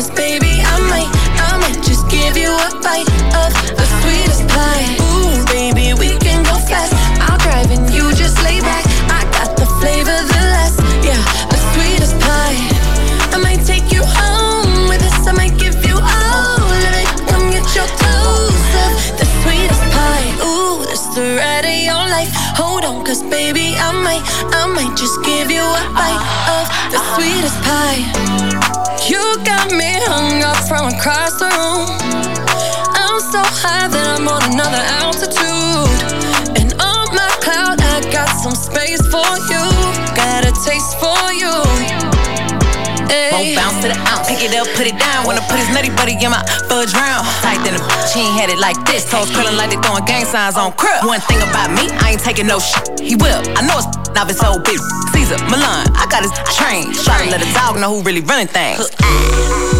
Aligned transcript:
cause 0.00 0.10
baby, 0.12 0.62
I 0.64 0.78
might, 0.88 1.10
I 1.40 1.58
might 1.60 1.84
just 1.84 2.08
give 2.08 2.34
you 2.36 2.48
a 2.48 2.70
bite 2.82 3.08
of 3.36 3.79
I 24.52 24.66
might 24.66 24.96
just 24.96 25.22
give 25.24 25.50
you 25.50 25.62
a 25.62 25.84
bite 25.96 26.24
of 26.50 26.64
the 26.92 27.00
sweetest 27.14 27.58
pie. 27.64 28.04
You 29.08 29.22
got 29.44 29.72
me 29.72 29.96
hung 30.06 30.42
up 30.42 30.60
from 30.68 30.92
across 30.92 31.38
the 31.38 31.48
room. 31.48 31.88
I'm 32.94 33.20
so 33.20 33.40
high 33.42 33.88
that 33.88 34.06
I'm 34.18 34.28
on 34.28 34.42
another 34.52 34.82
altitude. 35.00 35.90
And 36.60 36.72
on 36.80 37.06
my 37.14 37.30
cloud, 37.40 37.80
I 37.80 38.00
got 38.12 38.30
some 38.42 38.54
space 38.54 39.02
for 39.08 39.30
you. 39.48 39.64
Got 40.14 40.44
a 40.44 40.52
taste 40.64 40.98
for 41.00 41.32
you. 41.32 42.19
Won't 43.32 43.56
bounce 43.56 43.82
to 43.82 43.88
the 43.90 43.98
ounce. 44.06 44.28
Pick 44.28 44.42
it 44.42 44.54
up, 44.54 44.66
put 44.78 44.86
it 44.86 44.98
down. 44.98 45.26
Wanna 45.26 45.42
put 45.50 45.58
his 45.58 45.68
nutty 45.74 45.90
buddy 45.90 46.14
in 46.14 46.30
my 46.30 46.42
fudge 46.70 46.94
round. 46.94 47.26
Tight 47.42 47.58
than 47.66 47.74
a 47.74 47.80
she 48.06 48.20
ain't 48.22 48.36
had 48.38 48.48
it 48.50 48.58
like 48.58 48.78
this. 48.86 49.08
Toes 49.10 49.30
curling 49.30 49.56
like 49.56 49.70
they 49.70 49.80
throwing 49.82 50.04
gang 50.04 50.24
signs 50.24 50.56
on 50.56 50.72
crib. 50.78 51.04
One 51.04 51.20
thing 51.26 51.42
about 51.42 51.70
me, 51.74 51.90
I 52.02 52.14
ain't 52.14 52.22
taking 52.22 52.46
no 52.46 52.58
shit. 52.58 53.00
He 53.00 53.16
will. 53.16 53.42
I 53.58 53.66
know 53.66 53.78
it's 53.82 53.90
now 54.14 54.26
it's 54.26 54.38
so 54.38 54.58
big. 54.62 54.78
Caesar, 55.12 55.38
Milan, 55.50 55.90
I 55.94 56.06
got 56.10 56.22
his 56.22 56.32
train. 56.54 56.92
Try 57.04 57.24
to 57.24 57.30
let 57.30 57.42
a 57.42 57.50
dog 57.54 57.80
know 57.80 57.98
who 57.98 58.02
really 58.02 58.22
running 58.22 58.48
things. 58.48 59.79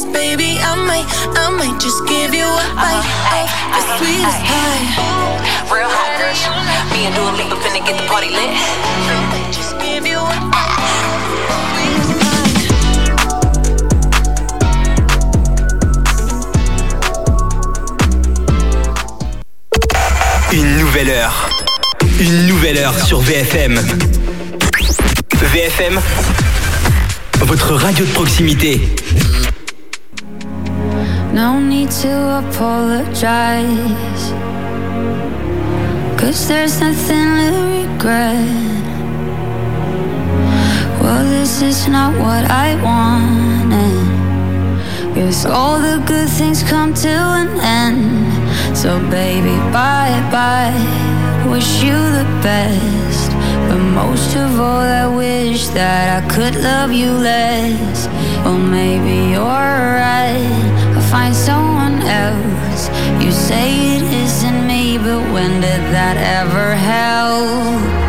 Cause 0.00 0.12
baby, 0.14 0.56
I 0.56 0.76
might, 0.88 1.04
I 1.36 1.50
might 1.50 1.78
just 1.78 2.06
give 2.08 2.32
you 2.32 2.46
a 2.46 2.74
bite 2.74 3.04
of 3.36 3.84
the 3.84 3.98
sweetest 3.98 4.40
pie. 4.48 4.80
Real 5.68 5.92
hot 5.92 6.16
girls. 6.16 6.40
Me 6.92 7.04
and 7.04 7.14
Dua 7.14 7.36
Lipa 7.36 7.56
finna 7.60 7.84
get 7.84 8.00
the 8.00 8.06
party 8.08 8.30
lit. 8.30 8.48
Just 9.52 9.76
give 9.78 10.06
you 10.06 10.16
a 10.16 10.24
sweetest 10.24 10.56
pie. 10.56 10.80
Une 20.54 20.78
nouvelle 20.78 21.10
heure. 21.10 21.50
Une 22.20 22.46
nouvelle 22.46 22.78
heure 22.78 22.98
sur 23.04 23.20
VFM. 23.20 23.78
VFM, 25.42 26.00
votre 27.42 27.74
radio 27.74 28.06
de 28.06 28.12
proximité. 28.12 28.80
No 31.32 31.60
need 31.60 31.90
to 32.02 32.38
apologize. 32.42 34.32
Cause 36.18 36.48
there's 36.48 36.80
nothing 36.80 37.36
to 37.38 37.50
regret. 37.78 38.80
Well, 41.00 41.24
this 41.24 41.62
is 41.62 41.86
not 41.86 42.18
what 42.18 42.50
I 42.50 42.74
wanted. 42.82 44.10
Cause 45.14 45.46
all 45.46 45.78
the 45.78 46.02
good 46.04 46.28
things 46.28 46.64
come 46.64 46.94
to 46.94 47.08
an 47.08 47.60
end. 47.60 48.76
So, 48.76 48.98
baby, 49.08 49.56
bye 49.72 50.20
bye. 50.32 50.74
Wish 51.48 51.82
you 51.82 51.94
the 51.94 52.26
best. 52.42 53.30
But 53.68 53.78
most 53.78 54.34
of 54.34 54.58
all, 54.58 54.80
I 54.80 55.06
wish 55.06 55.68
that 55.68 56.24
I 56.24 56.28
could 56.28 56.56
love 56.56 56.90
you 56.90 57.12
less. 57.12 58.08
Well, 58.44 58.58
maybe 58.58 59.30
you're 59.30 59.44
right. 59.44 60.69
Find 61.10 61.34
someone 61.34 62.02
else. 62.02 62.88
You 63.20 63.32
say 63.32 63.96
it 63.96 64.02
isn't 64.02 64.66
me, 64.68 64.96
but 64.96 65.20
when 65.32 65.60
did 65.60 65.82
that 65.92 66.16
ever 66.16 66.76
help? 66.76 67.99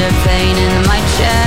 Would 0.00 0.12
ease 0.12 0.24
the 0.24 0.28
pain 0.28 0.56
in 0.56 0.86
my 0.86 0.98
chest. 1.16 1.39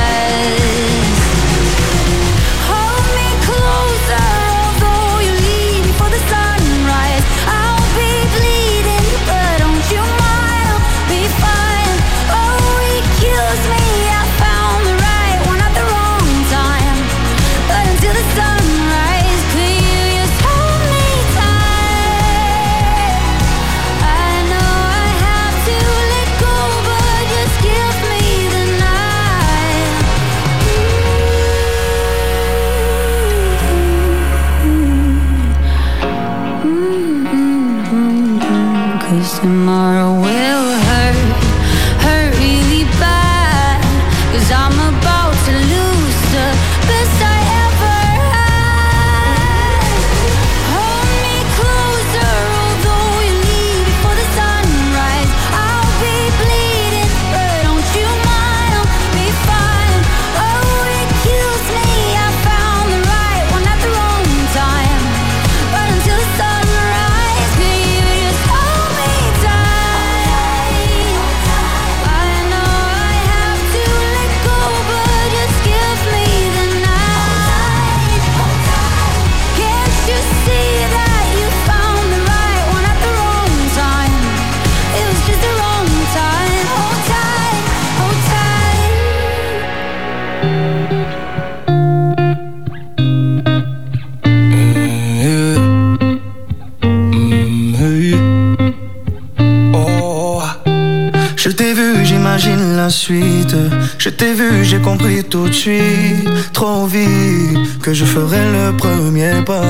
t'ai 104.15 104.33
vu, 104.33 104.63
j'ai 104.63 104.79
compris 104.79 105.23
tout 105.23 105.47
de 105.47 105.53
suite, 105.53 106.29
trop 106.53 106.85
vite, 106.85 107.79
que 107.81 107.93
je 107.93 108.05
ferai 108.05 108.51
le 108.51 108.75
premier 108.77 109.43
pas. 109.45 109.63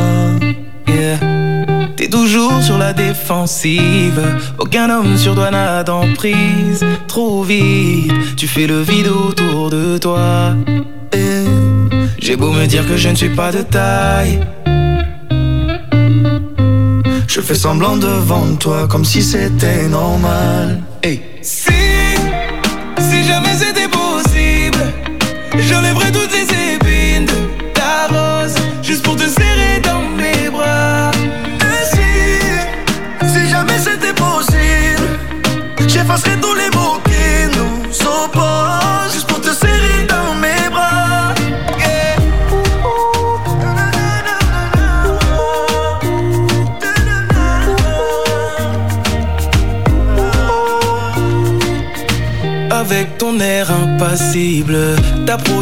Yeah. 0.87 1.19
T'es 1.95 2.09
toujours 2.09 2.61
sur 2.61 2.77
la 2.77 2.93
défensive, 2.93 4.21
aucun 4.59 4.89
homme 4.89 5.17
sur 5.17 5.35
toi 5.35 5.51
n'a 5.51 5.83
d'emprise. 5.83 6.83
Trop 7.07 7.43
vite, 7.43 8.35
tu 8.35 8.47
fais 8.47 8.67
le 8.67 8.81
vide 8.81 9.07
autour 9.07 9.69
de 9.69 9.97
toi. 9.97 10.55
Eh, 11.13 11.45
j'ai 12.19 12.35
beau 12.35 12.51
me 12.51 12.65
dire 12.65 12.87
que 12.87 12.97
je 12.97 13.09
ne 13.09 13.15
suis 13.15 13.29
pas 13.29 13.51
de 13.51 13.61
taille. 13.61 14.39
Je 17.27 17.41
fais 17.41 17.55
semblant 17.55 17.97
devant 17.97 18.55
toi 18.59 18.87
comme 18.87 19.05
si 19.05 19.23
c'était 19.23 19.87
normal. 19.87 20.81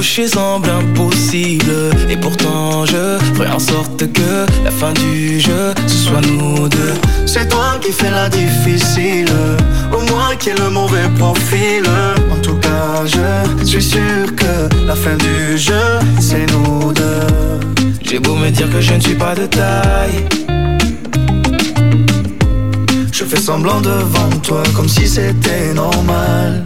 semble 0.02 0.70
impossible. 0.70 1.72
Et 2.10 2.18
pourtant 2.18 2.86
je 2.86 3.18
ferai 3.36 3.52
en 3.52 3.60
sorte 3.60 4.12
que 4.12 4.46
la 4.64 4.72
fin 4.72 4.94
du 4.94 5.40
jeu 5.40 5.74
Ce 5.88 5.96
soit 5.96 6.22
nous 6.22 6.68
deux. 6.68 6.94
C'est 7.26 7.48
toi 7.48 7.78
qui 7.80 7.92
fais 7.92 8.10
la 8.10 8.28
difficile 8.30 9.30
Ou 9.94 10.02
moi 10.12 10.36
qui 10.40 10.50
ai 10.50 10.54
le 10.54 10.70
mauvais 10.70 11.08
profil. 11.18 11.84
En 12.32 12.42
tout 12.42 12.56
cas 12.56 13.06
je 13.06 13.66
suis 13.66 13.84
sûr 13.84 14.36
que 14.36 14.86
la 14.86 14.96
fin 14.96 15.16
du 15.18 15.58
jeu 15.58 16.00
C'est 16.20 16.46
nous 16.52 16.92
deux. 16.94 17.92
J'ai 18.02 18.20
beau 18.20 18.36
me 18.36 18.50
dire 18.50 18.70
que 18.72 18.82
je 18.82 18.94
ne 18.94 19.00
suis 19.00 19.16
pas 19.16 19.36
de 19.36 19.46
taille. 19.46 20.26
Je 23.12 23.24
fais 23.24 23.40
semblant 23.40 23.82
devant 23.82 24.30
toi 24.42 24.64
comme 24.76 24.90
si 24.90 25.08
c'était 25.08 25.74
normal. 25.74 26.66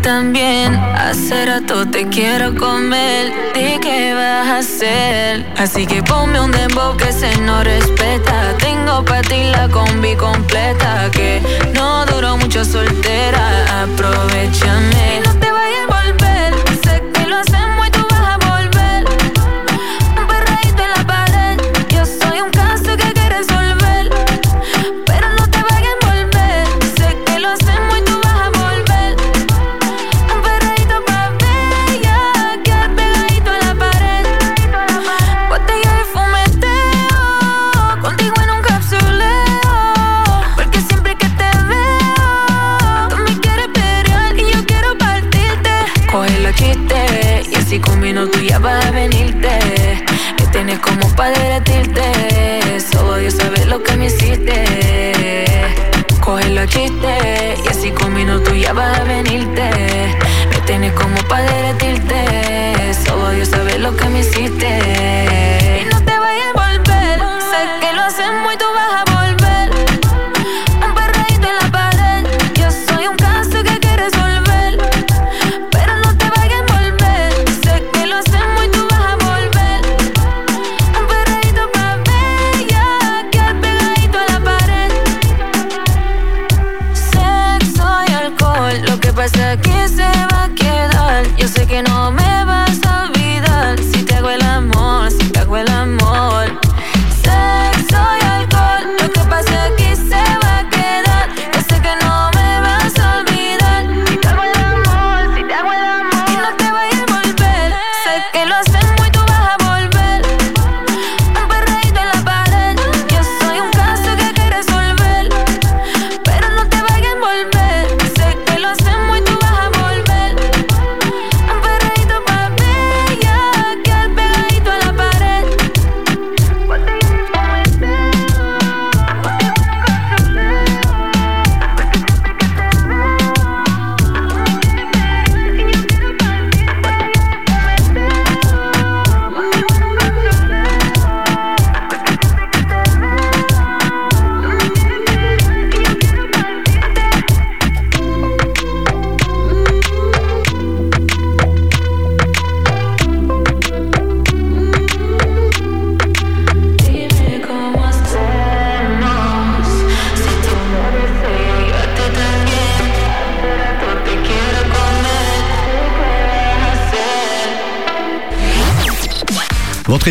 También. 0.00 0.49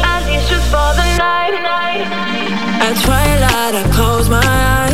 And 0.02 0.28
it's 0.28 0.48
just 0.48 0.68
for 0.72 0.92
the 0.96 1.04
night. 1.16 1.54
At 2.82 2.96
twilight, 3.00 3.76
I 3.76 3.84
close 3.92 4.28
my 4.28 4.42
eyes. 4.44 4.85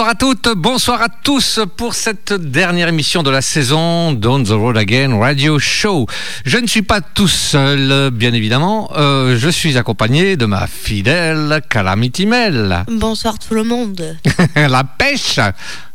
Bonsoir 0.00 0.12
à 0.12 0.14
toutes, 0.14 0.48
bonsoir 0.56 1.02
à 1.02 1.08
tous 1.10 1.60
pour 1.76 1.94
cette 1.94 2.32
dernière 2.32 2.88
émission 2.88 3.22
de 3.22 3.28
la 3.28 3.42
saison 3.42 4.12
d'On 4.12 4.42
the 4.42 4.48
Road 4.48 4.78
Again 4.78 5.18
Radio 5.18 5.58
Show. 5.58 6.06
Je 6.46 6.56
ne 6.56 6.66
suis 6.66 6.80
pas 6.80 7.02
tout 7.02 7.28
seul, 7.28 8.08
bien 8.10 8.32
évidemment. 8.32 8.90
Euh, 8.96 9.36
je 9.38 9.50
suis 9.50 9.76
accompagné 9.76 10.38
de 10.38 10.46
ma 10.46 10.66
fidèle 10.66 11.60
Calamity 11.68 12.24
Mel. 12.24 12.82
Bonsoir 12.90 13.38
tout 13.38 13.52
le 13.52 13.62
monde. 13.62 14.16
la 14.56 14.84
pêche 14.84 15.38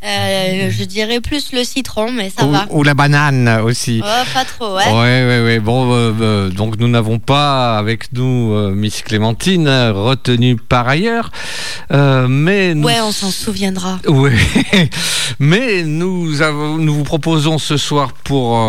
Euh, 0.06 0.70
je 0.70 0.84
dirais 0.84 1.20
plus 1.20 1.52
le 1.52 1.64
citron, 1.64 2.12
mais 2.12 2.30
ça 2.30 2.46
ou, 2.46 2.50
va. 2.50 2.66
ou 2.70 2.82
la 2.84 2.94
banane 2.94 3.48
aussi. 3.64 4.00
Oh, 4.04 4.24
pas 4.32 4.44
trop, 4.44 4.76
ouais. 4.76 4.86
Ouais, 4.86 5.26
ouais, 5.26 5.42
ouais. 5.44 5.58
Bon, 5.58 5.92
euh, 5.92 6.12
euh, 6.20 6.50
donc 6.50 6.78
nous 6.78 6.86
n'avons 6.86 7.18
pas 7.18 7.76
avec 7.76 8.12
nous 8.12 8.54
Miss 8.74 9.02
Clémentine, 9.02 9.68
retenue 9.68 10.56
par 10.56 10.88
ailleurs. 10.88 11.30
Mais 11.90 12.74
nous 12.74 12.86
Ouais, 12.86 13.00
on 13.02 13.10
s'en 13.12 13.30
souviendra. 13.30 13.98
Oui, 14.06 14.30
mais 15.40 15.82
nous, 15.82 16.40
avons, 16.40 16.78
nous 16.78 16.94
vous 16.94 17.04
proposons 17.04 17.58
ce 17.58 17.76
soir 17.76 18.12
pour, 18.12 18.64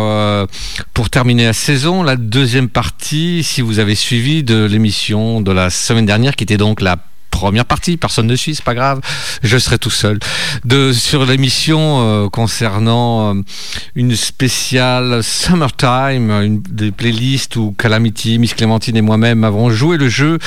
pour 0.94 1.10
terminer 1.10 1.44
la 1.46 1.52
saison 1.52 2.02
la 2.02 2.16
deuxième 2.16 2.68
partie, 2.68 3.42
si 3.44 3.62
vous 3.62 3.78
avez 3.78 3.94
suivi, 3.94 4.42
de 4.42 4.64
l'émission 4.64 5.40
de 5.40 5.52
la 5.52 5.70
semaine 5.70 6.06
dernière, 6.06 6.34
qui 6.34 6.44
était 6.44 6.56
donc 6.56 6.80
la 6.80 6.96
première 7.38 7.64
partie, 7.64 7.96
personne 7.96 8.26
ne 8.26 8.34
suit, 8.34 8.56
c'est 8.56 8.64
pas 8.64 8.74
grave, 8.74 9.00
je 9.44 9.58
serai 9.58 9.78
tout 9.78 9.90
seul, 9.90 10.18
de, 10.64 10.92
sur 10.92 11.24
l'émission 11.24 11.78
euh, 12.00 12.28
concernant 12.28 13.34
euh, 13.34 13.42
une 13.94 14.16
spéciale 14.16 15.22
Summertime, 15.22 16.30
une 16.30 16.60
des 16.62 16.90
playlists 16.90 17.54
où 17.54 17.74
Calamity, 17.78 18.38
Miss 18.38 18.54
Clémentine 18.54 18.96
et 18.96 19.02
moi-même 19.02 19.44
avons 19.44 19.70
joué 19.70 19.98
le 19.98 20.08
jeu 20.08 20.38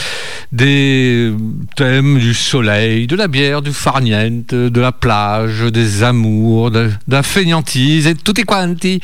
des 0.51 1.31
thèmes 1.77 2.19
du 2.19 2.33
soleil, 2.33 3.07
de 3.07 3.15
la 3.15 3.29
bière, 3.29 3.61
du 3.61 3.71
farniente, 3.71 4.53
de 4.53 4.81
la 4.81 4.91
plage, 4.91 5.61
des 5.61 6.03
amours, 6.03 6.71
de, 6.71 6.87
de 7.07 7.13
la 7.13 7.23
fainéantise 7.23 8.05
et 8.05 8.15
tout 8.15 8.37
est 8.39 8.43
quanti. 8.43 8.99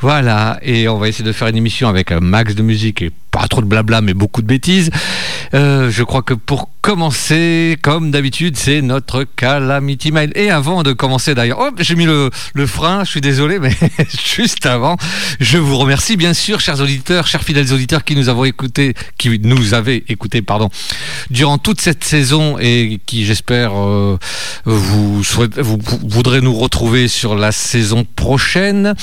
Voilà, 0.00 0.60
et 0.62 0.88
on 0.88 0.98
va 0.98 1.08
essayer 1.08 1.24
de 1.24 1.32
faire 1.32 1.48
une 1.48 1.56
émission 1.56 1.88
avec 1.88 2.12
un 2.12 2.20
max 2.20 2.54
de 2.54 2.62
musique 2.62 3.02
et 3.02 3.10
pas 3.32 3.48
trop 3.48 3.62
de 3.62 3.66
blabla, 3.66 4.02
mais 4.02 4.14
beaucoup 4.14 4.42
de 4.42 4.46
bêtises. 4.46 4.90
Euh, 5.54 5.90
je 5.90 6.02
crois 6.04 6.22
que 6.22 6.34
pour 6.34 6.68
commencer, 6.82 7.78
comme 7.80 8.10
d'habitude, 8.10 8.56
c'est 8.56 8.82
notre 8.82 9.24
Calamity 9.24 10.12
Mail. 10.12 10.32
Et 10.34 10.50
avant 10.50 10.82
de 10.82 10.92
commencer 10.92 11.34
d'ailleurs, 11.34 11.58
oh, 11.60 11.70
j'ai 11.78 11.94
mis 11.94 12.04
le, 12.04 12.30
frein, 12.66 13.04
je 13.04 13.10
suis 13.10 13.20
désolé, 13.20 13.58
mais 13.58 13.74
juste 14.36 14.66
avant, 14.66 14.96
je 15.40 15.58
vous 15.58 15.78
remercie 15.78 16.16
bien 16.16 16.34
sûr, 16.34 16.60
chers 16.60 16.80
auditeurs, 16.80 17.26
chers 17.26 17.42
fidèles 17.42 17.72
auditeurs 17.72 18.04
qui 18.04 18.16
nous 18.16 18.28
avons 18.28 18.44
écoutés, 18.44 18.94
qui 19.16 19.38
nous 19.38 19.72
avaient 19.74 20.04
écoutés, 20.08 20.42
pardon, 20.42 20.68
durant 21.30 21.56
toute 21.56 21.80
cette 21.80 22.04
saison 22.04 22.58
et 22.60 23.00
qui, 23.06 23.24
j'espère, 23.24 23.72
euh, 23.74 24.18
vous, 24.66 25.22
vous 25.22 25.78
voudrez 26.02 26.42
nous 26.42 26.54
retrouver 26.54 27.08
sur 27.08 27.34
la 27.34 27.52
saison 27.52 28.04
prochaine, 28.04 28.94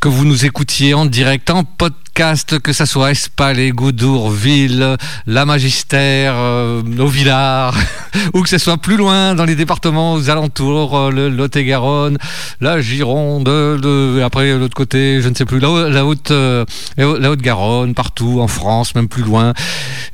que 0.00 0.08
vous 0.08 0.24
nous 0.24 0.46
écoutiez 0.46 0.94
en 0.94 1.06
direct, 1.06 1.50
en 1.50 1.62
podcast, 1.62 2.07
que 2.18 2.72
ça 2.72 2.84
soit 2.84 3.12
Espalais, 3.12 3.70
Goudour, 3.70 4.32
Ville, 4.32 4.96
La 5.28 5.46
Magistère, 5.46 6.34
euh, 6.36 6.82
au 6.98 7.06
Villard, 7.06 7.76
ou 8.34 8.42
que 8.42 8.48
ce 8.48 8.58
soit 8.58 8.76
plus 8.76 8.96
loin 8.96 9.36
dans 9.36 9.44
les 9.44 9.54
départements 9.54 10.14
aux 10.14 10.28
alentours, 10.28 10.98
euh, 10.98 11.10
le 11.12 11.28
Lot-et-Garonne, 11.28 12.18
la 12.60 12.80
Gironde, 12.80 13.44
de, 13.44 14.20
après 14.20 14.58
l'autre 14.58 14.74
côté, 14.74 15.20
je 15.22 15.28
ne 15.28 15.34
sais 15.36 15.44
plus, 15.44 15.60
la, 15.60 16.04
Haute, 16.04 16.32
euh, 16.32 16.64
la 16.96 17.30
Haute-Garonne, 17.30 17.94
partout 17.94 18.40
en 18.40 18.48
France, 18.48 18.96
même 18.96 19.08
plus 19.08 19.22
loin, 19.22 19.54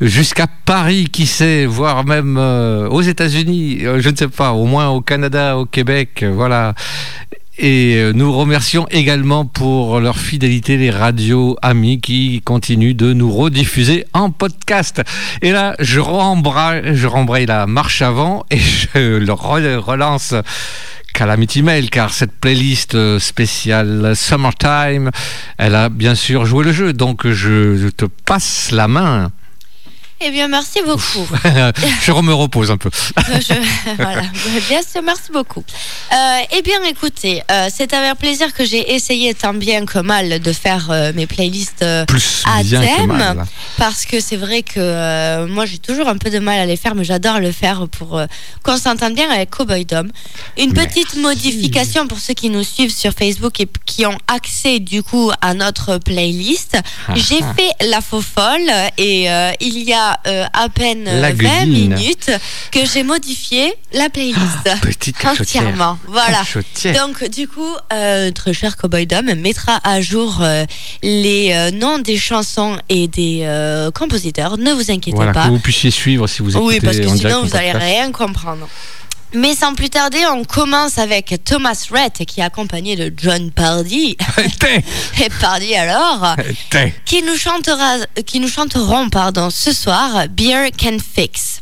jusqu'à 0.03 0.47
Paris, 0.67 1.09
qui 1.11 1.27
sait, 1.27 1.65
voire 1.65 2.05
même 2.05 2.37
euh, 2.39 2.87
aux 2.89 3.01
États-Unis, 3.01 3.79
euh, 3.85 4.01
je 4.01 4.11
ne 4.11 4.17
sais 4.17 4.29
pas, 4.29 4.53
au 4.53 4.67
moins 4.67 4.89
au 4.89 5.01
Canada, 5.01 5.57
au 5.57 5.65
Québec, 5.65 6.23
euh, 6.23 6.33
voilà. 6.35 6.75
Et 7.57 7.97
euh, 7.97 8.13
nous 8.13 8.33
remercions 8.33 8.89
également 8.91 9.45
pour 9.47 10.01
leur 10.01 10.19
fidélité 10.19 10.77
les 10.77 10.91
radios 10.91 11.57
amis 11.63 12.01
qui 12.01 12.43
continuent 12.45 12.97
de 12.97 13.13
nous 13.13 13.31
rediffuser 13.31 14.07
en 14.13 14.31
podcast. 14.31 15.03
Et 15.41 15.53
là, 15.53 15.77
je 15.79 16.01
rembraye, 16.01 17.47
la 17.47 17.67
marche 17.67 18.03
avant 18.03 18.45
et 18.51 18.59
je 18.59 19.77
relance 19.77 20.35
Calamity 21.13 21.63
Mail 21.63 21.91
car 21.91 22.13
cette 22.13 22.33
playlist 22.33 22.97
euh, 22.97 23.21
spéciale 23.21 24.17
Summertime, 24.17 25.13
elle 25.57 25.77
a 25.77 25.91
bien 25.91 26.17
sûr 26.17 26.47
joué 26.47 26.65
le 26.65 26.73
jeu. 26.73 26.93
Donc 26.93 27.29
je 27.29 27.89
te 27.89 28.07
passe 28.07 28.73
la 28.73 28.89
main. 28.89 29.31
Eh 30.27 30.31
bien, 30.31 30.49
merci 30.49 30.81
beaucoup. 30.87 31.29
je 32.03 32.13
me 32.13 32.33
repose 32.33 32.71
un 32.71 32.79
peu. 32.79 32.89
Je- 33.29 33.95
voilà. 33.97 34.23
Bien 34.71 34.81
sûr, 34.83 35.03
merci 35.03 35.31
beaucoup. 35.31 35.63
Euh, 36.13 36.39
eh 36.57 36.63
bien, 36.63 36.83
écoutez, 36.85 37.43
euh, 37.51 37.69
c'est 37.75 37.93
avec 37.93 38.17
plaisir 38.19 38.55
que 38.55 38.65
j'ai 38.65 38.95
essayé 38.95 39.35
tant 39.35 39.53
bien 39.53 39.85
que 39.85 39.99
mal 39.99 40.41
de 40.41 40.53
faire 40.55 40.87
euh, 40.91 41.13
mes 41.15 41.27
playlists 41.27 41.83
euh, 41.83 42.07
Plus 42.07 42.43
à 42.47 42.63
que 42.63 42.69
thème, 42.71 43.45
parce 43.77 44.07
que 44.07 44.19
c'est 44.21 44.37
vrai 44.37 44.63
que 44.63 44.79
euh, 44.79 45.47
moi 45.47 45.67
j'ai 45.67 45.77
toujours 45.79 46.09
un 46.09 46.17
peu 46.17 46.31
de 46.31 46.39
mal 46.39 46.59
à 46.59 46.65
les 46.65 46.77
faire, 46.79 46.95
mais 46.95 47.05
j'adore 47.05 47.39
le 47.41 47.53
faire 47.53 47.87
pour 47.89 48.19
qu'on 48.63 48.77
s'entende 48.79 49.15
bien 49.15 49.31
avec 49.31 49.51
Cowboy 49.51 49.85
Dom. 49.85 50.11
Une 50.57 50.73
petite 50.73 51.17
modification 51.17 52.07
pour 52.07 52.19
ceux 52.19 52.35
qui 52.35 52.49
nous 52.49 52.65
suivent 52.65 52.95
sur 52.97 53.13
Facebook 53.13 53.61
et 53.61 53.69
qui 53.85 54.07
ont 54.07 54.19
accès 54.27 54.81
du 54.81 55.03
coup 55.03 55.31
à 55.43 55.53
notre 55.53 55.99
playlist. 55.99 56.79
J'ai 57.15 57.41
Ah. 57.43 57.55
fait 57.55 57.87
la 57.91 58.01
faux 58.01 58.23
folle 58.23 58.71
et 58.97 59.29
il 59.61 59.79
y 59.85 59.93
a 59.93 60.14
euh, 60.27 60.45
à 60.53 60.69
peine 60.69 61.05
La 61.05 61.33
20 61.33 61.35
gueudine. 61.35 61.95
minutes 61.95 62.31
que 62.71 62.81
j'ai 62.85 63.03
modifié 63.03 63.73
la 63.93 64.09
playlist. 64.11 64.39
Petite 64.83 65.17
cachotière. 65.19 65.63
Entièrement. 65.65 65.99
Voilà. 66.09 66.39
Cachotière. 66.39 67.07
Donc, 67.07 67.29
du 67.31 67.49
coup, 67.49 67.75
euh, 67.93 68.31
très 68.31 68.53
cher 68.53 68.77
Cowboy 68.77 69.07
Dom 69.07 69.27
mettra 69.35 69.81
à 69.85 70.01
jour 70.01 70.39
euh, 70.41 70.65
les 71.03 71.53
euh, 71.53 71.71
noms 71.71 71.99
des 71.99 72.17
chansons 72.17 72.79
et 72.89 73.09
des 73.09 73.41
euh, 73.43 73.91
compositeurs. 73.91 74.59
Ne 74.59 74.73
vous 74.73 74.91
inquiétez 74.91 75.15
Voilà, 75.17 75.33
pas. 75.33 75.45
que 75.45 75.51
vous 75.51 75.59
puissiez 75.59 75.91
suivre 75.91 76.27
si 76.27 76.43
vous 76.43 76.51
écoutez 76.57 76.65
Oui, 76.67 76.81
parce 76.81 76.99
que 76.99 77.07
en 77.07 77.17
sinon, 77.17 77.43
vous 77.45 77.57
allez 77.57 77.73
podcast. 77.73 77.91
rien 77.93 78.13
comprendre. 78.13 78.69
Mais 79.35 79.57
sans 79.57 79.75
plus 79.75 79.91
tarder, 79.91 80.25
on 80.31 80.45
commence 80.45 80.99
avec 80.99 81.35
Thomas 81.45 81.87
Rhett, 81.91 82.25
qui 82.25 82.41
est 82.41 82.45
accompagné 82.45 82.95
de 82.95 83.13
John 83.17 83.51
Pardy. 83.51 84.17
et 85.21 85.29
Pardy 85.41 85.75
alors, 85.75 86.37
qui 87.05 87.23
nous, 87.23 87.37
chantera, 87.37 87.97
qui 88.25 88.39
nous 88.39 88.49
chanteront 88.49 89.11
pardon, 89.11 89.51
ce 89.51 89.73
soir 89.73 90.29
Beer 90.31 90.71
Can 90.79 90.99
Fix. 90.99 91.61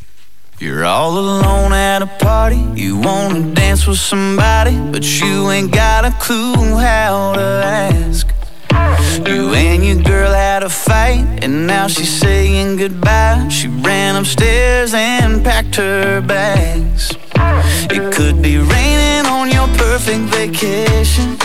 You're 0.61 0.85
all 0.85 1.19
alone 1.19 1.73
at 1.73 2.03
a 2.03 2.07
party. 2.07 2.61
You 2.77 2.97
wanna 2.97 3.41
dance 3.53 3.87
with 3.87 3.99
somebody, 3.99 4.77
but 4.93 5.03
you 5.03 5.51
ain't 5.51 5.73
got 5.73 6.05
a 6.05 6.13
clue 6.21 6.77
how 6.77 7.33
to 7.35 7.65
ask. 7.65 8.29
You 9.27 9.55
and 9.55 9.85
your 9.85 10.03
girl 10.03 10.31
had 10.33 10.63
a 10.63 10.69
fight, 10.69 11.25
and 11.43 11.67
now 11.67 11.89
she's 11.89 12.11
saying 12.11 12.77
goodbye. 12.77 13.49
She 13.49 13.69
ran 13.69 14.15
upstairs 14.17 14.95
and 14.95 15.43
packed 15.43 15.77
her 15.77 16.21
bags. 16.21 17.11
It 17.91 18.13
could 18.13 18.41
be 18.41 18.59
raining 18.59 19.27
on 19.27 19.51
your 19.51 19.67
perfect 19.77 20.25
vacation. 20.35 21.37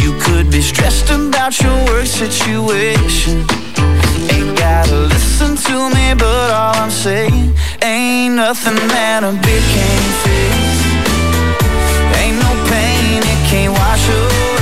You 0.00 0.16
could 0.20 0.50
be 0.50 0.60
stressed 0.62 1.10
about 1.10 1.60
your 1.60 1.76
work 1.86 2.06
situation. 2.06 3.44
Ain't 4.30 4.56
gotta 4.56 4.96
listen 5.14 5.56
to 5.56 5.90
me, 5.94 6.14
but 6.14 6.50
all 6.50 6.76
I'm 6.76 6.90
saying 6.90 7.54
ain't 7.82 8.34
nothing 8.36 8.76
that 8.94 9.24
a 9.24 9.32
beer 9.44 9.64
can't 9.74 10.14
fix. 10.22 10.78
Ain't 12.20 12.38
no 12.38 12.52
pain 12.70 13.22
it 13.22 13.40
can't 13.50 13.72
wash 13.72 14.08
away. 14.08 14.57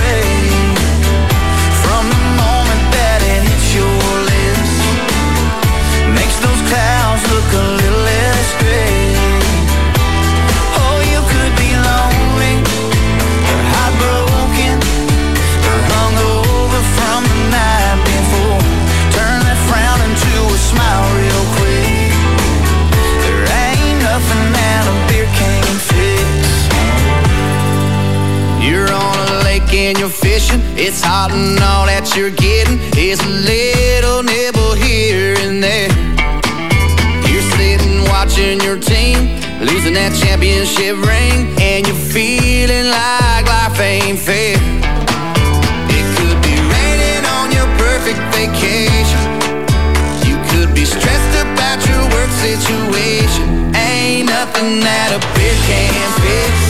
It's 30.87 31.03
hot 31.03 31.35
and 31.35 31.59
all 31.67 31.83
that 31.91 32.15
you're 32.15 32.31
getting 32.31 32.79
is 32.95 33.19
a 33.19 33.33
little 33.43 34.23
nibble 34.23 34.79
here 34.79 35.35
and 35.43 35.59
there. 35.59 35.91
You're 37.27 37.43
sitting 37.59 38.07
watching 38.07 38.63
your 38.63 38.79
team 38.79 39.35
losing 39.59 39.99
that 39.99 40.15
championship 40.15 40.95
ring, 41.03 41.51
and 41.59 41.83
you're 41.91 42.05
feeling 42.15 42.87
like 42.87 43.51
life 43.51 43.75
ain't 43.83 44.15
fair. 44.15 44.55
It 45.91 46.07
could 46.15 46.39
be 46.47 46.55
raining 46.55 47.27
on 47.35 47.51
your 47.51 47.67
perfect 47.83 48.23
vacation. 48.31 49.27
You 50.23 50.39
could 50.55 50.71
be 50.71 50.87
stressed 50.87 51.35
about 51.35 51.83
your 51.83 52.07
work 52.15 52.31
situation. 52.31 53.75
Ain't 53.75 54.31
nothing 54.31 54.87
that 54.87 55.11
a 55.11 55.21
beer 55.35 55.59
can't 55.67 56.15
fix. 56.23 56.66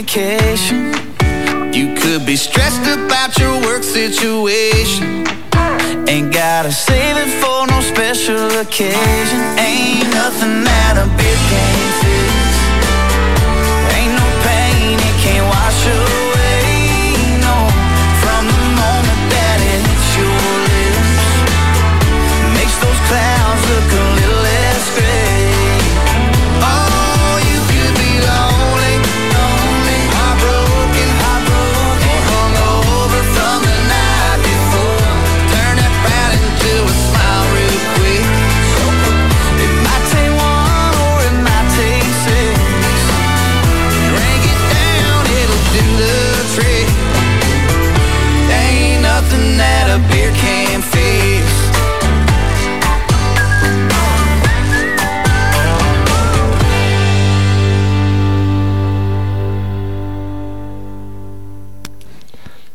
Vacation. 0.00 0.92
You 1.72 1.94
could 1.94 2.26
be 2.26 2.34
stressed 2.34 2.82
about 2.82 3.38
your 3.38 3.60
work 3.60 3.84
situation. 3.84 5.24
Ain't 6.08 6.32
gotta 6.32 6.72
save 6.72 7.16
it 7.16 7.30
for 7.40 7.64
no 7.68 7.80
special 7.80 8.50
occasion. 8.58 9.40
Ain't 9.56 10.10
nothing 10.10 10.64
that 10.64 10.94
a 10.98 11.06
beer 11.16 11.38
can't 11.50 11.94
fix. 12.02 12.33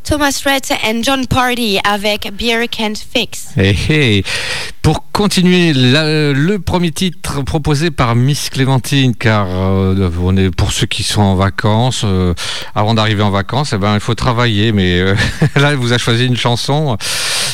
Thomas 0.10 0.42
Rhett 0.44 0.72
and 0.84 1.04
John 1.04 1.28
Party 1.28 1.78
avec 1.84 2.32
Beer 2.36 2.68
Can't 2.68 2.98
Fix. 2.98 3.50
Hey, 3.56 3.78
hey. 3.88 4.24
Pour 4.82 5.12
continuer, 5.12 5.72
le 5.76 6.58
premier 6.58 6.90
titre 6.90 7.44
proposé 7.44 7.92
par 7.92 8.16
Miss 8.16 8.50
Clémentine, 8.50 9.14
car 9.14 9.46
euh, 9.48 10.10
on 10.20 10.36
est 10.36 10.50
pour 10.50 10.72
ceux 10.72 10.88
qui 10.88 11.04
sont 11.04 11.22
en 11.22 11.36
vacances, 11.36 12.02
euh, 12.06 12.34
avant 12.74 12.96
d'arriver 12.96 13.22
en 13.22 13.30
vacances, 13.30 13.74
eh 13.74 13.78
ben, 13.78 13.94
il 13.94 14.00
faut 14.00 14.16
travailler, 14.16 14.72
mais 14.72 15.00
euh, 15.00 15.14
là, 15.56 15.74
elle 15.74 15.78
vous 15.78 15.94
a 15.94 16.00
choisi 16.00 16.26
une 16.26 16.38
chanson. 16.38 16.98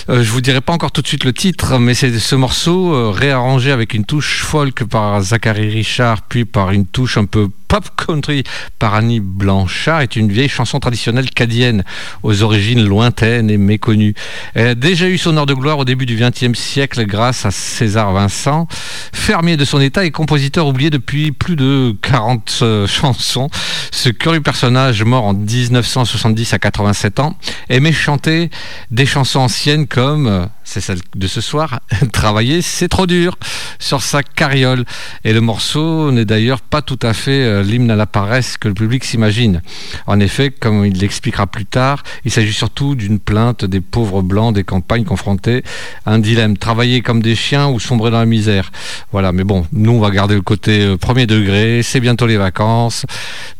Euh, 0.08 0.24
je 0.24 0.30
vous 0.30 0.42
dirai 0.42 0.62
pas 0.62 0.74
encore 0.74 0.92
tout 0.92 1.02
de 1.02 1.08
suite 1.08 1.24
le 1.24 1.34
titre, 1.34 1.80
mais 1.80 1.96
c'est 1.96 2.20
ce 2.20 2.36
morceau 2.36 2.94
euh, 2.94 3.10
réarrangé 3.10 3.72
avec 3.72 3.96
une 3.96 4.06
touche 4.06 4.44
folk 4.44 4.84
par 4.84 5.20
Zachary 5.22 5.70
Richard, 5.70 6.22
puis 6.22 6.46
par 6.46 6.72
une 6.72 6.86
touche 6.86 7.18
un 7.18 7.26
peu 7.26 7.50
pop 7.68 7.90
country 7.98 8.44
par 8.78 8.94
Annie 8.94 9.20
Blanchard, 9.20 10.02
est 10.02 10.16
une 10.16 10.32
vieille 10.32 10.50
chanson 10.50 10.80
traditionnelle 10.80 11.30
cadienne 11.32 11.84
aux 12.22 12.44
origines 12.44 12.86
lointaines 12.86 13.50
et 13.50 13.58
méconnues. 13.58 14.14
Elle 14.54 14.68
a 14.68 14.76
déjà 14.76 15.08
eu 15.08 15.18
son 15.18 15.36
heure 15.38 15.48
de 15.48 15.56
gloire 15.56 15.80
au 15.80 15.86
début 15.86 16.06
du 16.06 16.16
XXe 16.16 16.58
siècle 16.58 17.06
grâce 17.06 17.46
à 17.46 17.52
César 17.52 18.14
Vincent, 18.14 18.68
fermier 19.12 19.58
de 19.58 19.66
son 19.66 19.82
état 19.82 20.06
et 20.06 20.12
compositeur 20.12 20.68
oublié 20.68 20.92
depuis 20.92 21.32
plus 21.32 21.56
de 21.56 21.96
40 22.04 22.60
euh, 22.62 22.88
chansons. 22.88 23.50
Ce 23.92 24.10
curieux 24.10 24.42
personnage 24.42 25.04
mort 25.04 25.26
en 25.26 25.34
1970 25.34 26.54
à 26.54 26.60
87 26.60 27.20
ans 27.20 27.36
aimait 27.70 27.92
chanter 27.92 28.52
des 28.92 29.08
chansons 29.08 29.40
anciennes 29.40 29.88
comme, 29.96 30.28
euh, 30.28 30.46
c'est 30.66 30.82
celle 30.82 31.00
de 31.16 31.26
ce 31.26 31.40
soir, 31.40 31.80
Travailler 32.12 32.62
c'est 32.62 32.90
trop 32.90 33.08
dur 33.08 33.38
sur 33.80 34.02
sa 34.02 34.24
carriole. 34.24 34.84
Et 35.24 35.32
le 35.32 35.40
morceau 35.40 36.12
n'est 36.12 36.26
d'ailleurs 36.26 36.60
pas 36.60 36.82
tout 36.82 37.00
à 37.02 37.14
fait 37.14 37.46
euh, 37.46 37.64
l'hymne 37.64 37.90
à 37.90 37.96
la 37.96 38.06
paresse 38.06 38.58
que 38.58 38.68
le 38.68 38.74
public 38.74 39.06
s'imagine. 39.06 39.62
En 40.06 40.20
effet, 40.20 40.52
comme 40.52 40.86
il 40.86 41.00
l'expliquera 41.00 41.48
plus 41.48 41.66
tard, 41.66 42.04
il 42.26 42.32
s'agit 42.32 42.52
surtout 42.52 42.96
d'une 42.96 43.20
plainte 43.20 43.64
des 43.64 43.80
pauvres 43.80 44.22
blancs 44.22 44.54
des 44.54 44.66
campagnes 44.66 45.06
confrontés 45.06 45.64
à 46.06 46.12
un 46.12 46.20
dilemme, 46.20 46.58
travailler 46.58 47.02
comme 47.02 47.22
des 47.22 47.36
chiens 47.36 47.70
ou 47.70 47.80
sombrer 47.80 48.12
dans 48.12 48.20
la 48.20 48.26
misère. 48.26 48.74
Voilà, 49.14 49.32
mais 49.32 49.46
bon, 49.46 49.66
nous 49.72 49.92
on 49.92 50.02
va 50.02 50.12
garder 50.12 50.36
le 50.36 50.42
côté 50.42 50.82
euh, 50.82 50.98
premier 50.98 51.26
degré, 51.26 51.84
c'est 51.84 52.02
bientôt 52.02 52.28
les 52.28 52.36
vacances. 52.36 53.06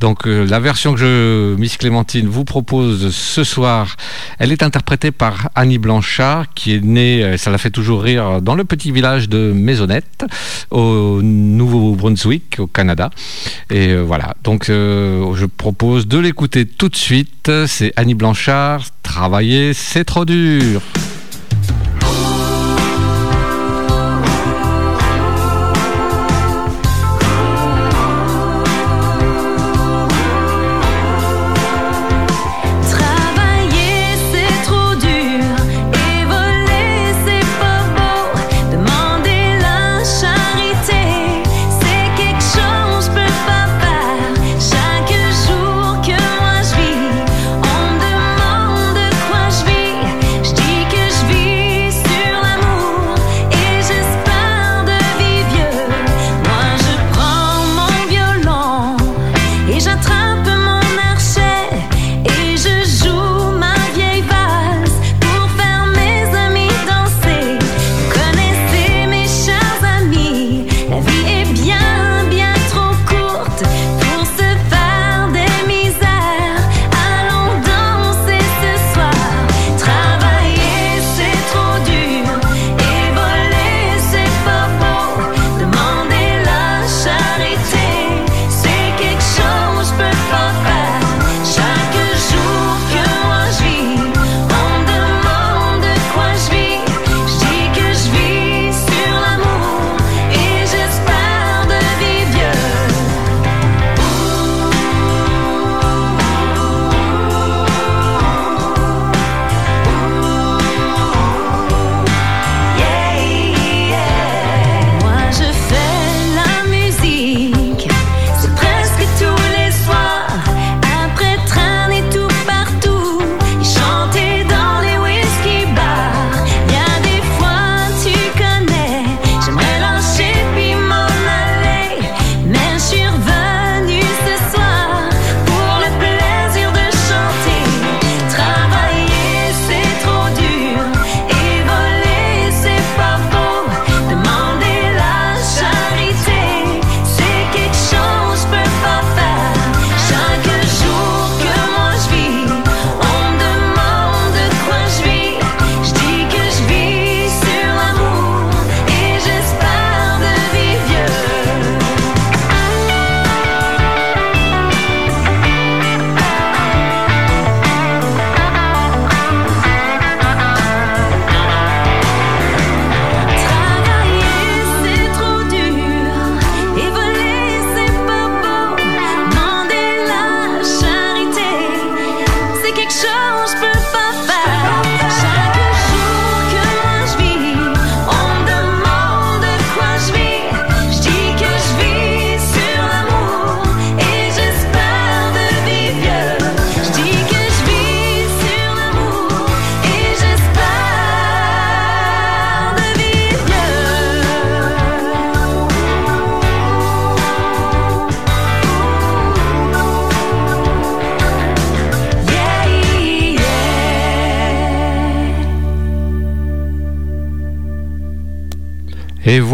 Donc 0.02 0.26
la 0.26 0.60
version 0.60 0.94
que 0.94 1.00
je, 1.00 1.56
Miss 1.56 1.78
Clémentine, 1.78 2.28
vous 2.28 2.44
propose 2.44 3.16
ce 3.16 3.46
soir, 3.46 3.96
elle 4.38 4.52
est 4.52 4.64
interprétée 4.64 5.12
par 5.12 5.50
Annie 5.56 5.78
Blanchard, 5.78 6.25
qui 6.56 6.74
est 6.74 6.84
née, 6.84 7.24
euh, 7.24 7.38
ça 7.38 7.52
la 7.52 7.58
fait 7.58 7.70
toujours 7.70 8.02
rire, 8.02 8.42
dans 8.42 8.56
le 8.56 8.64
petit 8.64 8.92
village 8.92 9.30
de 9.30 9.52
Maisonnette, 9.54 10.26
au 10.72 11.22
Nouveau-Brunswick, 11.22 12.58
au 12.60 12.68
Canada. 12.68 13.10
Et 13.70 13.90
euh, 13.90 14.02
voilà, 14.02 14.36
donc 14.44 14.70
euh, 14.70 15.34
je 15.36 15.46
propose 15.46 16.08
de 16.08 16.18
l'écouter 16.18 16.66
tout 16.66 16.90
de 16.90 16.96
suite. 16.96 17.52
C'est 17.68 17.94
Annie 17.96 18.16
Blanchard, 18.16 18.82
Travailler, 19.04 19.74
c'est 19.74 20.04
trop 20.04 20.26
dur. 20.26 20.82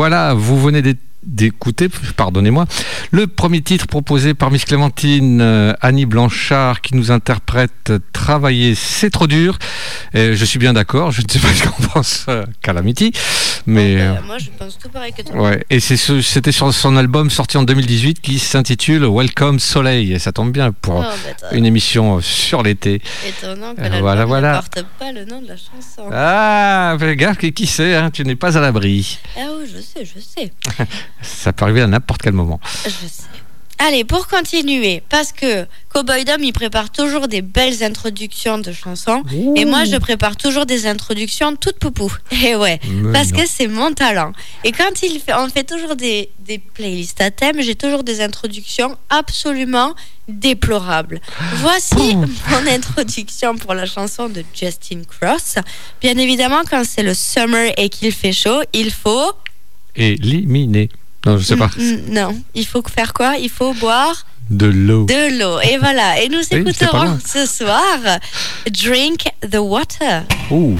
Voilà, 0.02 0.34
vous 0.34 0.60
venez 0.60 0.82
d'écouter, 1.24 1.88
pardonnez-moi, 2.18 2.66
le 3.12 3.28
premier 3.28 3.62
titre 3.62 3.86
proposé 3.86 4.34
par 4.34 4.50
Miss 4.50 4.66
Clémentine 4.66 5.40
euh, 5.40 5.74
Annie 5.80 6.08
Blanchard 6.08 6.82
qui 6.82 6.96
nous 6.96 7.12
interprète 7.12 7.94
Travailler 8.12 8.74
c'est 8.74 9.12
trop 9.12 9.28
dur. 9.28 9.60
Et 10.16 10.36
je 10.36 10.46
suis 10.46 10.58
bien 10.58 10.74
d'accord, 10.74 11.12
je 11.12 11.22
ne 11.22 11.28
sais 11.30 11.38
pas 11.38 11.50
ce 11.50 11.64
qu'en 11.64 11.88
pense 11.94 12.26
euh, 12.30 12.46
Calamity, 12.64 13.12
mais 13.68 13.96
Bah, 13.98 14.02
euh, 14.02 14.16
moi, 14.26 14.38
je 14.40 14.50
pense 14.58 14.78
tout 14.80 14.90
pareil 14.90 15.14
que 15.16 15.22
toi. 15.22 15.40
ouais. 15.42 15.64
Et 15.70 15.80
c'était 15.80 16.52
sur 16.52 16.74
son 16.74 16.98
album 16.98 17.30
sorti 17.30 17.58
en 17.58 17.64
2018 17.64 18.20
qui 18.22 18.40
s'intitule 18.40 19.06
Welcome 19.06 19.60
Soleil. 19.60 20.14
Et 20.14 20.20
ça 20.20 20.32
tombe 20.32 20.52
bien 20.52 20.72
pour 20.72 20.96
Oh, 21.00 21.02
bah, 21.42 21.48
une 21.52 21.66
émission 21.68 22.18
euh, 22.18 22.22
sur 22.22 22.64
l'été. 22.64 23.00
Étonnant 23.28 23.76
que 23.76 23.82
Euh, 23.82 24.00
voilà, 24.02 24.26
ne 24.26 24.58
porte 24.60 24.86
pas 25.00 25.12
le 25.12 25.26
nom 25.26 25.42
de 25.42 25.48
la 25.50 25.56
chanson. 25.56 26.10
Ah, 26.12 26.96
fais 27.00 27.16
gaffe, 27.16 27.38
qui 27.38 27.68
sait, 27.68 27.96
hein, 27.96 28.10
tu 28.12 28.24
n'es 28.24 28.36
pas 28.36 28.58
à 28.58 28.62
l'abri. 28.62 29.20
Ah 29.38 29.51
sais, 30.06 30.12
je 30.16 30.20
sais. 30.20 30.86
Ça 31.22 31.54
peut 31.54 31.66
arriver 31.66 31.82
à 31.82 31.88
n'importe 31.88 32.22
quel 32.22 32.34
moment. 32.34 32.60
Je 32.86 32.90
sais. 32.90 33.24
Allez, 33.84 34.04
pour 34.04 34.28
continuer, 34.28 35.02
parce 35.10 35.32
que 35.32 35.66
Cowboy 35.92 36.24
Dom, 36.24 36.44
il 36.44 36.54
prépare 36.54 36.92
toujours 36.92 37.28
des 37.28 37.42
belles 37.42 37.82
introductions 37.82 38.60
de 38.60 38.72
chansons. 38.72 39.24
Et 39.56 39.66
moi, 39.66 39.86
je 39.86 39.98
prépare 39.98 40.38
toujours 40.38 40.68
des 40.68 40.86
introductions 40.86 41.56
toutes 41.56 41.80
poupou. 41.80 42.14
Et 42.44 42.56
ouais, 42.56 42.80
Mais 42.88 43.12
parce 43.12 43.32
non. 43.32 43.40
que 43.40 43.48
c'est 43.48 43.66
mon 43.66 43.92
talent. 43.92 44.34
Et 44.64 44.72
quand 44.72 45.02
il 45.02 45.20
fait, 45.20 45.34
on 45.34 45.50
fait 45.50 45.64
toujours 45.64 45.96
des, 45.96 46.30
des 46.38 46.60
playlists 46.60 47.22
à 47.22 47.32
thème, 47.32 47.60
j'ai 47.60 47.74
toujours 47.74 48.04
des 48.04 48.22
introductions 48.22 48.96
absolument 49.10 49.96
déplorables. 50.28 51.20
Voici 51.56 52.16
mon 52.52 52.68
introduction 52.68 53.58
pour 53.58 53.74
la 53.74 53.88
chanson 53.88 54.30
de 54.30 54.44
Justin 54.54 55.02
Cross. 55.10 55.56
Bien 56.02 56.16
évidemment, 56.20 56.62
quand 56.70 56.84
c'est 56.86 57.02
le 57.02 57.16
summer 57.16 57.72
et 57.78 57.90
qu'il 57.90 58.12
fait 58.12 58.32
chaud, 58.32 58.62
il 58.74 58.92
faut... 58.92 59.34
Éliminer. 59.96 60.90
Non, 61.26 61.38
je 61.38 61.44
sais 61.44 61.56
pas. 61.58 61.70
Mm, 61.78 61.82
mm, 61.82 62.02
Non, 62.14 62.42
il 62.56 62.66
faut 62.66 62.84
faire 62.88 63.14
quoi? 63.14 63.36
Il 63.38 63.50
faut 63.50 63.74
boire 63.76 64.26
De 64.50 64.66
l'eau. 64.68 65.06
de 65.06 65.40
l'eau. 65.40 65.60
Et 65.62 65.78
voilà, 65.78 66.20
et 66.22 66.30
nous 66.30 66.42
écouterons 66.52 67.20
ce 67.26 67.46
soir 67.46 67.98
Drink 68.72 69.26
the 69.50 69.58
Water. 69.58 70.24
Ouh. 70.50 70.76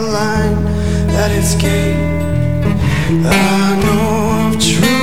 Line 0.00 0.64
that 1.08 1.30
it's 1.30 1.54
gate. 1.54 1.96
I 3.26 3.80
know 3.82 4.48
of 4.48 4.60
truth 4.60 4.97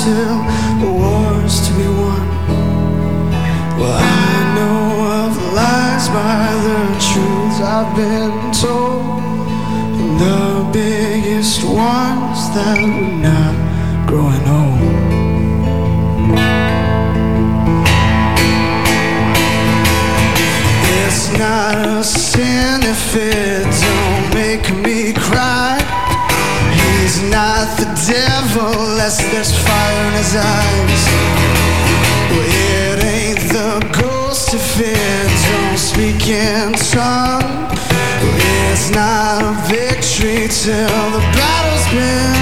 Till 0.00 0.38
the 0.80 0.90
war's 0.90 1.60
to 1.68 1.72
be 1.74 1.86
won. 1.86 2.26
Well, 3.78 3.98
I 4.00 4.54
know 4.56 4.80
of 5.20 5.36
lies 5.52 6.08
by 6.08 6.46
the 6.66 6.80
truths 7.08 7.60
I've 7.60 7.94
been 7.94 8.50
told. 8.50 9.20
And 10.00 10.18
the 10.18 10.70
biggest 10.72 11.64
ones 11.64 12.48
that 12.54 12.78
we're 12.80 13.12
not 13.28 13.54
growing 14.08 14.46
old. 14.48 14.80
It's 21.04 21.28
not 21.38 21.76
a 21.86 22.02
sin 22.02 22.80
if 22.84 23.16
it 23.16 23.49
devil 28.52 28.72
unless 28.72 29.22
there's 29.30 29.52
fire 29.56 30.06
in 30.08 30.14
his 30.14 30.36
eyes. 30.36 31.02
It 32.32 33.04
ain't 33.04 33.40
the 33.52 33.80
ghost 34.00 34.54
if 34.54 34.80
it 34.80 35.28
don't 35.50 35.78
speak 35.78 36.28
in 36.28 36.72
tongue. 36.72 37.68
Well, 38.22 38.72
it's 38.72 38.90
not 38.90 39.42
a 39.42 39.68
victory 39.68 40.48
till 40.48 41.10
the 41.10 41.20
battle's 41.34 41.86
been 41.92 42.39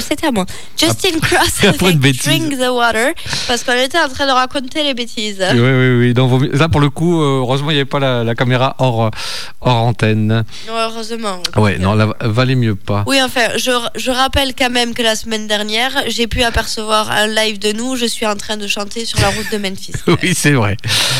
c'était 0.00 0.26
à 0.26 0.30
moi. 0.32 0.46
Justin 0.76 1.18
Cross 1.20 1.64
avec 1.64 1.98
bêtise. 1.98 2.22
Drink 2.24 2.58
the 2.58 2.68
Water, 2.70 3.12
parce 3.48 3.62
qu'on 3.64 3.72
était 3.74 3.98
en 3.98 4.08
train 4.08 4.26
de 4.26 4.32
raconter 4.32 4.82
les 4.82 4.94
bêtises. 4.94 5.42
Oui, 5.52 5.58
oui, 5.60 5.98
oui. 5.98 6.14
donc, 6.14 6.42
là, 6.52 6.68
pour 6.68 6.80
le 6.80 6.90
coup, 6.90 7.20
euh, 7.22 7.38
heureusement, 7.40 7.70
il 7.70 7.74
n'y 7.74 7.80
avait 7.80 7.84
pas 7.88 7.98
la, 7.98 8.24
la 8.24 8.34
caméra 8.34 8.74
hors, 8.78 9.06
euh, 9.06 9.10
hors 9.60 9.76
antenne. 9.82 10.44
Heureusement. 10.68 11.42
Ouais, 11.56 11.78
non, 11.78 11.94
là, 11.94 12.08
valait 12.20 12.54
mieux 12.54 12.74
pas. 12.76 13.04
Oui, 13.06 13.20
enfin, 13.22 13.48
je, 13.56 13.70
je 13.96 14.10
rappelle 14.10 14.54
quand 14.54 14.70
même 14.70 14.94
que 14.94 15.02
la 15.02 15.16
semaine 15.16 15.46
dernière, 15.46 15.92
j'ai 16.08 16.26
pu 16.26 16.42
apercevoir 16.42 17.10
un 17.10 17.26
live 17.26 17.58
de 17.58 17.72
nous. 17.72 17.96
Je 17.96 18.06
suis 18.06 18.26
en 18.26 18.36
train 18.36 18.56
de 18.56 18.66
chanter 18.66 19.04
sur 19.04 19.20
la 19.20 19.28
route 19.28 19.50
de 19.52 19.58
Memphis. 19.58 19.92
Oui, 20.22 20.34
c'est 20.34 20.52
vrai. 20.52 20.76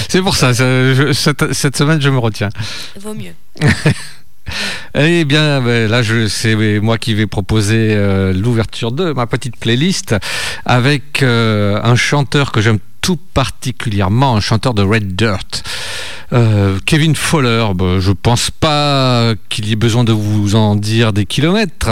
C'est 0.08 0.22
pour 0.22 0.36
ça, 0.36 0.52
je- 0.52 1.12
cette, 1.12 1.52
cette 1.52 1.76
semaine, 1.76 2.00
je 2.00 2.08
me 2.08 2.18
retiens. 2.18 2.48
Vaut 2.98 3.14
mieux. 3.14 3.34
Eh 4.98 5.24
bien, 5.24 5.60
ben, 5.60 5.90
là, 5.90 6.02
c'est 6.28 6.80
moi 6.80 6.96
qui 6.98 7.14
vais 7.14 7.26
proposer 7.26 7.90
euh, 7.94 8.32
l'ouverture 8.32 8.92
de 8.92 9.12
ma 9.12 9.26
petite 9.26 9.56
playlist 9.56 10.14
avec 10.64 11.22
euh, 11.22 11.78
un 11.82 11.96
chanteur 11.96 12.52
que 12.52 12.60
j'aime 12.60 12.78
tout 13.02 13.18
particulièrement, 13.34 14.36
un 14.36 14.40
chanteur 14.40 14.74
de 14.74 14.82
Red 14.82 15.14
Dirt. 15.14 15.62
Euh, 16.32 16.78
Kevin 16.86 17.14
Fowler, 17.14 17.66
ben, 17.74 18.00
je 18.00 18.12
pense 18.12 18.50
pas 18.50 19.34
qu'il 19.48 19.68
y 19.68 19.72
ait 19.72 19.76
besoin 19.76 20.02
de 20.02 20.12
vous 20.12 20.54
en 20.54 20.76
dire 20.76 21.12
des 21.12 21.26
kilomètres. 21.26 21.90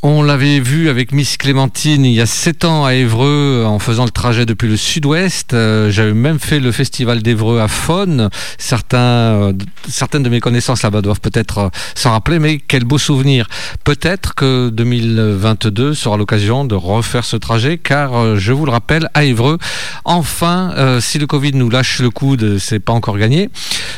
On 0.00 0.22
l'avait 0.22 0.60
vu 0.60 0.88
avec 0.88 1.10
Miss 1.10 1.36
Clémentine 1.36 2.04
il 2.04 2.12
y 2.12 2.20
a 2.20 2.26
7 2.26 2.64
ans 2.64 2.84
à 2.84 2.94
Évreux 2.94 3.64
en 3.66 3.80
faisant 3.80 4.04
le 4.04 4.10
trajet 4.10 4.46
depuis 4.46 4.68
le 4.68 4.76
sud-ouest. 4.76 5.54
Euh, 5.54 5.90
J'avais 5.90 6.14
même 6.14 6.38
fait 6.38 6.60
le 6.60 6.70
festival 6.70 7.20
d'Évreux 7.20 7.58
à 7.58 7.66
Faune. 7.66 8.30
Certains, 8.58 8.98
euh, 8.98 9.52
certaines 9.88 10.22
de 10.22 10.28
mes 10.28 10.38
connaissances 10.38 10.84
là-bas 10.84 11.02
doivent 11.02 11.20
peut-être 11.20 11.58
euh, 11.58 11.68
s'en 11.96 12.12
rappeler, 12.12 12.38
mais 12.38 12.58
quel 12.58 12.84
beau 12.84 12.96
souvenir. 12.96 13.48
Peut-être 13.82 14.36
que 14.36 14.68
2022 14.68 15.94
sera 15.94 16.16
l'occasion 16.16 16.64
de 16.64 16.76
refaire 16.76 17.24
ce 17.24 17.34
trajet, 17.36 17.76
car 17.76 18.36
je 18.36 18.52
vous 18.52 18.66
le 18.66 18.70
rappelle, 18.70 19.10
à 19.14 19.24
Évreux, 19.24 19.58
enfin, 20.04 21.00
si 21.00 21.18
le 21.18 21.26
Covid 21.26 21.52
nous 21.54 21.70
lâche 21.70 21.98
le 21.98 22.10
coude, 22.10 22.58
c'est 22.58 22.78
pas 22.78 22.92
encore 22.92 23.18
gagné. 23.18 23.50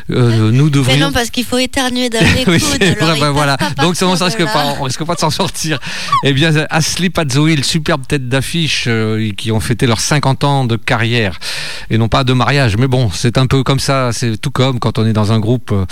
Nous 0.09 0.51
Mais 0.65 0.71
devrions. 0.71 1.07
non, 1.07 1.13
parce 1.13 1.29
qu'il 1.29 1.45
faut 1.45 1.59
éternuer 1.59 2.09
dans 2.09 2.21
les 2.21 2.45
coudes. 2.45 2.47
Oui, 2.51 2.61
c'est 2.61 2.97
alors 3.01 3.11
vrai, 3.11 3.21
ben 3.21 3.31
voilà. 3.31 3.57
Donc 3.83 3.97
on 4.03 4.11
risque 4.13 4.45
pas, 4.45 4.77
on 4.81 4.85
risque 4.85 5.05
pas 5.05 5.15
de 5.15 5.21
s'en 5.21 5.31
sortir? 5.31 5.79
Eh 6.25 6.33
bien, 6.33 6.53
the 6.53 7.37
Wheel, 7.37 7.65
superbe 7.65 8.07
tête 8.07 8.29
d'affiche, 8.29 8.85
euh, 8.89 9.31
qui 9.37 9.53
ont 9.53 9.61
fêté 9.61 9.87
leurs 9.87 10.01
50 10.01 10.45
ans 10.45 10.65
de 10.65 10.77
carrière 10.77 11.39
et 11.91 11.99
non 11.99 12.09
pas 12.09 12.25
de 12.25 12.33
mariage. 12.33 12.77
Mais 12.77 12.87
bon, 12.87 13.11
c'est 13.13 13.39
un 13.39 13.47
peu 13.47 13.63
comme 13.63 13.81
ça. 13.81 14.11
C'est 14.13 14.37
tout 14.41 14.51
comme 14.51 14.79
quand 14.79 14.99
on 14.99 15.07
est 15.07 15.13
dans 15.13 15.33
un 15.33 15.41
groupe. 15.41 15.73
euh, 15.73 15.85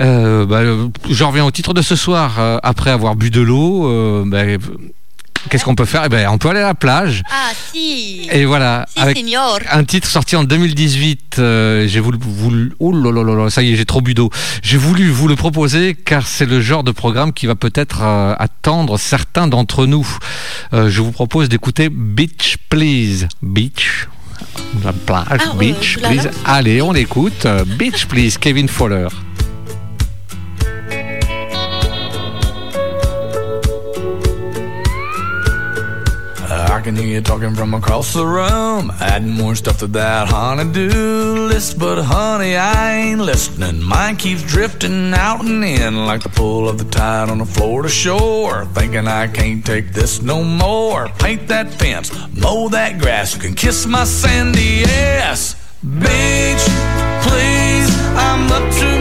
euh, 0.00 0.46
bah, 0.46 0.58
euh, 0.58 0.88
je 1.10 1.24
reviens 1.24 1.44
au 1.44 1.50
titre 1.50 1.74
de 1.74 1.82
ce 1.82 1.96
soir. 1.96 2.38
après 2.62 2.90
avoir 2.90 3.16
bu 3.16 3.30
de 3.30 3.40
l'eau, 3.40 4.24
bah, 4.26 4.44
qu'est-ce 5.50 5.64
qu'on 5.64 5.74
peut 5.74 5.84
faire? 5.84 6.02
Eh 6.06 6.08
ben, 6.08 6.28
on 6.30 6.38
peut 6.38 6.48
aller 6.50 6.60
à 6.60 6.66
la 6.68 6.74
plage. 6.74 7.22
Ah, 7.30 7.50
si. 7.72 8.28
Et 8.32 8.44
voilà, 8.44 8.86
Si, 8.94 9.00
avec 9.00 9.18
un 9.70 9.84
titre 9.84 10.08
sorti 10.08 10.36
en 10.36 10.44
2018. 10.44 11.36
euh, 11.38 11.86
j'ai 11.88 12.00
voulu, 12.00 12.18
voulu- 12.20 12.72
oh 12.80 12.92
là 12.92 13.10
là 13.12 13.22
là 13.34 13.50
ça 13.50 13.62
y 13.62 13.72
est, 13.72 13.76
j'ai 13.76 13.84
trop 13.84 14.00
bu 14.00 14.14
d'eau. 14.14 14.30
J'ai 14.62 14.76
voulu 14.76 15.08
vous 15.10 15.28
le 15.28 15.36
proposer 15.36 15.94
car 15.94 16.26
c'est 16.26 16.46
le 16.46 16.60
genre 16.60 16.82
de 16.84 16.90
programme 16.92 17.32
qui 17.32 17.46
va 17.46 17.54
peut-être 17.54 18.00
euh, 18.02 18.34
attendre 18.38 18.98
certains 18.98 19.46
d'entre 19.48 19.86
nous. 19.86 20.06
Euh, 20.72 20.90
je 20.90 21.00
vous 21.00 21.12
propose 21.12 21.48
d'écouter 21.48 21.88
Beach 21.90 22.56
Please. 22.68 23.28
Beach. 23.42 24.08
La 24.84 24.92
plage, 24.92 25.26
Ah, 25.30 25.54
Beach 25.58 25.98
Please. 25.98 26.30
Allez, 26.44 26.80
on 26.82 26.92
l'écoute. 26.92 27.46
Beach 27.78 28.06
Please, 28.06 28.36
Kevin 28.40 28.68
Fowler. 28.68 29.08
Can 36.88 36.96
hear 36.96 37.16
you 37.16 37.20
talking 37.20 37.54
from 37.54 37.74
across 37.74 38.14
the 38.14 38.24
room, 38.24 38.90
adding 38.98 39.30
more 39.30 39.54
stuff 39.54 39.78
to 39.80 39.86
that 39.88 40.28
honey-do 40.28 41.48
list. 41.48 41.78
But 41.78 42.02
honey, 42.02 42.56
I 42.56 42.94
ain't 42.94 43.20
listening. 43.20 43.82
Mine 43.82 44.16
keeps 44.16 44.42
drifting 44.42 45.12
out 45.12 45.44
and 45.44 45.62
in 45.62 46.06
like 46.06 46.22
the 46.22 46.30
pull 46.30 46.66
of 46.66 46.78
the 46.78 46.86
tide 46.86 47.28
on 47.28 47.42
a 47.42 47.44
Florida 47.44 47.90
shore. 47.90 48.64
Thinking 48.72 49.06
I 49.06 49.26
can't 49.26 49.62
take 49.66 49.92
this 49.92 50.22
no 50.22 50.42
more. 50.42 51.08
Paint 51.18 51.48
that 51.48 51.70
fence, 51.74 52.10
mow 52.34 52.70
that 52.70 52.98
grass. 52.98 53.34
You 53.34 53.40
can 53.42 53.54
kiss 53.54 53.84
my 53.86 54.04
sandy 54.04 54.84
ass. 54.84 55.56
Beach, 55.82 56.64
please, 57.26 57.88
I'm 58.16 58.50
up 58.50 58.72
to 58.80 58.97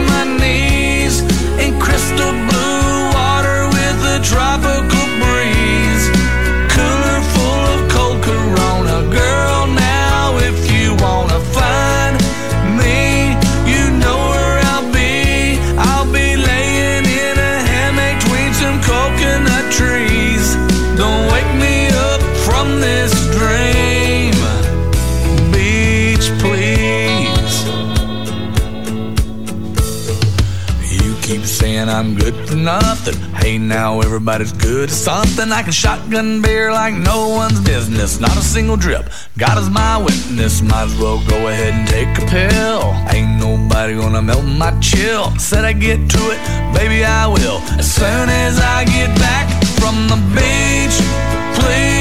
I'm 31.97 32.13
good 32.13 32.35
for 32.47 32.55
nothing. 32.55 33.15
Hey, 33.41 33.57
now 33.57 34.01
everybody's 34.01 34.51
good 34.51 34.89
at 34.91 34.95
something. 34.95 35.51
I 35.51 35.63
can 35.63 35.71
shotgun 35.71 36.43
beer 36.43 36.71
like 36.71 36.93
no 36.93 37.29
one's 37.29 37.59
business. 37.59 38.19
Not 38.19 38.37
a 38.37 38.41
single 38.41 38.77
drip. 38.77 39.09
God 39.35 39.57
is 39.57 39.67
my 39.71 39.97
witness. 39.97 40.61
Might 40.61 40.83
as 40.83 40.95
well 40.99 41.27
go 41.27 41.47
ahead 41.47 41.73
and 41.73 41.87
take 41.87 42.09
a 42.19 42.25
pill. 42.29 42.93
Ain't 43.09 43.39
nobody 43.39 43.95
gonna 43.95 44.21
melt 44.21 44.45
my 44.45 44.79
chill. 44.79 45.31
Said 45.39 45.65
I 45.65 45.73
get 45.73 45.97
to 46.07 46.19
it, 46.33 46.39
baby, 46.77 47.03
I 47.03 47.25
will. 47.25 47.61
As 47.81 47.91
soon 47.91 48.29
as 48.29 48.59
I 48.59 48.85
get 48.85 49.09
back 49.17 49.49
from 49.81 50.07
the 50.07 50.21
beach, 50.37 50.97
please, 51.57 51.96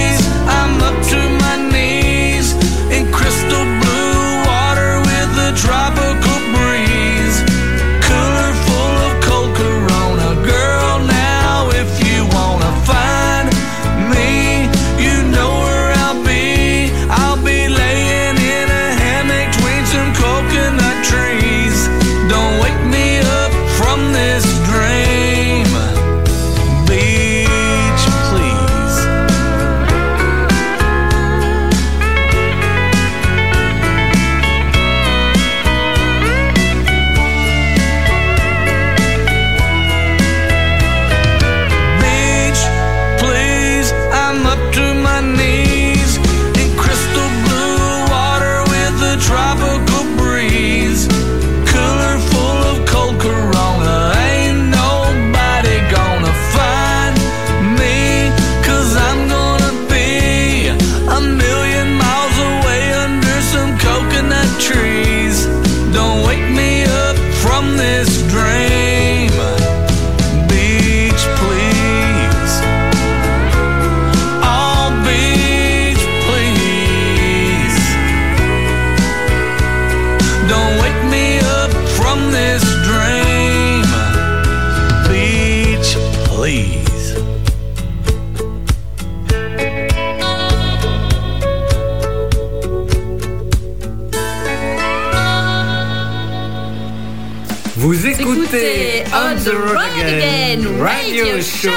Radio 101.27 101.43
Show 101.43 101.69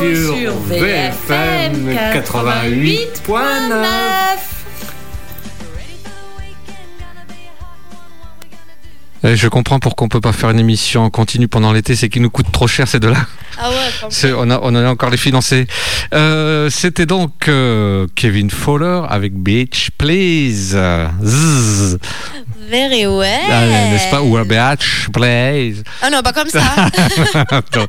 sur 0.00 0.54
VFM 0.68 1.88
88.9. 1.94 3.38
Eh, 9.24 9.36
Je 9.36 9.48
comprends 9.48 9.78
pourquoi 9.78 10.04
on 10.06 10.08
peut 10.08 10.20
pas 10.20 10.32
faire 10.32 10.50
une 10.50 10.58
émission 10.58 11.02
en 11.04 11.10
continu 11.10 11.46
pendant 11.46 11.72
l'été, 11.72 11.94
c'est 11.94 12.08
qu'il 12.08 12.22
nous 12.22 12.30
coûte 12.30 12.46
trop 12.52 12.66
cher 12.66 12.88
ces 12.88 12.98
deux-là. 12.98 13.24
Ah 13.60 13.70
ouais, 13.70 13.76
C'est- 14.10 14.32
on, 14.32 14.50
a, 14.50 14.58
on 14.62 14.74
a 14.74 14.88
encore 14.88 15.10
les 15.10 15.16
financer. 15.16 15.66
Euh, 16.14 16.68
C'était 16.70 17.06
donc 17.06 17.46
euh, 17.48 18.06
Kevin 18.16 18.50
Fowler 18.50 19.02
avec 19.08 19.32
Beach 19.34 19.90
Please. 19.96 20.76
Zzz. 21.22 21.98
Very 22.68 23.06
well. 23.06 23.40
Ah, 23.50 23.90
N'est-ce 23.90 24.10
pas? 24.10 24.20
Ou 24.22 24.36
un 24.36 24.44
Beach 24.44 25.08
Please. 25.12 25.82
Ah 26.02 26.10
non, 26.10 26.22
pas 26.22 26.32
comme 26.32 26.48
ça. 26.48 26.60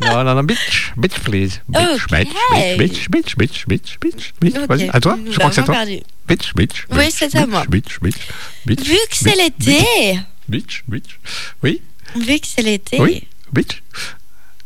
non, 0.00 0.24
non, 0.24 0.34
non, 0.34 0.42
Beach, 0.44 0.92
Beach 0.96 1.18
Please. 1.24 1.60
Beach, 1.68 2.02
Ok. 2.04 2.78
beach, 2.78 2.78
beach, 2.78 3.08
beach, 3.10 3.36
beach, 3.36 3.66
beach, 3.68 3.98
beach, 4.00 4.32
beach. 4.40 4.54
Ok, 4.56 4.68
Vas-y, 4.68 4.88
à 4.92 5.00
toi 5.00 5.16
nous 5.16 5.32
Je 5.32 5.38
crois 5.38 5.50
que 5.50 5.56
c'est 5.56 5.64
toi. 5.64 5.74
perdu. 5.74 6.00
Beach, 6.28 6.54
beach. 6.54 6.86
Oui, 6.90 7.10
c'est 7.10 7.34
à 7.36 7.46
moi. 7.46 7.64
Beach, 7.68 7.98
beach, 8.00 8.14
beach. 8.66 8.80
Vu 8.80 8.94
que 9.10 9.16
c'est 9.16 9.34
l'été, 9.36 10.18
Beach, 10.48 10.84
beach. 10.88 11.18
Oui, 11.62 11.80
vu 12.16 12.38
que 12.40 12.46
c'est 12.46 12.62
l'été, 12.62 13.00
oui, 13.00 13.26
beach. 13.52 13.82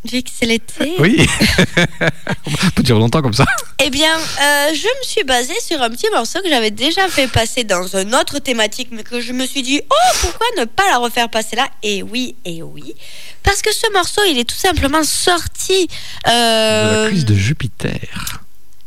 Vu 0.05 0.23
que 0.23 0.29
c'est 0.33 0.45
l'été, 0.45 0.93
Oui. 0.99 1.27
on 2.45 2.69
peut 2.75 2.83
dire 2.83 2.97
longtemps 2.97 3.21
comme 3.21 3.33
ça. 3.33 3.45
eh 3.83 3.89
bien, 3.89 4.15
euh, 4.15 4.73
je 4.73 4.87
me 4.87 5.03
suis 5.03 5.23
basée 5.23 5.59
sur 5.65 5.81
un 5.81 5.89
petit 5.89 6.07
morceau 6.13 6.39
que 6.41 6.49
j'avais 6.49 6.71
déjà 6.71 7.07
fait 7.09 7.27
passer 7.27 7.63
dans 7.63 7.85
une 7.97 8.15
autre 8.15 8.39
thématique, 8.39 8.89
mais 8.91 9.03
que 9.03 9.19
je 9.21 9.33
me 9.33 9.45
suis 9.45 9.61
dit, 9.61 9.81
oh, 9.89 10.15
pourquoi 10.21 10.47
ne 10.57 10.65
pas 10.65 10.87
la 10.89 10.97
refaire 10.99 11.29
passer 11.29 11.55
là? 11.55 11.67
Et 11.83 12.01
oui, 12.01 12.35
et 12.45 12.63
oui. 12.63 12.95
Parce 13.43 13.61
que 13.61 13.73
ce 13.73 13.91
morceau, 13.91 14.21
il 14.29 14.37
est 14.39 14.49
tout 14.49 14.55
simplement 14.55 15.03
sorti 15.03 15.87
De 16.25 16.31
euh, 16.31 17.03
la 17.03 17.09
cuisse 17.09 17.25
de 17.25 17.35
Jupiter. 17.35 18.41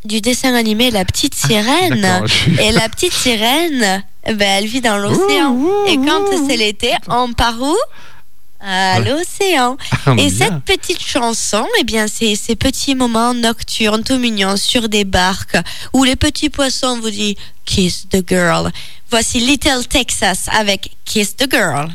du 0.04 0.20
dessin 0.20 0.54
animé 0.54 0.90
La 0.90 1.04
Petite 1.04 1.34
Sirène. 1.34 2.04
Ah, 2.04 2.22
je- 2.26 2.60
Et 2.60 2.72
la 2.72 2.88
petite 2.88 3.12
sirène, 3.12 4.02
eh 4.26 4.34
ben, 4.34 4.48
elle 4.58 4.66
vit 4.66 4.80
dans 4.80 4.96
l'océan. 4.96 5.56
Et 5.88 5.96
quand 5.96 6.24
c'est 6.48 6.56
l'été, 6.56 6.92
on 7.08 7.32
part 7.34 7.60
où? 7.60 7.76
À 8.64 9.00
l'océan. 9.00 9.76
Ah, 10.06 10.12
Et 10.12 10.30
bien. 10.30 10.30
cette 10.30 10.60
petite 10.64 11.00
chanson, 11.02 11.64
eh 11.80 11.84
bien, 11.84 12.06
c'est 12.08 12.34
ces 12.34 12.56
petits 12.56 12.94
moments 12.96 13.34
nocturnes 13.34 14.02
tout 14.02 14.18
mignons 14.18 14.56
sur 14.56 14.88
des 14.88 15.04
barques 15.04 15.56
où 15.92 16.02
les 16.02 16.16
petits 16.16 16.50
poissons 16.50 16.98
vous 17.00 17.10
disent 17.10 17.36
Kiss 17.64 18.08
the 18.10 18.26
girl. 18.28 18.70
Voici 19.10 19.38
Little 19.40 19.86
Texas 19.88 20.46
avec 20.50 20.90
Kiss 21.04 21.36
the 21.36 21.48
girl. 21.50 21.88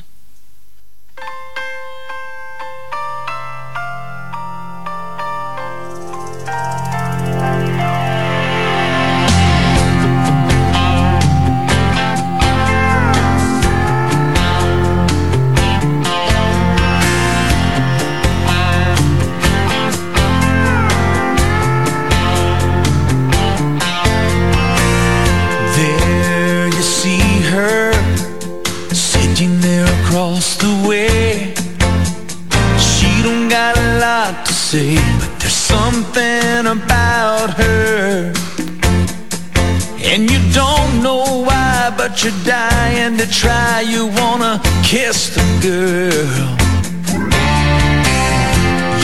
You're 42.27 42.43
dying 42.43 43.17
to 43.17 43.25
try. 43.29 43.81
You 43.81 44.07
wanna 44.07 44.59
kiss 44.83 45.33
the 45.35 45.45
girl. 45.63 46.49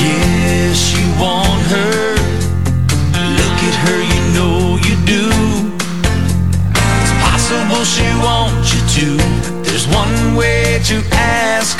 Yes, 0.03 0.91
you 0.95 1.05
want 1.21 1.61
her. 1.73 2.15
Look 3.39 3.59
at 3.69 3.75
her, 3.85 3.99
you 4.13 4.21
know 4.37 4.77
you 4.87 4.95
do. 5.15 5.25
It's 7.01 7.13
possible 7.23 7.83
she 7.85 8.07
wants 8.27 8.73
you 8.73 8.81
to. 8.97 9.07
There's 9.63 9.87
one 9.87 10.35
way 10.35 10.81
to 10.85 11.01
ask 11.13 11.79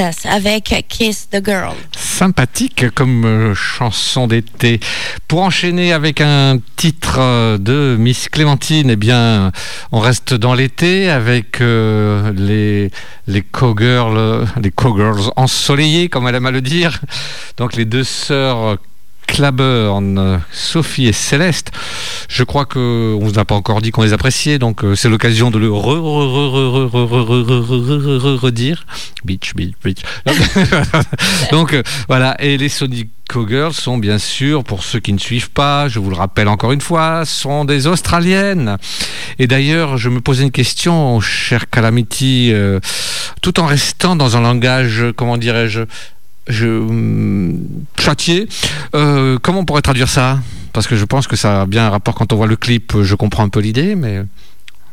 Avec 0.00 0.86
Kiss 0.88 1.28
the 1.30 1.44
Girl. 1.44 1.74
Sympathique 1.96 2.90
comme 2.94 3.24
euh, 3.24 3.54
chanson 3.54 4.26
d'été. 4.26 4.80
Pour 5.28 5.42
enchaîner 5.42 5.92
avec 5.92 6.20
un 6.20 6.58
titre 6.74 7.18
euh, 7.20 7.58
de 7.58 7.96
Miss 7.98 8.28
Clémentine, 8.28 8.90
eh 8.90 8.96
bien, 8.96 9.52
on 9.92 10.00
reste 10.00 10.34
dans 10.34 10.54
l'été 10.54 11.10
avec 11.10 11.60
euh, 11.60 12.32
les 12.36 12.90
les 13.28 13.42
cowgirls, 13.42 14.46
les 14.60 14.70
cowgirls 14.70 15.30
ensoleillées, 15.36 16.08
comme 16.08 16.26
elle 16.26 16.34
aime 16.34 16.46
à 16.46 16.50
le 16.50 16.60
dire. 16.60 17.00
Donc 17.56 17.76
les 17.76 17.84
deux 17.84 18.04
sœurs 18.04 18.78
Claburn, 19.26 20.40
Sophie 20.52 21.06
et 21.06 21.12
Céleste. 21.12 21.70
Je 22.28 22.44
crois 22.44 22.64
qu'on 22.66 22.78
ne 22.78 23.24
vous 23.24 23.38
a 23.38 23.44
pas 23.44 23.54
encore 23.54 23.80
dit 23.82 23.90
qu'on 23.90 24.02
les 24.02 24.12
appréciait, 24.12 24.58
donc 24.58 24.82
c'est 24.94 25.08
l'occasion 25.08 25.50
de 25.50 25.58
le 25.58 25.70
redire. 28.40 28.86
Bitch, 29.24 29.54
bitch, 29.54 29.74
bitch. 29.82 30.02
donc 31.50 31.76
voilà, 32.08 32.36
et 32.40 32.56
les 32.56 32.68
Sonic 32.68 33.08
Girls 33.48 33.72
sont 33.72 33.98
bien 33.98 34.18
sûr, 34.18 34.62
pour 34.62 34.84
ceux 34.84 35.00
qui 35.00 35.12
ne 35.12 35.18
suivent 35.18 35.50
pas, 35.50 35.88
je 35.88 35.98
vous 35.98 36.08
le 36.10 36.16
rappelle 36.16 36.46
encore 36.46 36.72
une 36.72 36.80
fois, 36.80 37.24
sont 37.24 37.64
des 37.64 37.86
Australiennes. 37.86 38.76
Et 39.38 39.46
d'ailleurs, 39.46 39.96
je 39.96 40.08
me 40.08 40.20
posais 40.20 40.44
une 40.44 40.52
question, 40.52 41.20
cher 41.20 41.68
Calamity, 41.68 42.50
euh, 42.52 42.78
tout 43.42 43.58
en 43.58 43.66
restant 43.66 44.14
dans 44.14 44.36
un 44.36 44.40
langage, 44.40 45.06
comment 45.16 45.36
dirais-je, 45.36 45.80
je 46.48 46.66
hum, 46.66 47.58
châtié. 47.98 48.48
Euh, 48.94 49.38
comment 49.40 49.60
on 49.60 49.64
pourrait 49.64 49.82
traduire 49.82 50.08
ça? 50.08 50.38
Parce 50.72 50.86
que 50.86 50.96
je 50.96 51.04
pense 51.04 51.26
que 51.26 51.36
ça 51.36 51.62
a 51.62 51.66
bien 51.66 51.86
un 51.86 51.90
rapport 51.90 52.14
quand 52.14 52.32
on 52.32 52.36
voit 52.36 52.46
le 52.46 52.56
clip. 52.56 52.94
Je 53.02 53.14
comprends 53.14 53.44
un 53.44 53.48
peu 53.48 53.60
l'idée, 53.60 53.94
mais 53.94 54.22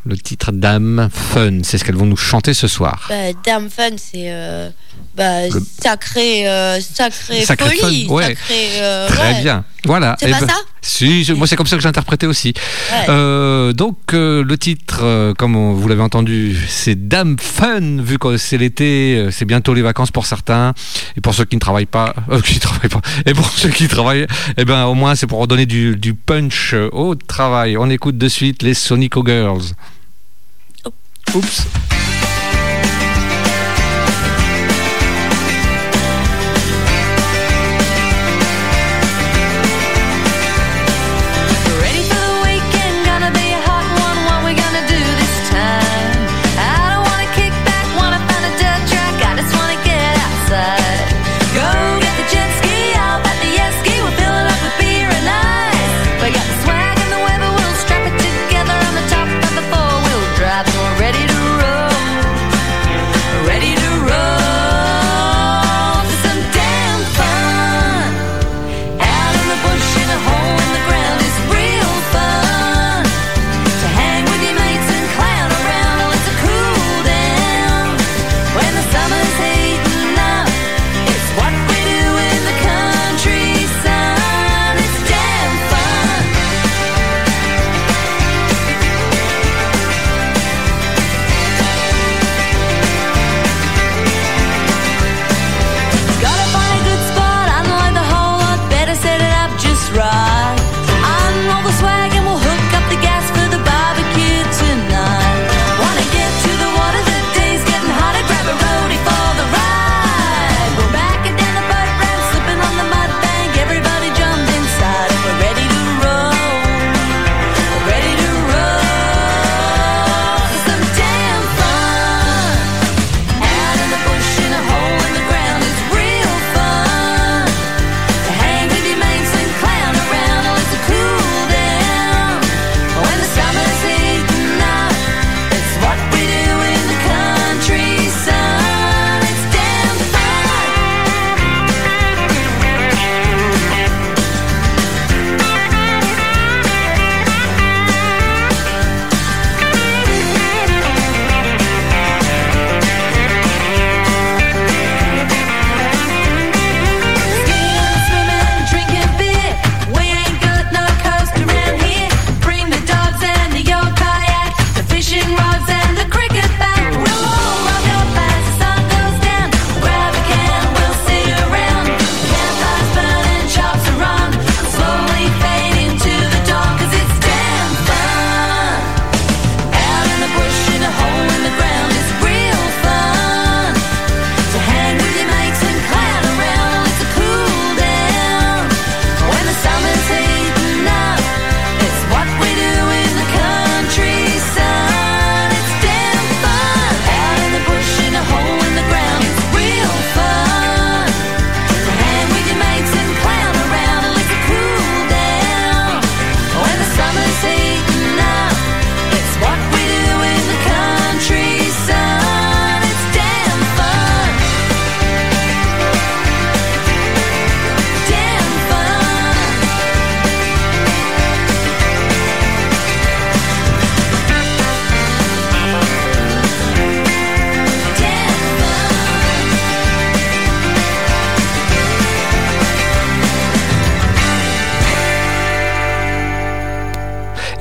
le 0.05 0.17
titre 0.17 0.51
Dame 0.51 1.09
Fun, 1.13 1.59
c'est 1.63 1.77
ce 1.77 1.83
qu'elles 1.83 1.95
vont 1.95 2.05
nous 2.07 2.17
chanter 2.17 2.53
ce 2.53 2.67
soir. 2.67 3.05
Bah, 3.09 3.15
Damn 3.45 3.69
Fun, 3.69 3.91
c'est 3.97 4.31
euh, 4.31 4.69
bah, 5.15 5.47
Le- 5.47 5.61
sacré, 5.81 6.47
euh, 6.49 6.79
sacré, 6.81 7.43
Sacré 7.45 7.75
folie. 7.77 8.07
fun, 8.07 8.13
ouais. 8.13 8.23
Sacré, 8.29 8.67
euh, 8.81 9.07
Très 9.07 9.33
ouais. 9.35 9.41
bien. 9.41 9.63
Voilà. 9.85 10.15
C'est 10.19 10.27
Eh 10.29 10.31
pas 10.31 10.39
ben, 10.41 10.47
ça 10.47 10.55
Si, 10.81 11.23
je- 11.23 11.33
moi 11.33 11.45
c'est 11.47 11.55
comme 11.55 11.65
ça 11.67 11.75
que 11.75 11.81
j'ai 11.83 11.87
interprété 11.89 12.25
aussi. 12.27 12.53
Ouais. 12.91 13.05
Euh, 13.09 13.73
donc 13.73 13.97
le 14.13 14.55
titre, 14.57 15.33
comme 15.37 15.55
on- 15.55 15.73
vous 15.73 15.87
l'avez 15.87 16.01
entendu, 16.01 16.55
c'est 16.67 17.07
Dame 17.07 17.37
Fun, 17.39 18.01
vu 18.01 18.17
que 18.17 18.37
c'est 18.37 18.57
l'été, 18.57 19.27
c'est 19.31 19.45
bientôt 19.45 19.73
les 19.75 19.81
vacances 19.83 20.09
pour 20.11 20.25
certains, 20.25 20.73
et 21.17 21.21
pour 21.21 21.33
ceux 21.35 21.45
qui 21.45 21.55
ne 21.55 21.61
travaillent 21.61 21.85
pas, 21.85 22.15
qui 22.45 22.59
travaillent 22.59 22.89
pas, 22.89 23.01
et 23.25 23.33
pour 23.35 23.49
ceux 23.51 23.69
qui 23.69 23.87
travaillent, 23.87 24.25
eh 24.57 24.65
ben 24.65 24.85
au 24.85 24.93
moins 24.95 25.13
c'est 25.15 25.27
pour 25.27 25.45
donner 25.47 25.65
du, 25.67 25.95
du 25.95 26.13
punch 26.15 26.73
au 26.91 27.13
travail. 27.15 27.77
On 27.77 27.89
écoute 27.89 28.17
de 28.17 28.27
suite 28.27 28.63
les 28.63 28.73
Sonico 28.73 29.23
Girls. 29.25 29.61
Oops. 31.34 32.11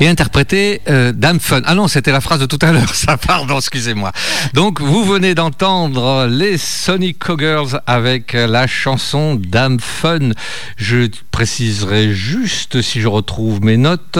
Et 0.00 0.08
interprété 0.08 0.80
euh, 0.88 1.12
Dame 1.12 1.38
Fun. 1.38 1.60
Ah 1.66 1.74
non, 1.74 1.86
c'était 1.86 2.10
la 2.10 2.22
phrase 2.22 2.40
de 2.40 2.46
tout 2.46 2.58
à 2.62 2.72
l'heure, 2.72 2.94
ça, 2.94 3.16
pardon, 3.16 3.58
excusez-moi. 3.58 4.12
Donc, 4.54 4.80
vous 4.80 5.04
venez 5.04 5.34
d'entendre 5.34 6.26
les 6.26 6.56
Sonic 6.56 7.18
Cowgirls 7.18 7.80
avec 7.86 8.32
la 8.32 8.66
chanson 8.66 9.34
Dame 9.34 9.78
Fun. 9.78 10.30
Je 10.76 11.08
préciserai 11.30 12.12
juste, 12.12 12.80
si 12.82 13.00
je 13.00 13.08
retrouve 13.08 13.62
mes 13.62 13.76
notes, 13.76 14.18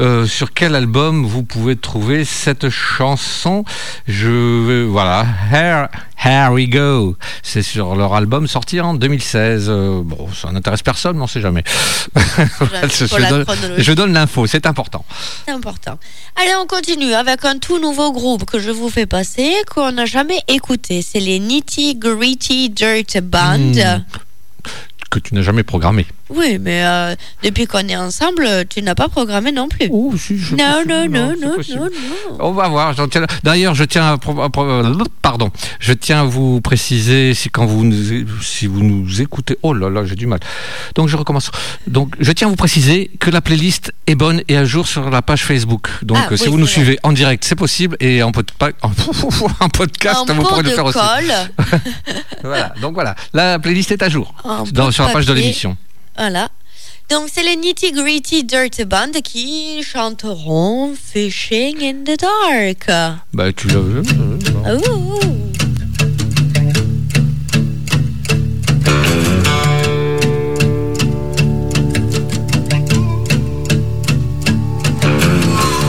euh, 0.00 0.26
sur 0.26 0.52
quel 0.52 0.74
album 0.74 1.26
vous 1.26 1.42
pouvez 1.42 1.76
trouver 1.76 2.24
cette 2.24 2.70
chanson. 2.70 3.64
Je 4.06 4.84
voilà, 4.84 5.26
Here, 5.52 5.88
Here 6.24 6.50
We 6.50 6.68
Go. 6.68 7.16
C'est 7.42 7.62
sur 7.62 7.96
leur 7.96 8.14
album 8.14 8.46
sorti 8.46 8.80
en 8.80 8.94
2016. 8.94 9.66
Euh, 9.68 10.02
bon, 10.02 10.28
ça 10.32 10.50
n'intéresse 10.50 10.82
personne, 10.82 11.16
mais 11.16 11.22
on 11.22 11.26
sait 11.26 11.40
jamais. 11.40 11.64
donne, 13.28 13.44
je 13.76 13.92
donne 13.92 14.12
l'info, 14.12 14.46
c'est 14.46 14.66
important. 14.66 14.97
Important. 15.58 15.98
Allez, 16.36 16.54
on 16.62 16.66
continue 16.68 17.14
avec 17.14 17.44
un 17.44 17.58
tout 17.58 17.80
nouveau 17.80 18.12
groupe 18.12 18.44
que 18.44 18.60
je 18.60 18.70
vous 18.70 18.88
fais 18.88 19.06
passer, 19.06 19.52
qu'on 19.68 19.90
n'a 19.90 20.06
jamais 20.06 20.40
écouté. 20.46 21.02
C'est 21.02 21.18
les 21.18 21.40
Nitty 21.40 21.96
Gritty 21.96 22.70
Dirt 22.70 23.20
Band. 23.20 23.58
Hmm. 23.58 24.04
Que 25.10 25.18
tu 25.18 25.34
n'as 25.34 25.42
jamais 25.42 25.64
programmé. 25.64 26.06
Oui, 26.30 26.58
mais 26.60 26.84
euh, 26.84 27.14
depuis 27.42 27.66
qu'on 27.66 27.86
est 27.88 27.96
ensemble, 27.96 28.46
tu 28.68 28.82
n'as 28.82 28.94
pas 28.94 29.08
programmé 29.08 29.50
non 29.52 29.68
plus. 29.68 29.88
Oh, 29.90 30.12
si, 30.16 30.38
je 30.38 30.54
non, 30.56 30.82
non, 30.86 31.08
non, 31.08 31.34
non, 31.40 31.56
non, 31.56 31.84
non. 31.84 31.88
On 32.40 32.52
va 32.52 32.68
voir. 32.68 32.94
D'ailleurs, 33.42 33.74
je 33.74 33.84
tiens 33.84 34.12
à, 34.12 34.18
pro- 34.18 34.38
euh, 34.40 34.94
pardon, 35.22 35.50
je 35.80 35.92
tiens 35.92 36.20
à 36.20 36.24
vous 36.24 36.60
préciser 36.60 37.34
si 37.34 37.48
quand 37.48 37.64
vous 37.66 37.84
nous, 37.84 38.26
si 38.42 38.66
vous 38.66 38.82
nous 38.82 39.20
écoutez, 39.22 39.56
oh 39.62 39.72
là 39.72 39.88
là, 39.88 40.04
j'ai 40.04 40.16
du 40.16 40.26
mal. 40.26 40.40
Donc 40.94 41.08
je 41.08 41.16
recommence. 41.16 41.50
Donc 41.86 42.14
je 42.20 42.30
tiens 42.32 42.48
à 42.48 42.50
vous 42.50 42.56
préciser 42.56 43.10
que 43.20 43.30
la 43.30 43.40
playlist 43.40 43.92
est 44.06 44.14
bonne 44.14 44.42
et 44.48 44.56
à 44.56 44.64
jour 44.64 44.86
sur 44.86 45.08
la 45.10 45.22
page 45.22 45.44
Facebook. 45.44 45.88
Donc 46.02 46.18
Ah, 46.20 46.28
euh, 46.32 46.36
si 46.36 46.44
oui, 46.44 46.50
vous 46.50 46.58
nous 46.58 46.64
vrai. 46.64 46.72
suivez 46.72 46.98
en 47.02 47.12
direct, 47.12 47.44
c'est 47.44 47.56
possible 47.56 47.96
et 48.00 48.22
en, 48.22 48.30
podpa- 48.32 48.72
en, 48.82 49.68
podcast, 49.70 50.28
En 50.28 50.34
vous 50.34 50.42
pourrez 50.42 50.62
le 50.62 50.70
faire 50.70 50.84
aussi. 50.84 50.98
colle. 50.98 51.78
Voilà. 52.42 52.72
Donc 52.80 52.94
voilà, 52.94 53.14
la 53.32 53.58
playlist 53.58 53.90
est 53.92 54.02
à 54.02 54.08
jour 54.08 54.34
dans- 54.72 54.90
sur 54.90 55.04
la 55.04 55.10
page 55.12 55.26
de 55.26 55.32
l'émission. 55.32 55.76
Voilà. 56.18 56.48
Donc, 57.10 57.28
c'est 57.32 57.44
les 57.44 57.56
Nitty 57.56 57.92
Gritty 57.92 58.44
Dirt 58.44 58.82
Band 58.84 59.12
qui 59.22 59.82
chanteront 59.84 60.94
Fishing 60.94 61.76
in 61.80 62.04
the 62.04 62.18
Dark. 62.18 62.86
Bah 63.32 63.52
tu 63.52 63.68
l'as 63.68 63.80
vu. 63.80 64.02
Ouh. 64.66 65.18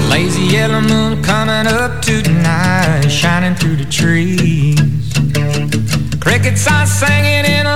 Lazy 0.09 0.43
yellow 0.43 0.79
moon 0.79 1.21
coming 1.23 1.67
up 1.67 2.01
tonight, 2.01 3.09
shining 3.09 3.55
through 3.55 3.75
the 3.75 3.89
trees. 3.89 4.79
Crickets 6.21 6.67
are 6.67 6.85
singing 6.85 7.45
and 7.45 7.67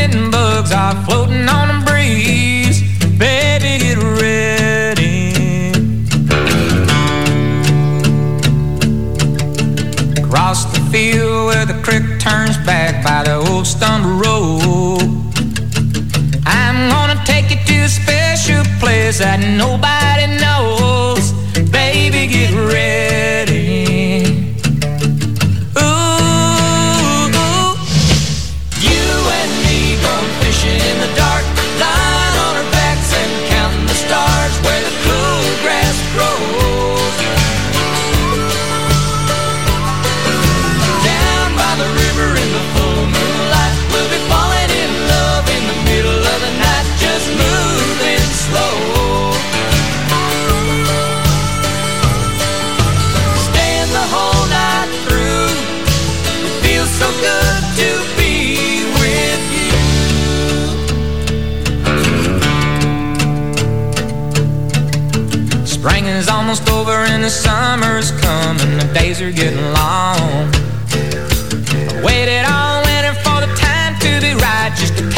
lightning 0.00 0.30
bugs 0.30 0.72
are 0.72 0.94
floating 1.04 1.48
on 1.48 1.68
the 1.68 1.90
breeze. 1.90 2.80
Baby, 3.18 3.78
get 3.84 3.98
ready. 4.20 5.32
Across 10.22 10.64
the 10.72 10.80
field 10.90 11.46
where 11.46 11.66
the 11.66 11.78
creek 11.82 12.18
turns 12.18 12.56
back 12.64 13.04
by 13.04 13.24
the 13.24 13.34
old 13.34 13.66
stone 13.66 14.18
road. 14.18 15.02
I'm 16.46 16.88
gonna 16.88 17.20
take 17.24 17.50
you 17.50 17.58
to 17.66 17.84
a 17.84 17.88
special 17.88 18.64
place 18.80 19.18
that 19.18 19.40
nobody 19.40 20.26
knows. 20.40 21.32
Baby, 21.70 22.26
get 22.26 22.52
ready. 22.54 23.09
Is 66.20 66.28
almost 66.28 66.68
over 66.68 66.92
and 66.92 67.24
the 67.24 67.30
summer's 67.30 68.10
coming, 68.20 68.76
the 68.76 68.84
days 68.92 69.22
are 69.22 69.32
getting 69.32 69.64
long. 69.72 70.52
I 71.88 72.02
waited 72.04 72.44
all 72.44 72.84
winter 72.84 73.14
for 73.24 73.40
the 73.40 73.50
time 73.56 73.98
to 74.04 74.20
be 74.20 74.34
right 74.34 74.70
just 74.76 74.98
to 74.98 75.09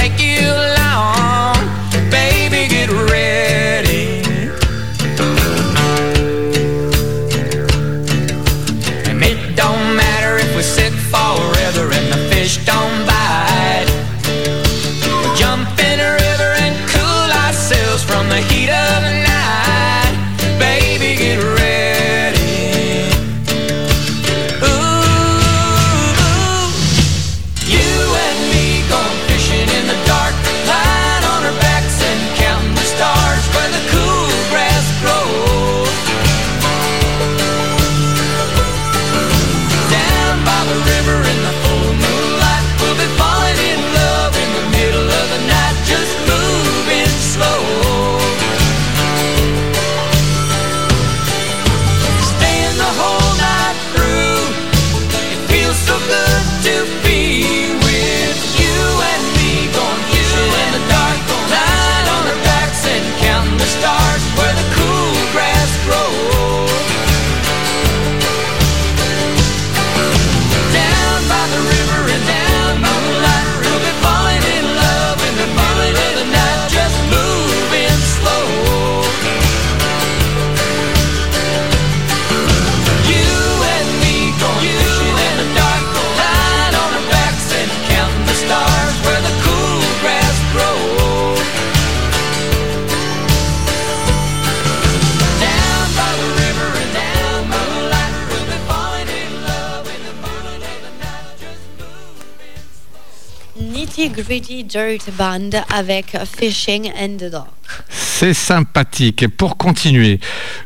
Nitty 104.02 104.22
Gritty 104.22 104.64
Dirt 104.64 105.10
Band 105.16 105.50
avec 105.72 106.16
Fishing 106.36 106.90
in 106.98 107.16
the 107.18 107.30
Dark? 107.30 107.46
C'est 107.88 108.34
sympathique. 108.34 109.22
Et 109.22 109.28
pour 109.28 109.56
continuer, 109.56 110.18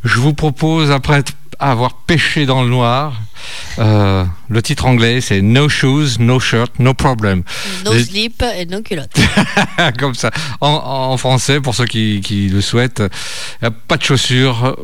je 0.04 0.18
vous 0.20 0.32
propose, 0.32 0.90
après 0.90 1.22
avoir 1.58 1.98
pêché 2.06 2.46
dans 2.46 2.62
le 2.62 2.70
noir, 2.70 3.20
euh, 3.78 4.24
le 4.48 4.62
titre 4.62 4.86
anglais, 4.86 5.20
c'est 5.20 5.42
No 5.42 5.68
Shoes, 5.68 6.18
No 6.18 6.40
Shirt, 6.40 6.78
No 6.78 6.94
Problem. 6.94 7.42
No 7.84 7.92
Les- 7.92 8.04
slip 8.04 8.42
et 8.56 8.64
no 8.64 8.80
culotte. 8.80 9.14
Comme 9.98 10.14
ça. 10.14 10.30
En, 10.62 10.68
en 11.12 11.16
français, 11.18 11.60
pour 11.60 11.74
ceux 11.74 11.86
qui, 11.86 12.22
qui 12.24 12.48
le 12.48 12.62
souhaitent, 12.62 13.02
pas 13.86 13.98
de 13.98 14.02
chaussures, 14.02 14.78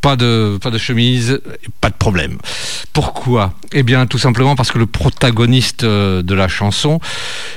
pas 0.00 0.16
de, 0.16 0.58
chemise, 0.78 1.40
pas 1.80 1.90
de 1.90 1.94
problème. 1.94 2.38
Pourquoi? 2.92 3.54
Eh 3.72 3.82
bien, 3.82 4.06
tout 4.06 4.18
simplement 4.18 4.56
parce 4.56 4.70
que 4.70 4.78
le 4.78 4.86
protagoniste 4.86 5.84
euh, 5.84 6.22
de 6.22 6.34
la 6.34 6.48
chanson 6.48 7.00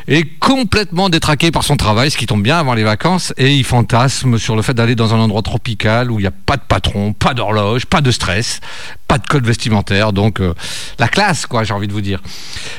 est 0.08 0.24
complètement 0.40 1.10
détraqué 1.10 1.52
par 1.52 1.64
son 1.64 1.78
travail, 1.78 2.12
ce 2.12 2.18
qui 2.18 2.26
tombe 2.26 2.44
bien 2.44 2.58
avant 2.58 2.74
les 2.74 2.84
vacances, 2.84 3.34
et 3.38 3.54
il 3.54 3.64
fantasme 3.64 4.38
sur 4.38 4.56
le 4.56 4.62
fait 4.62 4.74
d'aller 4.74 4.96
dans 4.96 5.14
un 5.14 5.20
endroit 5.20 5.42
tropical 5.42 6.12
où 6.12 6.20
il 6.20 6.24
n'y 6.24 6.28
a 6.28 6.32
pas 6.32 6.58
de 6.58 6.64
patron, 6.68 7.14
pas 7.14 7.34
d'horloge, 7.34 7.86
pas 7.86 8.02
de 8.02 8.12
stress, 8.12 8.60
pas 9.08 9.18
de 9.18 9.28
code 9.28 9.46
vestimentaire, 9.46 10.14
donc 10.14 10.40
euh, 10.40 10.54
la 10.98 11.10
classe, 11.10 11.46
quoi, 11.46 11.66
j'ai 11.66 11.74
envie 11.74 11.88
de 11.90 11.94
vous 11.94 12.00
dire. 12.00 12.22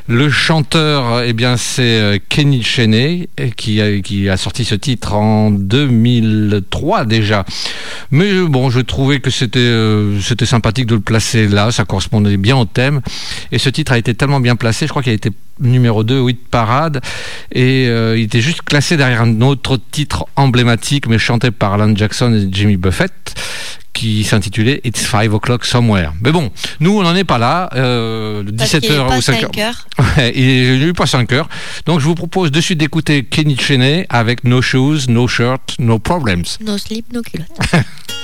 Le 0.08 0.30
chanteur, 0.30 1.22
eh 1.22 1.34
bien, 1.34 1.58
c'est 1.58 1.82
euh, 1.82 2.18
Kenny 2.30 2.62
Cheney, 2.62 3.28
qui 3.56 3.82
a, 3.82 4.00
qui 4.00 4.30
a 4.30 4.38
sorti 4.38 4.64
ce 4.64 4.74
titre 4.74 5.12
en 5.12 5.50
2003 5.50 7.04
déjà. 7.04 7.44
Mais 8.10 8.32
euh, 8.32 8.46
bon, 8.46 8.70
je 8.70 8.80
trouvais 8.80 9.20
que 9.20 9.30
c'était 9.30 9.51
euh, 9.60 10.20
c'était 10.20 10.46
sympathique 10.46 10.86
de 10.86 10.94
le 10.94 11.00
placer 11.00 11.48
là, 11.48 11.70
ça 11.70 11.84
correspondait 11.84 12.36
bien 12.36 12.56
au 12.56 12.64
thème. 12.64 13.00
Et 13.50 13.58
ce 13.58 13.68
titre 13.68 13.92
a 13.92 13.98
été 13.98 14.14
tellement 14.14 14.40
bien 14.40 14.56
placé, 14.56 14.86
je 14.86 14.90
crois 14.90 15.02
qu'il 15.02 15.12
a 15.12 15.14
été 15.14 15.30
numéro 15.60 16.02
2 16.02 16.20
8 16.20 16.48
parade 16.50 17.00
et 17.52 17.86
euh, 17.86 18.18
il 18.18 18.24
était 18.24 18.40
juste 18.40 18.62
classé 18.62 18.96
derrière 18.96 19.22
un 19.22 19.40
autre 19.42 19.78
titre 19.90 20.26
emblématique 20.36 21.06
mais 21.06 21.18
chanté 21.18 21.50
par 21.50 21.74
Alan 21.74 21.94
Jackson 21.94 22.32
et 22.34 22.48
Jimmy 22.50 22.76
Buffett 22.76 23.34
qui 23.92 24.24
s'intitulait 24.24 24.80
It's 24.84 25.00
5 25.06 25.32
o'clock 25.32 25.64
somewhere. 25.64 26.12
Mais 26.22 26.32
bon, 26.32 26.50
nous 26.80 26.98
on 26.98 27.02
n'en 27.02 27.14
est 27.14 27.24
pas 27.24 27.38
là, 27.38 27.68
euh, 27.74 28.42
Parce 28.56 28.70
qu'il 28.70 28.80
17h 28.80 28.92
est 28.92 29.08
pas 29.08 29.16
ou 29.16 29.20
5h. 29.20 29.40
5 29.40 29.58
heures. 29.58 29.86
Ouais, 30.16 30.32
il 30.34 30.82
est 30.82 30.88
eu 30.88 30.92
pas 30.92 31.06
5 31.06 31.30
heures. 31.32 31.48
Donc 31.86 32.00
je 32.00 32.06
vous 32.06 32.14
propose 32.14 32.50
de 32.50 32.60
suite 32.60 32.78
d'écouter 32.78 33.24
Kenny 33.24 33.56
Cheney 33.56 34.06
avec 34.08 34.44
No 34.44 34.62
Shoes, 34.62 35.08
No 35.08 35.28
Shirt, 35.28 35.76
No 35.78 35.98
Problems. 35.98 36.58
No 36.64 36.78
slip, 36.78 37.12
no 37.12 37.22
culotte. 37.22 37.50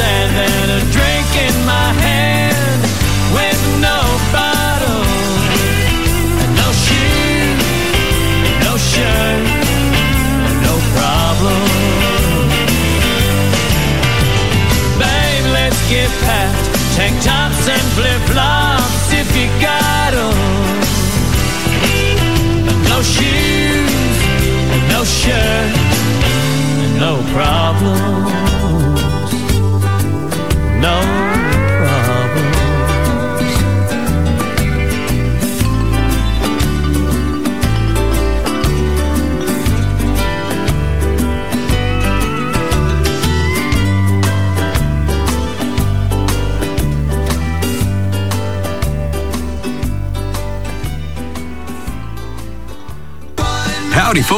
and 0.00 0.70
a 0.70 0.92
drink 0.92 1.07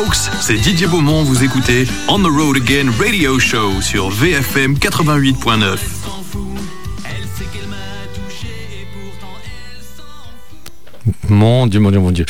folks, 0.05 0.31
c'est 0.41 0.57
Didier 0.57 0.87
Beaumont, 0.87 1.23
vous 1.25 1.45
écoutez 1.45 1.87
On 2.09 2.19
the 2.19 2.27
Road 2.27 2.57
Again 2.57 2.91
Radio 2.99 3.39
Show 3.39 3.81
sur 3.81 4.09
VFM 4.09 4.75
88.9. 4.75 5.79
Mon 11.29 11.67
Dieu, 11.67 11.81
mon 11.81 11.91
Dieu, 11.91 12.01
mon 12.01 12.13
Dieu. 12.13 12.25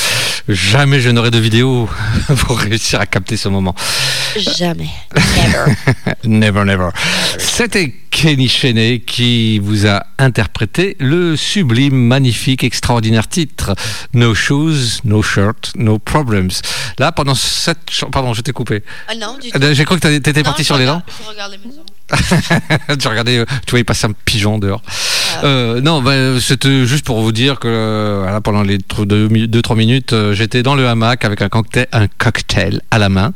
Jamais 0.48 1.01
je 1.01 1.10
n'aurai 1.10 1.30
de 1.30 1.38
vidéo 1.38 1.88
pour 2.47 2.59
réussir 2.59 3.01
à 3.01 3.06
capter 3.06 3.36
ce 3.36 3.48
moment. 3.48 3.74
Jamais. 4.36 4.90
never, 6.24 6.64
never. 6.64 6.88
C'était 7.38 7.94
Kenny 8.20 8.51
Cheney 8.51 9.01
qui 9.01 9.59
vous 9.60 9.86
a 9.86 10.05
interprété 10.18 10.94
le 11.01 11.36
sublime, 11.36 11.94
magnifique, 11.94 12.62
extraordinaire 12.64 13.26
titre 13.26 13.74
No 14.12 14.34
Shoes, 14.34 15.01
No 15.05 15.22
Shirt, 15.22 15.72
No 15.76 15.98
Problems. 15.98 16.51
Là, 16.98 17.12
pendant 17.12 17.34
cette... 17.34 17.78
Pardon, 18.12 18.34
je 18.34 18.42
t'ai 18.42 18.52
coupé. 18.52 18.82
Ah 19.09 19.14
non, 19.14 19.38
du 19.38 19.48
Eh 19.55 19.59
ben, 19.59 19.72
J'ai 19.72 19.86
cru 19.86 19.98
que 19.98 20.06
t'étais 20.18 20.34
Non, 20.34 20.42
parti 20.42 20.64
sur 20.64 20.76
dents. 20.84 21.01
Je 21.09 21.30
regarde 21.30 21.52
les 21.52 21.66
maisons. 21.66 21.82
tu 22.98 23.08
regardais, 23.08 23.38
euh, 23.38 23.44
tu 23.66 23.70
voyais 23.70 23.84
passer 23.84 24.06
un 24.06 24.12
pigeon 24.24 24.58
dehors. 24.58 24.82
Ah. 25.36 25.44
Euh, 25.44 25.80
non, 25.80 26.02
bah, 26.02 26.40
c'était 26.40 26.86
juste 26.86 27.04
pour 27.04 27.20
vous 27.20 27.32
dire 27.32 27.58
que 27.58 27.68
euh, 27.68 28.20
voilà, 28.22 28.40
pendant 28.40 28.62
les 28.62 28.78
2-3 28.78 29.76
minutes, 29.76 30.14
j'étais 30.32 30.62
dans 30.62 30.74
le 30.74 30.88
hamac 30.88 31.24
avec 31.24 31.42
un 31.42 31.48
cocktail, 31.48 31.86
un 31.92 32.06
cocktail 32.08 32.80
à 32.90 32.98
la 32.98 33.08
main. 33.08 33.32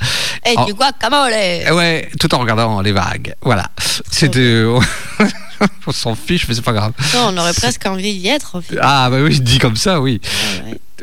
Et 0.46 0.54
Oh. 0.56 0.64
du 0.66 0.74
guacamole. 0.74 1.32
Eh 1.32 1.70
Ouais, 1.70 2.10
tout 2.20 2.34
en 2.34 2.38
regardant 2.38 2.80
les 2.80 2.92
vagues. 2.92 3.34
Voilà. 3.42 3.70
C'était. 4.10 4.64
on 5.86 5.92
s'en 5.92 6.14
fiche, 6.14 6.46
mais 6.48 6.54
c'est 6.54 6.62
pas 6.64 6.72
grave. 6.72 6.92
Non, 7.14 7.30
on 7.30 7.38
aurait 7.38 7.54
presque 7.54 7.86
envie 7.86 8.18
d'y 8.18 8.28
être. 8.28 8.60
Ah, 8.80 9.08
bah 9.10 9.18
oui, 9.22 9.40
dit 9.40 9.58
comme 9.58 9.76
ça, 9.76 10.00
oui. 10.00 10.20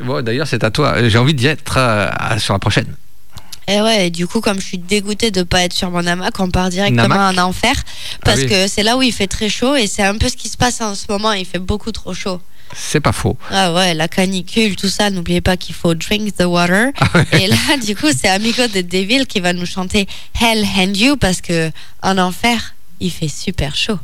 Bon, 0.04 0.22
D'ailleurs, 0.22 0.48
c'est 0.48 0.64
à 0.64 0.72
toi. 0.72 1.08
J'ai 1.08 1.18
envie 1.18 1.34
d'y 1.34 1.48
être 1.48 1.76
euh, 1.78 2.10
sur 2.38 2.54
la 2.54 2.60
prochaine. 2.60 2.88
Et 3.68 3.80
ouais, 3.82 4.08
et 4.08 4.10
du 4.10 4.28
coup, 4.28 4.42
comme 4.42 4.60
je 4.60 4.66
suis 4.66 4.78
dégoûtée 4.78 5.32
de 5.32 5.44
pas 5.44 5.62
être 5.64 5.74
sur 5.74 5.90
mon 5.92 6.06
hamac, 6.06 6.40
on 6.40 6.50
part 6.50 6.70
directement 6.70 7.16
en 7.16 7.38
enfer. 7.38 7.74
Parce 8.26 8.40
Ah 8.40 8.44
oui. 8.44 8.50
que 8.50 8.68
c'est 8.68 8.84
là 8.84 8.98
où 8.98 9.02
il 9.02 9.14
fait 9.14 9.28
très 9.28 9.50
chaud 9.50 9.76
et 9.76 9.88
c'est 9.88 10.04
un 10.04 10.18
peu 10.18 10.28
ce 10.30 10.36
qui 10.36 10.50
se 10.50 10.58
passe 10.58 10.82
en 10.82 10.96
ce 10.96 11.06
moment. 11.10 11.32
Il 11.34 11.46
fait 11.46 11.60
beaucoup 11.60 11.92
trop 11.92 12.14
chaud. 12.14 12.42
C'est 12.76 13.02
pas 13.02 13.12
faux. 13.12 13.38
Ah 13.52 13.74
ouais, 13.74 13.94
la 13.94 14.08
canicule, 14.08 14.76
tout 14.78 14.88
ça. 14.88 15.10
N'oubliez 15.10 15.42
pas 15.42 15.58
qu'il 15.58 15.76
faut 15.76 15.94
drink 15.94 16.36
the 16.38 16.44
water. 16.46 16.92
Ah 17.00 17.24
Et 17.38 17.48
là, 17.48 17.58
du 17.86 17.96
coup, 17.96 18.08
c'est 18.18 18.30
Amigo 18.30 18.66
de 18.68 18.82
Devil 18.82 19.26
qui 19.28 19.40
va 19.42 19.54
nous 19.54 19.66
chanter 19.66 20.08
Hell 20.40 20.66
and 20.78 20.94
You 20.96 21.18
parce 21.18 21.42
que 21.42 21.70
en 22.02 22.18
enfer, 22.18 22.74
il 23.00 23.12
fait 23.12 23.28
super 23.28 23.76
chaud. 23.76 24.00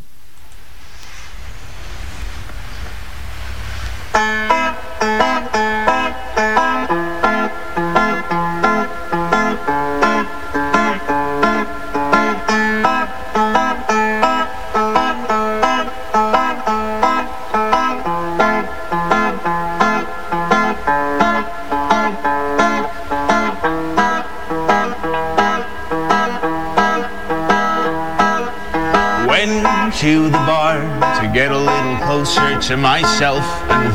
Closer 32.27 32.59
to 32.59 32.75
myself 32.75 33.43
and 33.71 33.87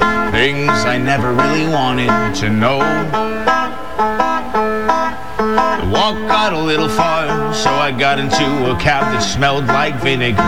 learn 0.00 0.32
things 0.32 0.70
I 0.70 0.96
never 0.96 1.32
really 1.32 1.66
wanted 1.66 2.34
to 2.36 2.48
know. 2.48 2.78
The 5.80 5.88
walk 5.90 6.14
got 6.28 6.52
a 6.52 6.58
little 6.58 6.88
far, 6.88 7.52
so 7.52 7.70
I 7.70 7.90
got 7.90 8.20
into 8.20 8.70
a 8.70 8.78
cab 8.78 9.02
that 9.12 9.22
smelled 9.22 9.66
like 9.66 9.96
vinegar. 10.00 10.38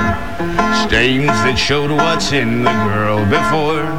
Stains 0.86 1.26
that 1.26 1.56
showed 1.58 1.90
what's 1.90 2.30
in 2.30 2.62
the 2.62 2.70
girl 2.70 3.18
before. 3.24 3.90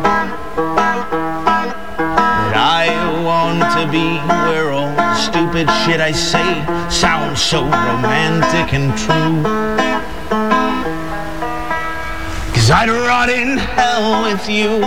But 2.48 2.56
I 2.56 2.88
want 3.26 3.60
to 3.76 3.92
be 3.92 4.20
where 4.48 4.72
all 4.72 4.96
the 4.96 5.16
stupid 5.16 5.68
shit 5.84 6.00
I 6.00 6.14
say 6.14 6.64
sounds 6.90 7.42
so 7.42 7.64
romantic 7.66 8.74
and 8.74 8.98
true. 8.98 9.93
Cause 12.64 12.72
I'd 12.72 12.90
rot 12.90 13.30
in 13.30 13.58
hell 13.58 14.24
with 14.24 14.48
you 14.48 14.80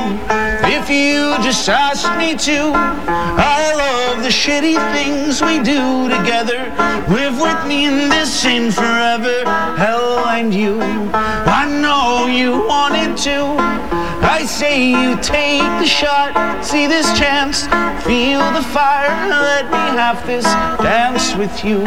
if 0.64 0.88
you 0.88 1.36
just 1.44 1.68
asked 1.68 2.08
me 2.16 2.34
to. 2.34 2.72
I 2.72 3.74
love 3.76 4.22
the 4.22 4.30
shitty 4.30 4.80
things 4.94 5.42
we 5.42 5.58
do 5.58 6.08
together. 6.08 6.72
Live 7.12 7.38
with 7.38 7.66
me 7.66 7.84
in 7.84 8.08
this 8.08 8.32
sin 8.32 8.72
forever. 8.72 9.44
Hell 9.76 10.20
and 10.26 10.54
you. 10.54 10.80
I 11.12 11.68
know 11.68 12.24
you 12.24 12.66
wanted 12.66 13.14
to. 13.28 13.56
I 14.24 14.46
say 14.46 14.88
you 14.88 15.14
take 15.20 15.60
the 15.78 15.86
shot, 15.86 16.64
see 16.64 16.86
this 16.86 17.06
chance, 17.18 17.66
feel 18.06 18.40
the 18.52 18.66
fire, 18.72 19.28
let 19.28 19.66
me 19.66 19.98
have 20.00 20.26
this 20.26 20.46
dance 20.80 21.34
with 21.34 21.62
you. 21.62 21.84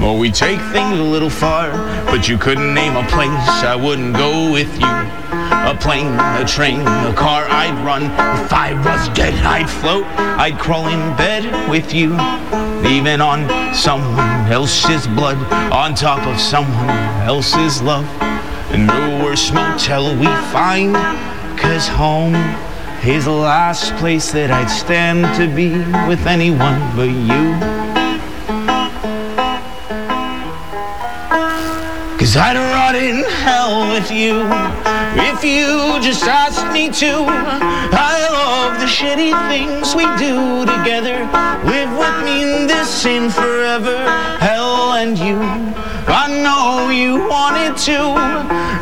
Well, 0.00 0.16
we 0.16 0.30
take 0.30 0.58
things 0.72 0.98
a 0.98 1.02
little 1.02 1.28
far, 1.28 1.70
but 2.06 2.26
you 2.26 2.38
couldn't 2.38 2.72
name 2.72 2.96
a 2.96 3.06
place 3.08 3.30
I 3.62 3.76
wouldn't 3.76 4.16
go 4.16 4.50
with 4.50 4.72
you. 4.80 4.86
A 4.86 5.76
plane, 5.78 6.18
a 6.18 6.44
train, 6.46 6.80
a 6.80 7.12
car 7.14 7.44
I'd 7.50 7.84
run. 7.84 8.04
If 8.42 8.50
I 8.50 8.72
was 8.72 9.10
dead, 9.10 9.34
I'd 9.44 9.68
float. 9.68 10.06
I'd 10.16 10.58
crawl 10.58 10.88
in 10.88 11.14
bed 11.18 11.68
with 11.68 11.92
you. 11.92 12.14
Even 12.88 13.20
on 13.20 13.46
someone 13.74 14.50
else's 14.50 15.06
blood, 15.06 15.36
on 15.70 15.94
top 15.94 16.26
of 16.26 16.40
someone 16.40 16.88
else's 17.28 17.82
love. 17.82 18.06
And 18.72 18.86
no 18.86 19.22
worse 19.22 19.52
motel 19.52 20.16
we 20.16 20.26
find, 20.50 20.94
cause 21.60 21.86
home 21.86 22.36
is 23.04 23.26
the 23.26 23.32
last 23.32 23.94
place 23.96 24.32
that 24.32 24.50
I'd 24.50 24.70
stand 24.70 25.26
to 25.36 25.46
be 25.54 25.70
with 26.08 26.26
anyone 26.26 26.80
but 26.96 27.10
you. 27.10 27.69
Cause 32.20 32.36
I'd 32.36 32.54
rot 32.54 32.94
in 32.96 33.24
hell 33.40 33.88
with 33.88 34.10
you 34.10 34.44
if 35.24 35.42
you 35.42 35.98
just 36.04 36.22
asked 36.24 36.70
me 36.70 36.90
to. 37.00 37.24
I 37.96 38.28
love 38.28 38.78
the 38.78 38.84
shitty 38.84 39.32
things 39.48 39.96
we 39.96 40.04
do 40.20 40.68
together. 40.68 41.24
Live 41.64 41.88
with 41.96 42.16
me 42.22 42.42
in 42.42 42.66
this 42.66 42.90
sin 42.90 43.30
forever. 43.30 43.96
Hell 44.38 45.00
and 45.00 45.18
you. 45.18 45.40
I 46.12 46.28
know 46.44 46.90
you 46.90 47.26
wanted 47.26 47.78
to. 47.88 48.12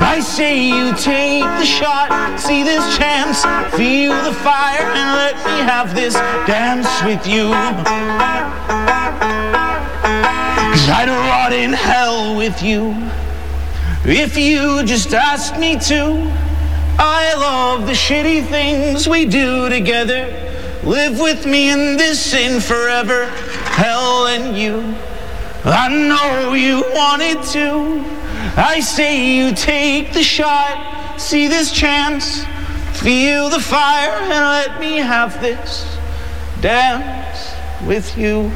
I 0.02 0.19
say 0.19 0.59
you 0.59 0.93
take 0.97 1.47
the 1.62 1.65
shot, 1.65 2.10
see 2.40 2.65
this 2.65 2.82
chance, 2.98 3.44
feel 3.77 4.19
the 4.24 4.35
fire, 4.43 4.82
and 4.82 5.15
let 5.15 5.36
me 5.47 5.62
have 5.62 5.94
this 5.94 6.15
dance 6.44 6.90
with 7.05 7.24
you. 7.24 7.55
Cause 10.74 10.89
I'd 10.90 11.09
rot 11.09 11.52
in 11.52 11.73
hell 11.73 12.36
with 12.36 12.60
you 12.65 12.97
if 14.10 14.36
you 14.36 14.82
just 14.85 15.12
ask 15.12 15.59
me 15.59 15.78
to. 15.78 16.32
I 16.98 17.35
love 17.36 17.86
the 17.86 17.93
shitty 17.93 18.47
things 18.48 19.09
we 19.09 19.24
do 19.26 19.68
together. 19.68 20.26
Live 20.82 21.20
with 21.20 21.47
me 21.47 21.70
in 21.70 21.97
this 21.97 22.20
sin 22.20 22.60
forever, 22.60 23.26
hell 23.26 24.26
and 24.26 24.56
you. 24.56 24.94
I 25.64 25.89
know 25.89 26.55
you 26.55 26.85
wanted 26.94 27.43
to. 27.52 28.05
I 28.56 28.80
say 28.80 29.36
you 29.36 29.55
take 29.55 30.12
the 30.12 30.22
shot, 30.22 31.20
see 31.20 31.47
this 31.47 31.70
chance, 31.70 32.44
feel 32.94 33.51
the 33.51 33.60
fire, 33.60 34.10
and 34.22 34.30
let 34.30 34.80
me 34.80 34.97
have 34.97 35.40
this 35.40 35.98
dance 36.60 37.55
with 37.86 38.16
you. 38.16 38.51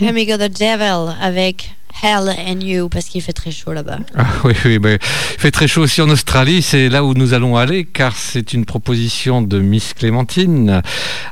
Amigo 0.00 0.38
the 0.38 0.48
Devil 0.48 1.10
avec 1.20 1.74
Hell 2.02 2.34
and 2.46 2.60
You 2.60 2.88
parce 2.88 3.06
qu'il 3.06 3.22
fait 3.22 3.32
très 3.32 3.50
chaud 3.50 3.72
là-bas. 3.72 3.98
Ah, 4.16 4.26
oui, 4.44 4.54
oui, 4.64 4.78
mais 4.78 4.94
il 4.94 5.40
fait 5.40 5.50
très 5.50 5.68
chaud 5.68 5.82
aussi 5.82 6.00
en 6.02 6.08
Australie, 6.08 6.62
c'est 6.62 6.88
là 6.88 7.04
où 7.04 7.14
nous 7.14 7.34
allons 7.34 7.56
aller, 7.56 7.84
car 7.84 8.16
c'est 8.16 8.52
une 8.52 8.64
proposition 8.64 9.42
de 9.42 9.60
Miss 9.60 9.94
Clémentine, 9.94 10.82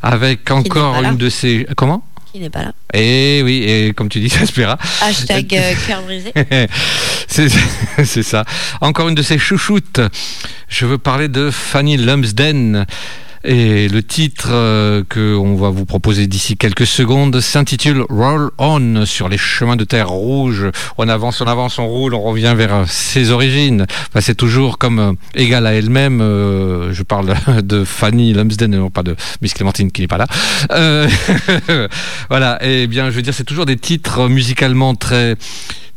avec 0.03 0.51
encore 0.51 1.03
une 1.03 1.17
de 1.17 1.29
ses... 1.29 1.67
Comment? 1.77 2.05
Qui 2.33 2.41
n'est 2.41 2.51
pas 2.51 2.63
là. 2.63 2.73
Eh 2.93 3.41
oui, 3.43 3.65
et 3.67 3.95
comme 3.95 4.09
tu 4.09 4.21
dis, 4.21 4.29
ça 4.29 4.45
se 4.45 4.53
plaira. 4.53 4.79
Hashtag 5.01 5.55
euh, 5.55 5.75
cœur 5.87 6.03
brisé. 6.03 6.33
c'est 7.27 7.49
c'est 8.05 8.23
ça. 8.23 8.45
Encore 8.81 9.09
une 9.09 9.15
de 9.15 9.23
ses 9.23 9.39
chouchoutes. 9.39 10.01
Je 10.69 10.85
veux 10.85 10.99
parler 10.99 11.29
de 11.29 11.51
Fanny 11.51 11.97
Lumsden. 11.97 12.87
Et 13.51 13.89
le 13.89 14.03
titre 14.03 14.51
euh, 14.51 15.03
que 15.09 15.35
on 15.35 15.57
va 15.57 15.71
vous 15.71 15.87
proposer 15.87 16.27
d'ici 16.27 16.59
quelques 16.59 16.87
secondes 16.87 17.41
s'intitule 17.41 18.05
Roll 18.11 18.51
On 18.59 19.07
sur 19.07 19.31
les 19.31 19.39
chemins 19.39 19.77
de 19.77 19.85
terre 19.85 20.11
rouge. 20.11 20.67
On 20.99 21.09
avance, 21.09 21.41
on 21.41 21.47
avance, 21.47 21.79
on 21.79 21.87
roule, 21.87 22.13
on 22.13 22.21
revient 22.21 22.53
vers 22.55 22.85
ses 22.87 23.31
origines. 23.31 23.87
Enfin, 24.09 24.21
c'est 24.21 24.35
toujours 24.35 24.77
comme 24.77 24.99
euh, 24.99 25.13
égal 25.35 25.67
à 25.67 25.73
elle-même. 25.73 26.21
euh, 26.21 26.93
je 26.93 27.03
parle 27.03 27.35
de 27.63 27.85
Fanny 27.85 28.35
Lumsden 28.35 28.77
non 28.77 28.91
pas 28.91 29.03
de 29.03 29.17
Miss 29.41 29.55
Clémentine 29.55 29.93
qui 29.93 30.03
n'est 30.03 30.09
pas 30.09 30.19
là. 30.19 30.27
Euh, 30.73 31.09
voilà. 32.29 32.63
Et 32.63 32.87
bien, 32.87 33.09
je 33.09 33.17
veux 33.17 33.23
dire, 33.23 33.33
c'est 33.33 33.45
toujours 33.45 33.65
des 33.65 33.79
titres 33.79 34.29
musicalement 34.29 34.95
très, 34.95 35.37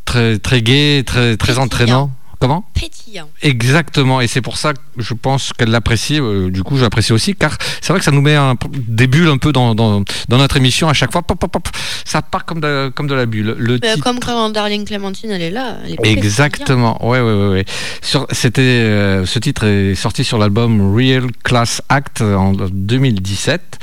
très, 0.06 0.38
très 0.38 0.62
gais, 0.62 1.04
très, 1.06 1.36
très 1.36 1.58
entraînants. 1.58 2.12
Comment 2.42 2.66
Pétillant. 2.74 3.30
Exactement, 3.44 4.20
et 4.20 4.26
c'est 4.28 4.42
pour 4.42 4.58
ça 4.58 4.74
que 4.74 4.80
je 4.98 5.14
pense 5.14 5.54
qu'elle 5.54 5.70
l'apprécie. 5.70 6.20
euh, 6.20 6.50
du 6.50 6.64
coup, 6.64 6.76
je 6.76 6.82
l'apprécie 6.82 7.14
aussi, 7.14 7.36
car 7.36 7.56
c'est 7.82 7.94
vrai 7.94 8.00
que 8.00 8.04
ça 8.06 8.10
nous 8.10 8.22
met 8.22 8.34
un, 8.36 8.56
des 8.74 9.06
bulles 9.06 9.28
un 9.30 9.38
peu 9.38 9.52
dans, 9.52 9.76
dans, 9.76 10.02
dans 10.28 10.38
notre 10.40 10.58
émission 10.58 10.90
à 10.90 10.94
chaque 10.94 11.12
fois. 11.12 11.22
Pop, 11.22 11.40
pop, 11.40 11.52
pop, 11.52 11.68
ça 12.04 12.24
part 12.24 12.46
comme 12.46 12.60
de, 12.60 12.92
comme 12.96 13.06
de 13.06 13.14
la 13.14 13.28
bulle. 13.28 13.56
Le 13.60 13.80
titre- 13.80 14.02
comme 14.04 14.20
quand 14.20 14.50
Darling 14.50 14.86
Clémentine, 14.86 15.30
elle 15.30 15.44
est 15.44 15.52
là. 15.52 15.78
elle 15.86 15.94
est 15.94 15.96
pétillant. 15.98 16.18
Exactement, 16.18 17.08
ouais, 17.08 17.22
ouais, 17.22 17.32
ouais. 17.32 17.48
ouais. 17.50 17.66
Sur- 18.02 18.26
C'était, 18.32 18.62
euh, 18.62 19.26
ce 19.28 19.38
titre 19.38 19.64
est 19.66 19.94
sorti 19.94 20.24
sur 20.24 20.40
l'album 20.40 20.96
Real 20.96 21.28
Class 21.44 21.84
Act 21.90 22.22
en 22.22 22.54
2017. 22.54 23.78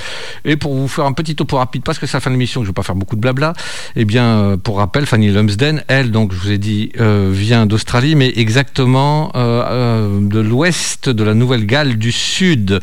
Et 0.44 0.56
pour 0.56 0.74
vous 0.74 0.88
faire 0.88 1.04
un 1.04 1.12
petit 1.12 1.36
topo 1.36 1.58
rapide, 1.58 1.82
parce 1.84 1.98
que 2.00 2.06
c'est 2.06 2.16
la 2.16 2.20
fin 2.20 2.30
de 2.30 2.34
l'émission, 2.34 2.62
je 2.62 2.64
ne 2.66 2.70
vais 2.70 2.74
pas 2.74 2.82
faire 2.82 2.96
beaucoup 2.96 3.14
de 3.14 3.20
blabla. 3.20 3.52
Eh 3.94 4.04
bien, 4.04 4.24
euh, 4.24 4.56
pour 4.56 4.78
rappel, 4.78 5.06
Fanny 5.06 5.28
Lumsden, 5.30 5.84
elle, 5.86 6.10
donc, 6.10 6.32
je 6.32 6.38
vous 6.38 6.50
ai 6.50 6.58
dit, 6.58 6.90
euh, 7.00 7.30
vient 7.32 7.66
d'Australie, 7.66 8.16
mais 8.16 8.32
exactement 8.48 9.30
euh, 9.34 9.62
euh, 9.68 10.20
de 10.22 10.40
l'ouest 10.40 11.10
de 11.10 11.22
la 11.22 11.34
Nouvelle-Galles 11.34 11.98
du 11.98 12.12
Sud. 12.12 12.80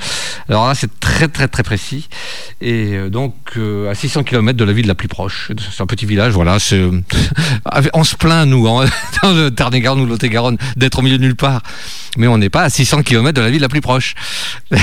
Alors 0.47 0.67
là, 0.67 0.75
c'est 0.75 0.99
très, 0.99 1.27
très, 1.27 1.47
très 1.47 1.63
précis. 1.63 2.07
Et 2.61 2.93
euh, 2.93 3.09
donc, 3.09 3.33
à 3.89 3.95
600 3.95 4.25
km 4.25 4.55
de 4.55 4.63
la 4.63 4.73
ville 4.73 4.85
la 4.85 4.93
plus 4.93 5.07
proche. 5.07 5.51
C'est 5.57 5.81
un 5.81 5.87
petit 5.87 6.05
village, 6.05 6.33
voilà. 6.33 6.57
on 7.95 8.03
se 8.03 8.15
plaint, 8.15 8.47
nous, 8.47 8.67
hein, 8.67 8.85
dans 9.23 9.33
le 9.33 9.49
Tarn-et-Garonne 9.49 10.01
ou 10.01 10.05
Lot-et-Garonne, 10.05 10.59
d'être 10.75 10.99
au 10.99 11.01
milieu 11.01 11.17
de 11.17 11.23
nulle 11.23 11.35
part. 11.35 11.63
Mais 12.17 12.27
on 12.27 12.37
n'est 12.37 12.51
pas 12.51 12.61
à 12.61 12.69
600 12.69 13.01
km 13.01 13.33
de 13.33 13.41
la 13.41 13.49
ville 13.49 13.61
la 13.61 13.69
plus 13.69 13.81
proche. 13.81 14.13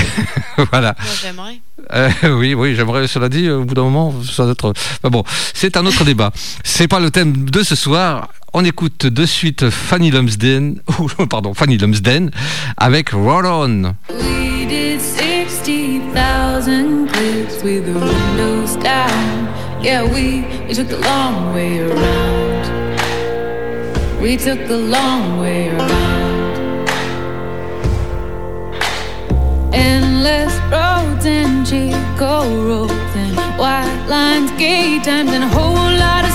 voilà. 0.57 0.95
Moi, 0.99 1.13
j'aimerais. 1.21 1.61
Euh, 1.91 2.09
oui, 2.37 2.53
oui, 2.53 2.75
j'aimerais, 2.75 3.07
cela 3.07 3.29
dit, 3.29 3.49
au 3.49 3.63
bout 3.63 3.73
d'un 3.73 3.83
moment, 3.83 4.13
ça 4.23 4.43
doit 4.43 4.53
être. 4.53 4.69
Enfin 4.69 5.09
bon, 5.09 5.23
c'est 5.53 5.77
un 5.77 5.85
autre 5.85 6.03
débat. 6.03 6.31
C'est 6.63 6.87
pas 6.87 6.99
le 6.99 7.11
thème 7.11 7.49
de 7.49 7.63
ce 7.63 7.75
soir. 7.75 8.29
On 8.53 8.63
écoute 8.63 9.07
de 9.07 9.25
suite 9.25 9.69
Fanny 9.69 10.11
Lumsden, 10.11 10.79
ou, 10.99 11.07
pardon, 11.25 11.53
Fanny 11.53 11.77
Lumsden, 11.77 12.31
avec 12.77 13.09
Roll 13.09 13.45
On. 13.45 13.95
We 14.09 14.65
did 14.67 15.01
60,000 15.01 17.07
clicks 17.07 17.63
with 17.63 17.85
the 17.85 17.99
windows 17.99 18.75
down. 18.77 19.47
Yeah, 19.83 20.03
we, 20.03 20.45
took 20.73 20.87
the 20.87 20.99
long 20.99 21.53
way 21.53 21.79
around. 21.79 22.63
We 24.21 24.37
took 24.37 24.65
the 24.67 24.77
long 24.77 25.41
way 25.41 25.69
around. 25.69 26.53
Endless 29.73 30.53
roads 30.71 31.02
and 31.25 31.65
Chico 31.65 32.43
roads 32.67 32.91
and 33.15 33.35
white 33.57 34.05
lines, 34.07 34.51
gate 34.59 35.03
times, 35.03 35.31
and 35.31 35.43
a 35.43 35.47
whole 35.47 35.73
lot 35.73 36.25
of 36.25 36.32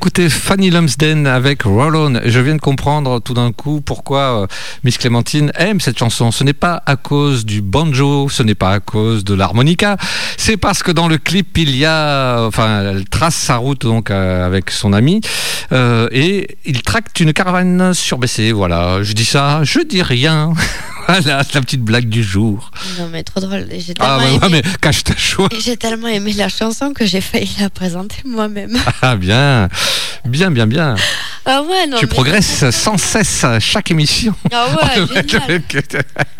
d'écouter 0.00 0.30
Fanny 0.30 0.70
Lumsden 0.70 1.26
avec 1.26 1.64
Roll 1.64 1.94
On. 1.94 2.20
Je 2.24 2.40
viens 2.40 2.54
de 2.54 2.60
comprendre 2.60 3.20
tout 3.20 3.34
d'un 3.34 3.52
coup 3.52 3.82
pourquoi 3.82 4.44
euh, 4.44 4.46
Miss 4.82 4.96
Clémentine 4.96 5.52
aime 5.56 5.78
cette 5.78 5.98
chanson. 5.98 6.30
Ce 6.30 6.42
n'est 6.42 6.54
pas 6.54 6.82
à 6.86 6.96
cause 6.96 7.44
du 7.44 7.60
banjo, 7.60 8.30
ce 8.30 8.42
n'est 8.42 8.54
pas 8.54 8.70
à 8.70 8.80
cause 8.80 9.24
de 9.24 9.34
l'harmonica. 9.34 9.98
C'est 10.38 10.56
parce 10.56 10.82
que 10.82 10.90
dans 10.90 11.06
le 11.06 11.18
clip, 11.18 11.58
il 11.58 11.76
y 11.76 11.84
a, 11.84 12.46
enfin, 12.46 12.80
elle 12.80 13.04
trace 13.10 13.34
sa 13.34 13.58
route 13.58 13.82
donc 13.82 14.10
euh, 14.10 14.46
avec 14.46 14.70
son 14.70 14.94
ami 14.94 15.20
euh, 15.70 16.08
et 16.12 16.56
il 16.64 16.80
tracte 16.80 17.20
une 17.20 17.34
caravane 17.34 17.92
surbaissée. 17.92 18.52
Voilà, 18.52 19.02
je 19.02 19.12
dis 19.12 19.26
ça, 19.26 19.60
je 19.64 19.80
dis 19.80 20.00
rien. 20.00 20.54
voilà, 21.18 21.42
c'est 21.44 21.54
la 21.54 21.60
petite 21.60 21.82
blague 21.82 22.08
du 22.08 22.22
jour. 22.22 22.70
Non, 22.98 23.08
mais 23.10 23.22
trop 23.22 23.40
drôle. 23.40 23.66
J'ai 23.78 23.94
Ah, 23.98 24.18
ouais, 24.18 24.48
mais 24.50 24.62
cache 24.80 25.02
ta 25.04 25.16
choix. 25.16 25.48
j'ai 25.58 25.76
tellement 25.76 26.08
aimé 26.08 26.32
la 26.34 26.48
chanson 26.48 26.92
que 26.92 27.06
j'ai 27.06 27.20
failli 27.20 27.50
la 27.60 27.70
présenter 27.70 28.16
moi-même. 28.24 28.78
Ah, 29.02 29.16
bien, 29.16 29.68
bien, 30.26 30.50
bien, 30.50 30.66
bien. 30.66 30.94
Ah 31.46 31.62
ouais, 31.62 31.86
non. 31.86 31.96
tu 31.98 32.06
mais- 32.06 32.10
progresses 32.12 32.68
sans 32.70 32.98
cesse 32.98 33.44
à 33.44 33.58
chaque 33.60 33.90
émission. 33.90 34.34
Ah 34.52 34.66
ouais, 34.76 35.06
génial. 35.30 35.62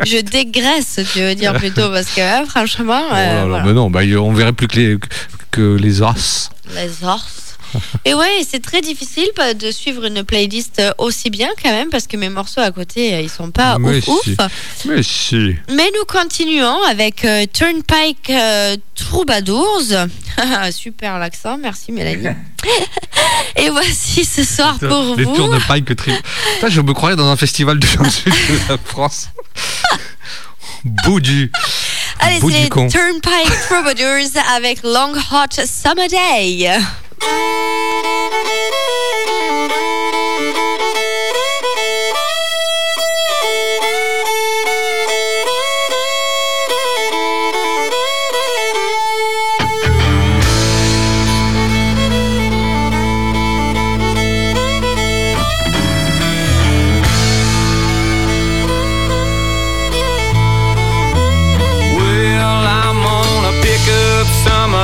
Je 0.05 0.21
dégraisse, 0.21 1.01
tu 1.13 1.21
veux 1.21 1.35
dire 1.35 1.55
plutôt, 1.55 1.89
parce 1.91 2.07
que 2.09 2.21
hein, 2.21 2.45
franchement, 2.47 3.01
Oh 3.11 3.15
euh, 3.15 3.17
là 3.17 3.35
là, 3.35 3.45
voilà. 3.47 3.65
mais 3.65 3.73
non, 3.73 3.91
bah, 3.91 4.01
on 4.21 4.33
verrait 4.33 4.53
plus 4.53 4.69
que 4.69 4.77
les, 4.77 4.99
que 5.51 5.77
les 5.77 6.03
os. 6.03 6.51
les 6.75 7.05
orses. 7.05 7.50
Et 8.05 8.15
ouais, 8.15 8.43
c'est 8.49 8.63
très 8.63 8.81
difficile 8.81 9.29
pas 9.35 9.55
de 9.55 9.71
suivre 9.71 10.05
une 10.05 10.25
playlist 10.25 10.79
euh, 10.79 10.91
aussi 10.99 11.31
bien 11.31 11.49
quand 11.63 11.71
même 11.71 11.91
parce 11.91 12.07
que 12.07 12.17
mes 12.17 12.29
morceaux 12.29 12.61
à 12.61 12.71
côté, 12.71 13.15
euh, 13.15 13.21
ils 13.21 13.31
sont 13.31 13.51
pas 13.51 13.79
Mais 13.79 13.99
ouf. 14.09 14.29
Mais 14.87 15.03
si. 15.03 15.55
Mais 15.71 15.91
nous 15.95 16.05
continuons 16.07 16.83
avec 16.89 17.25
euh, 17.25 17.47
Turnpike 17.53 18.31
euh, 18.31 18.77
Troubadours. 18.95 19.83
Super 20.73 21.19
l'accent, 21.19 21.59
merci 21.59 21.93
Mélanie. 21.93 22.37
Et 23.57 23.71
voici 23.71 24.25
ce 24.25 24.45
soir 24.45 24.79
pour 24.79 25.17
Les 25.17 25.25
vous. 25.25 25.35
tri... 25.95 26.13
Putain, 26.55 26.69
je 26.69 26.81
me 26.81 26.93
croyais 26.93 27.17
dans 27.17 27.29
un 27.29 27.37
festival 27.37 27.79
de 27.79 27.87
la 28.69 28.79
France. 28.85 29.29
Bout 30.85 31.21
du. 31.21 31.51
Allez, 32.21 32.41
c'est. 32.41 32.69
Turnpike 32.69 33.61
Troubadours 33.69 34.43
avec 34.55 34.83
Long 34.83 35.13
Hot 35.33 35.67
Summer 35.67 36.09
Day. 36.09 36.71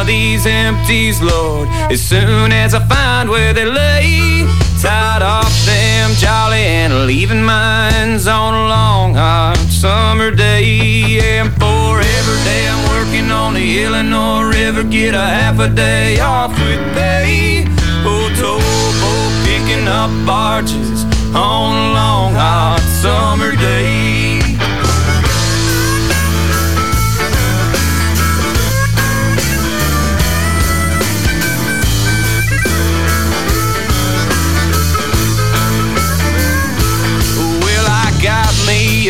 These 0.06 0.46
empties, 0.46 1.20
Lord, 1.20 1.68
as 1.90 2.00
soon 2.00 2.52
as 2.52 2.74
I 2.74 2.80
find 2.86 3.28
where 3.28 3.52
they 3.52 3.64
lay. 3.64 4.46
Tied 4.80 5.22
off 5.22 5.52
them 5.64 6.10
jolly 6.14 6.64
and 6.80 7.06
leaving 7.06 7.42
mines 7.42 8.26
on 8.26 8.54
a 8.54 8.68
long 8.68 9.14
hot 9.14 9.56
summer 9.68 10.30
day. 10.30 11.18
And 11.20 11.48
for 11.54 11.98
every 11.98 12.40
day 12.44 12.68
I'm 12.68 12.82
working 12.94 13.30
on 13.30 13.54
the 13.54 13.84
Illinois 13.84 14.42
River, 14.42 14.84
get 14.84 15.14
a 15.14 15.26
half 15.38 15.58
a 15.58 15.68
day 15.68 16.20
off 16.20 16.52
with 16.52 16.82
pay. 16.94 17.64
Oh, 18.04 18.28
towboat 18.38 19.32
picking 19.44 19.88
up 19.88 20.10
barges 20.26 21.04
on 21.34 21.72
a 21.74 21.92
long 21.94 22.32
hot 22.34 22.80
summer 23.02 23.56
day. 23.56 24.15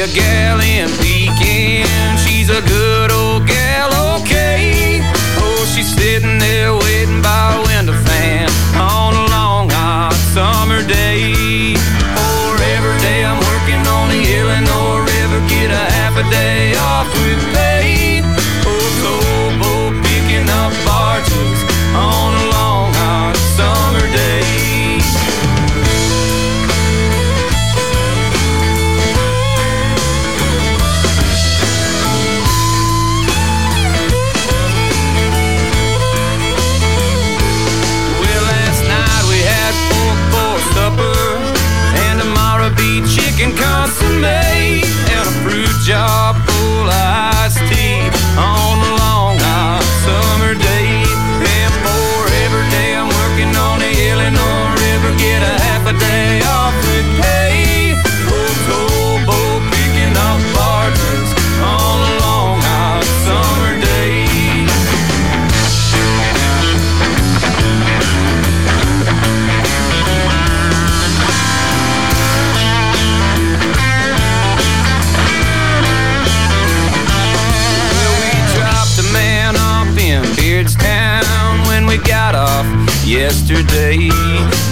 A 0.07 0.15
gal 0.15 0.61
in 0.61 0.89
Pekin. 1.01 2.17
She's 2.17 2.51
a 2.51 2.63
good 2.63 3.13
old 3.13 3.36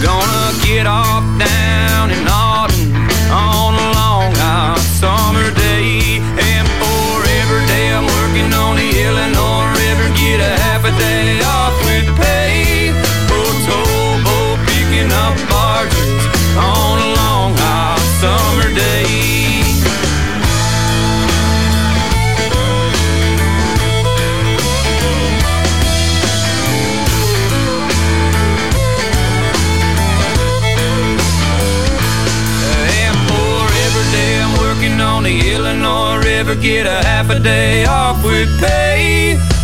Gonna 0.05 0.43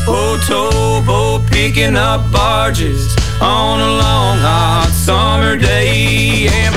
Oh, 0.06 0.38
towboat 0.46 1.50
picking 1.50 1.96
up 1.96 2.30
barges 2.32 3.14
on 3.40 3.80
a 3.80 3.90
long 4.02 4.38
hot 4.38 4.90
summer 4.92 5.56
day. 5.56 6.48
And 6.48 6.74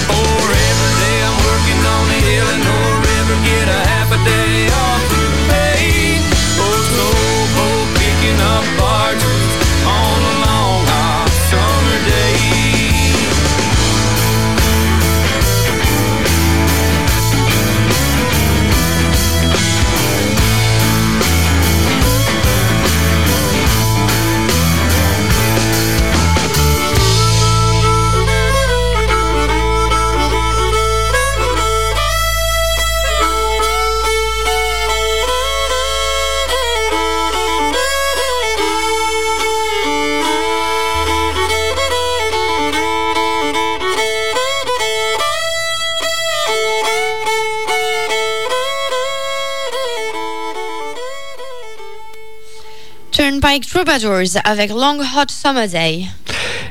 Turnpike 53.24 53.66
Troubadours 53.66 54.38
avec 54.44 54.70
Long 54.70 55.00
Hot 55.00 55.30
Summer 55.30 55.66
Day. 55.70 56.04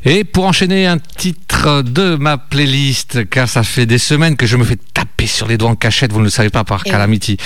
Et 0.05 0.23
pour 0.23 0.45
enchaîner 0.45 0.87
un 0.87 0.99
titre 0.99 1.81
de 1.81 2.17
ma 2.17 2.37
playlist, 2.37 3.27
car 3.31 3.49
ça 3.49 3.63
fait 3.63 3.87
des 3.87 3.97
semaines 3.97 4.37
que 4.37 4.45
je 4.45 4.59
me 4.59 4.65
fais 4.65 4.77
taper 4.93 5.27
sur 5.27 5.49
les 5.49 5.57
doigts 5.57 5.71
en 5.71 5.77
cachette, 5.77 6.13
vous 6.13 6.19
ne 6.19 6.25
le 6.25 6.31
savez 6.31 6.51
pas 6.51 6.63
par 6.63 6.83
Et 6.85 6.91
Calamity. 6.91 7.39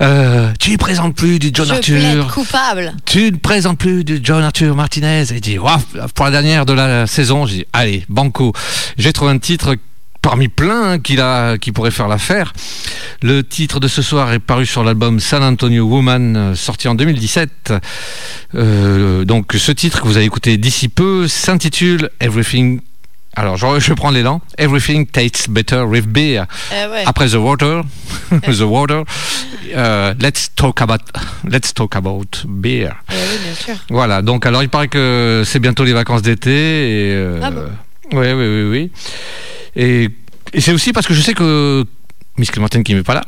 Euh, 0.00 0.50
tu 0.58 0.72
ne 0.72 0.78
présentes 0.78 1.14
plus 1.14 1.38
du 1.38 1.52
John 1.54 1.68
Je 1.68 1.74
Arthur. 1.74 2.34
coupable. 2.34 2.92
Tu 3.06 3.30
ne 3.30 3.36
présentes 3.36 3.78
plus 3.78 4.02
du 4.02 4.18
John 4.20 4.42
Arthur 4.42 4.74
Martinez. 4.74 5.32
Et 5.32 5.38
dit, 5.38 5.56
pour 6.16 6.24
la 6.24 6.30
dernière 6.32 6.66
de 6.66 6.72
la 6.72 7.06
saison, 7.06 7.46
j'ai 7.46 7.58
dit, 7.58 7.66
allez, 7.72 8.04
banco. 8.08 8.52
J'ai 8.98 9.12
trouvé 9.12 9.30
un 9.30 9.38
titre 9.38 9.76
parmi 10.22 10.48
plein 10.48 10.98
qu'il 10.98 11.20
a, 11.20 11.56
qui 11.58 11.72
pourrait 11.72 11.90
faire 11.90 12.08
l'affaire. 12.08 12.52
Le 13.22 13.42
titre 13.42 13.80
de 13.80 13.88
ce 13.88 14.02
soir 14.02 14.32
est 14.32 14.38
paru 14.38 14.66
sur 14.66 14.84
l'album 14.84 15.20
San 15.20 15.42
Antonio 15.42 15.84
Woman, 15.84 16.36
euh, 16.36 16.54
sorti 16.54 16.88
en 16.88 16.94
2017. 16.94 17.72
Euh, 18.54 19.24
donc, 19.24 19.52
ce 19.56 19.72
titre 19.72 20.00
que 20.02 20.06
vous 20.06 20.16
avez 20.16 20.26
écouté 20.26 20.56
d'ici 20.56 20.88
peu 20.88 21.28
s'intitule 21.28 22.10
Everything. 22.20 22.80
Alors, 23.36 23.56
je, 23.56 23.78
je 23.78 23.92
prends 23.94 24.10
l'élan. 24.10 24.40
Everything 24.58 25.06
tastes 25.06 25.48
better 25.48 25.82
with 25.82 26.06
beer. 26.06 26.44
Eh 26.72 26.86
ouais. 26.90 27.04
Après 27.06 27.28
The 27.28 27.34
Water, 27.36 27.82
The 28.30 28.60
Water, 28.62 29.04
euh, 29.74 30.14
let's 30.20 30.50
talk 30.56 30.82
about, 30.82 30.98
let's 31.48 31.72
talk 31.72 31.94
about 31.94 32.44
beer. 32.46 32.90
Eh 33.08 33.14
oui, 33.14 33.38
bien 33.44 33.54
sûr. 33.54 33.74
Voilà, 33.88 34.20
donc 34.22 34.46
alors 34.46 34.62
il 34.64 34.68
paraît 34.68 34.88
que 34.88 35.44
c'est 35.46 35.60
bientôt 35.60 35.84
les 35.84 35.92
vacances 35.92 36.22
d'été. 36.22 36.50
Et, 36.50 37.12
euh, 37.14 37.40
Ah 37.42 37.50
bon? 37.52 37.62
Oui, 38.12 38.32
oui, 38.32 38.46
oui, 38.46 38.62
oui. 38.70 38.90
Et, 39.76 40.08
et 40.52 40.60
c'est 40.60 40.72
aussi 40.72 40.92
parce 40.92 41.06
que 41.06 41.14
je 41.14 41.20
sais 41.20 41.34
que 41.34 41.84
Miss 42.38 42.50
Clémentine 42.50 42.82
qui 42.82 42.94
n'est 42.94 43.02
pas 43.02 43.14
là. 43.14 43.24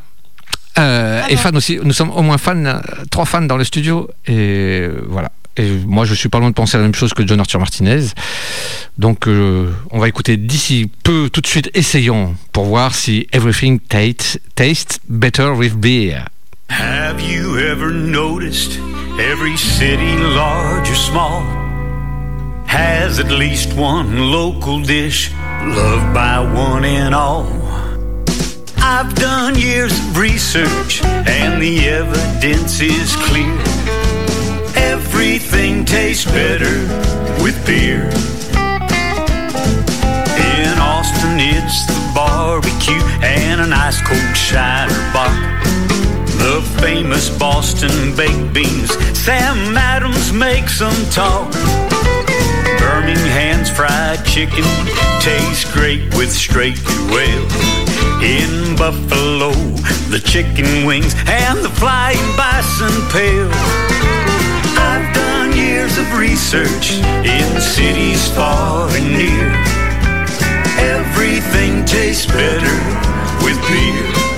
euh, 0.78 1.20
Ah 1.24 1.30
est 1.30 1.36
bon 1.36 1.40
fan 1.40 1.56
aussi. 1.56 1.78
Nous 1.82 1.92
sommes 1.92 2.10
au 2.10 2.22
moins 2.22 2.38
fans, 2.38 2.80
trois 3.10 3.24
fans 3.26 3.42
dans 3.42 3.56
le 3.56 3.64
studio. 3.64 4.08
Et 4.26 4.88
voilà. 5.08 5.30
Et 5.58 5.68
moi, 5.86 6.06
je 6.06 6.14
suis 6.14 6.30
pas 6.30 6.38
loin 6.38 6.48
de 6.48 6.54
penser 6.54 6.76
à 6.76 6.80
la 6.80 6.84
même 6.86 6.94
chose 6.94 7.12
que 7.12 7.26
John 7.26 7.38
Arthur 7.38 7.60
Martinez. 7.60 8.06
Donc, 8.96 9.28
euh, 9.28 9.70
on 9.90 9.98
va 9.98 10.08
écouter 10.08 10.38
d'ici 10.38 10.90
peu, 11.04 11.28
tout 11.30 11.42
de 11.42 11.46
suite, 11.46 11.70
essayons 11.74 12.34
pour 12.52 12.64
voir 12.64 12.94
si 12.94 13.26
everything 13.32 13.78
tastes, 13.78 14.40
tastes 14.54 15.00
better 15.10 15.50
with 15.50 15.74
beer. 15.74 16.24
Have 16.70 17.20
you 17.20 17.58
ever 17.58 17.92
noticed 17.92 18.78
every 19.20 19.58
city, 19.58 20.16
large 20.34 20.88
or 20.88 20.96
small, 20.96 21.42
has 22.72 23.18
at 23.18 23.30
least 23.30 23.74
one 23.74 24.30
local 24.30 24.80
dish 24.80 25.30
loved 25.78 26.14
by 26.14 26.40
one 26.40 26.86
and 26.86 27.14
all? 27.14 27.46
I've 28.78 29.14
done 29.14 29.56
years 29.56 29.92
of 29.92 30.16
research 30.16 31.04
and 31.04 31.60
the 31.60 31.86
evidence 31.86 32.80
is 32.80 33.14
clear. 33.26 33.58
Everything 34.74 35.84
tastes 35.84 36.24
better 36.24 36.74
with 37.44 37.56
beer. 37.66 38.04
In 40.56 40.72
Austin, 40.80 41.36
it's 41.38 41.86
the 41.86 42.12
barbecue 42.14 43.04
and 43.20 43.60
an 43.60 43.74
ice 43.74 44.00
cold 44.00 44.34
Shiner 44.34 45.12
Bock. 45.12 45.36
The 46.40 46.62
famous 46.80 47.28
Boston 47.38 48.16
baked 48.16 48.54
beans, 48.54 48.90
Sam 49.18 49.76
Adams 49.76 50.32
makes 50.32 50.78
them 50.78 50.96
talk. 51.10 51.52
Birmingham's 52.82 53.70
fried 53.70 54.24
chicken 54.26 54.64
tastes 55.20 55.70
great 55.72 56.02
with 56.16 56.32
straight 56.32 56.78
quail. 56.84 57.46
In 58.20 58.74
Buffalo, 58.76 59.52
the 60.10 60.20
chicken 60.24 60.84
wings 60.84 61.14
and 61.28 61.60
the 61.60 61.70
flying 61.70 62.26
bison 62.36 62.90
pale. 63.10 63.50
I've 64.74 65.14
done 65.14 65.56
years 65.56 65.96
of 65.96 66.18
research 66.18 66.98
in 67.22 67.60
cities 67.60 68.28
far 68.34 68.88
and 68.90 69.08
near. 69.12 69.48
Everything 70.98 71.84
tastes 71.84 72.26
better 72.26 72.76
with 73.44 73.58
beer. 73.68 74.31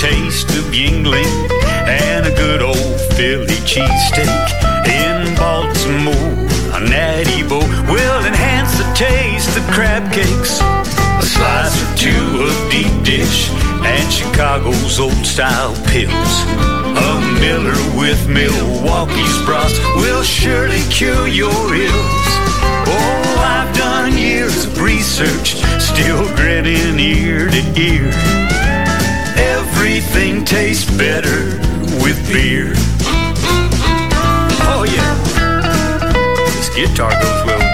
Taste 0.00 0.48
of 0.56 0.64
Yingling 0.72 1.50
and 1.86 2.24
a 2.24 2.34
good 2.34 2.62
old 2.62 3.00
Philly 3.12 3.60
cheesesteak 3.68 4.32
in 4.88 5.36
Baltimore. 5.36 6.32
A 6.72 6.80
natty 6.80 7.42
bow 7.42 7.60
will 7.84 8.24
enhance 8.24 8.78
the 8.78 8.90
taste 8.94 9.54
of 9.58 9.62
crab 9.64 10.10
cakes. 10.10 10.58
A 10.62 11.22
slice 11.22 11.76
or 11.84 11.96
two 11.98 12.48
of 12.48 12.70
deep 12.70 13.04
dish 13.04 13.50
and 13.84 14.10
Chicago's 14.10 14.98
old 14.98 15.26
style 15.26 15.74
pills. 15.88 16.32
A 16.96 17.20
Miller 17.38 17.76
with 18.00 18.26
Milwaukee's 18.26 19.44
broth 19.44 19.76
will 19.96 20.22
surely 20.22 20.80
cure 20.88 21.28
your 21.28 21.74
ills. 21.74 22.30
Oh, 22.88 23.36
I've 23.44 23.76
done 23.76 24.16
years 24.16 24.64
of 24.64 24.80
research, 24.80 25.56
still 25.78 26.24
grinning 26.36 26.98
ear 26.98 27.50
to 27.50 27.78
ear. 27.78 28.49
Everything 30.02 30.46
tastes 30.46 30.90
better 30.96 31.58
with 32.02 32.18
beer. 32.32 32.72
Oh 34.64 34.86
yeah, 34.88 35.14
this 36.54 36.74
guitar 36.74 37.10
goes 37.10 37.44
well 37.44 37.69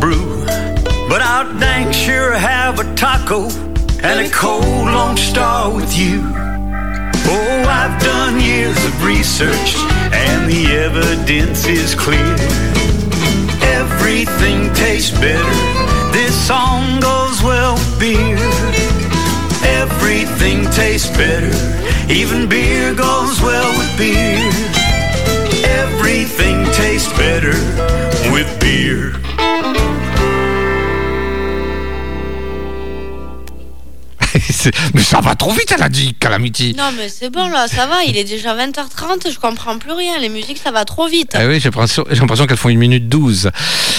brew. 0.00 0.44
But 1.08 1.20
I'll 1.22 1.58
dang 1.58 1.92
sure 1.92 2.32
have 2.32 2.78
a 2.78 2.94
taco 2.94 3.48
and 4.02 4.26
a 4.26 4.30
cold 4.30 4.64
Lone 4.64 5.16
Star 5.16 5.74
with 5.74 5.96
you. 5.98 6.22
Oh, 7.28 7.64
I've 7.68 8.00
done 8.00 8.40
years 8.40 8.76
of 8.84 9.04
research 9.04 9.76
and 10.12 10.50
the 10.50 10.66
evidence 10.72 11.66
is 11.66 11.94
clear. 11.94 12.36
Everything 13.62 14.72
tastes 14.74 15.10
better. 15.18 15.52
This 16.12 16.34
song 16.46 17.00
goes 17.00 17.42
well 17.42 17.74
with 17.74 18.00
beer. 18.00 18.38
Everything 19.82 20.64
tastes 20.70 21.10
better. 21.16 21.52
Even 22.10 22.48
beer 22.48 22.94
goes 22.94 23.42
well 23.42 23.70
with 23.78 23.98
beer. 23.98 24.75
Mais 34.94 35.02
ça 35.02 35.20
va 35.20 35.34
trop 35.34 35.52
vite, 35.52 35.72
elle 35.74 35.82
a 35.82 35.88
dit, 35.88 36.14
Calamity. 36.14 36.74
Non, 36.76 36.90
mais 36.96 37.08
c'est 37.08 37.30
bon 37.30 37.48
là, 37.48 37.66
ça 37.68 37.86
va, 37.86 38.04
il 38.04 38.16
est 38.16 38.24
déjà 38.24 38.54
20h30, 38.56 39.32
je 39.32 39.38
comprends 39.38 39.78
plus 39.78 39.92
rien. 39.92 40.18
Les 40.18 40.28
musiques, 40.28 40.58
ça 40.62 40.70
va 40.70 40.84
trop 40.84 41.08
vite. 41.08 41.32
Ah 41.34 41.46
oui, 41.46 41.60
j'ai 41.60 41.70
l'impression 41.70 42.46
qu'elles 42.46 42.56
font 42.56 42.68
une 42.68 42.78
minute 42.78 43.08
12. 43.08 43.50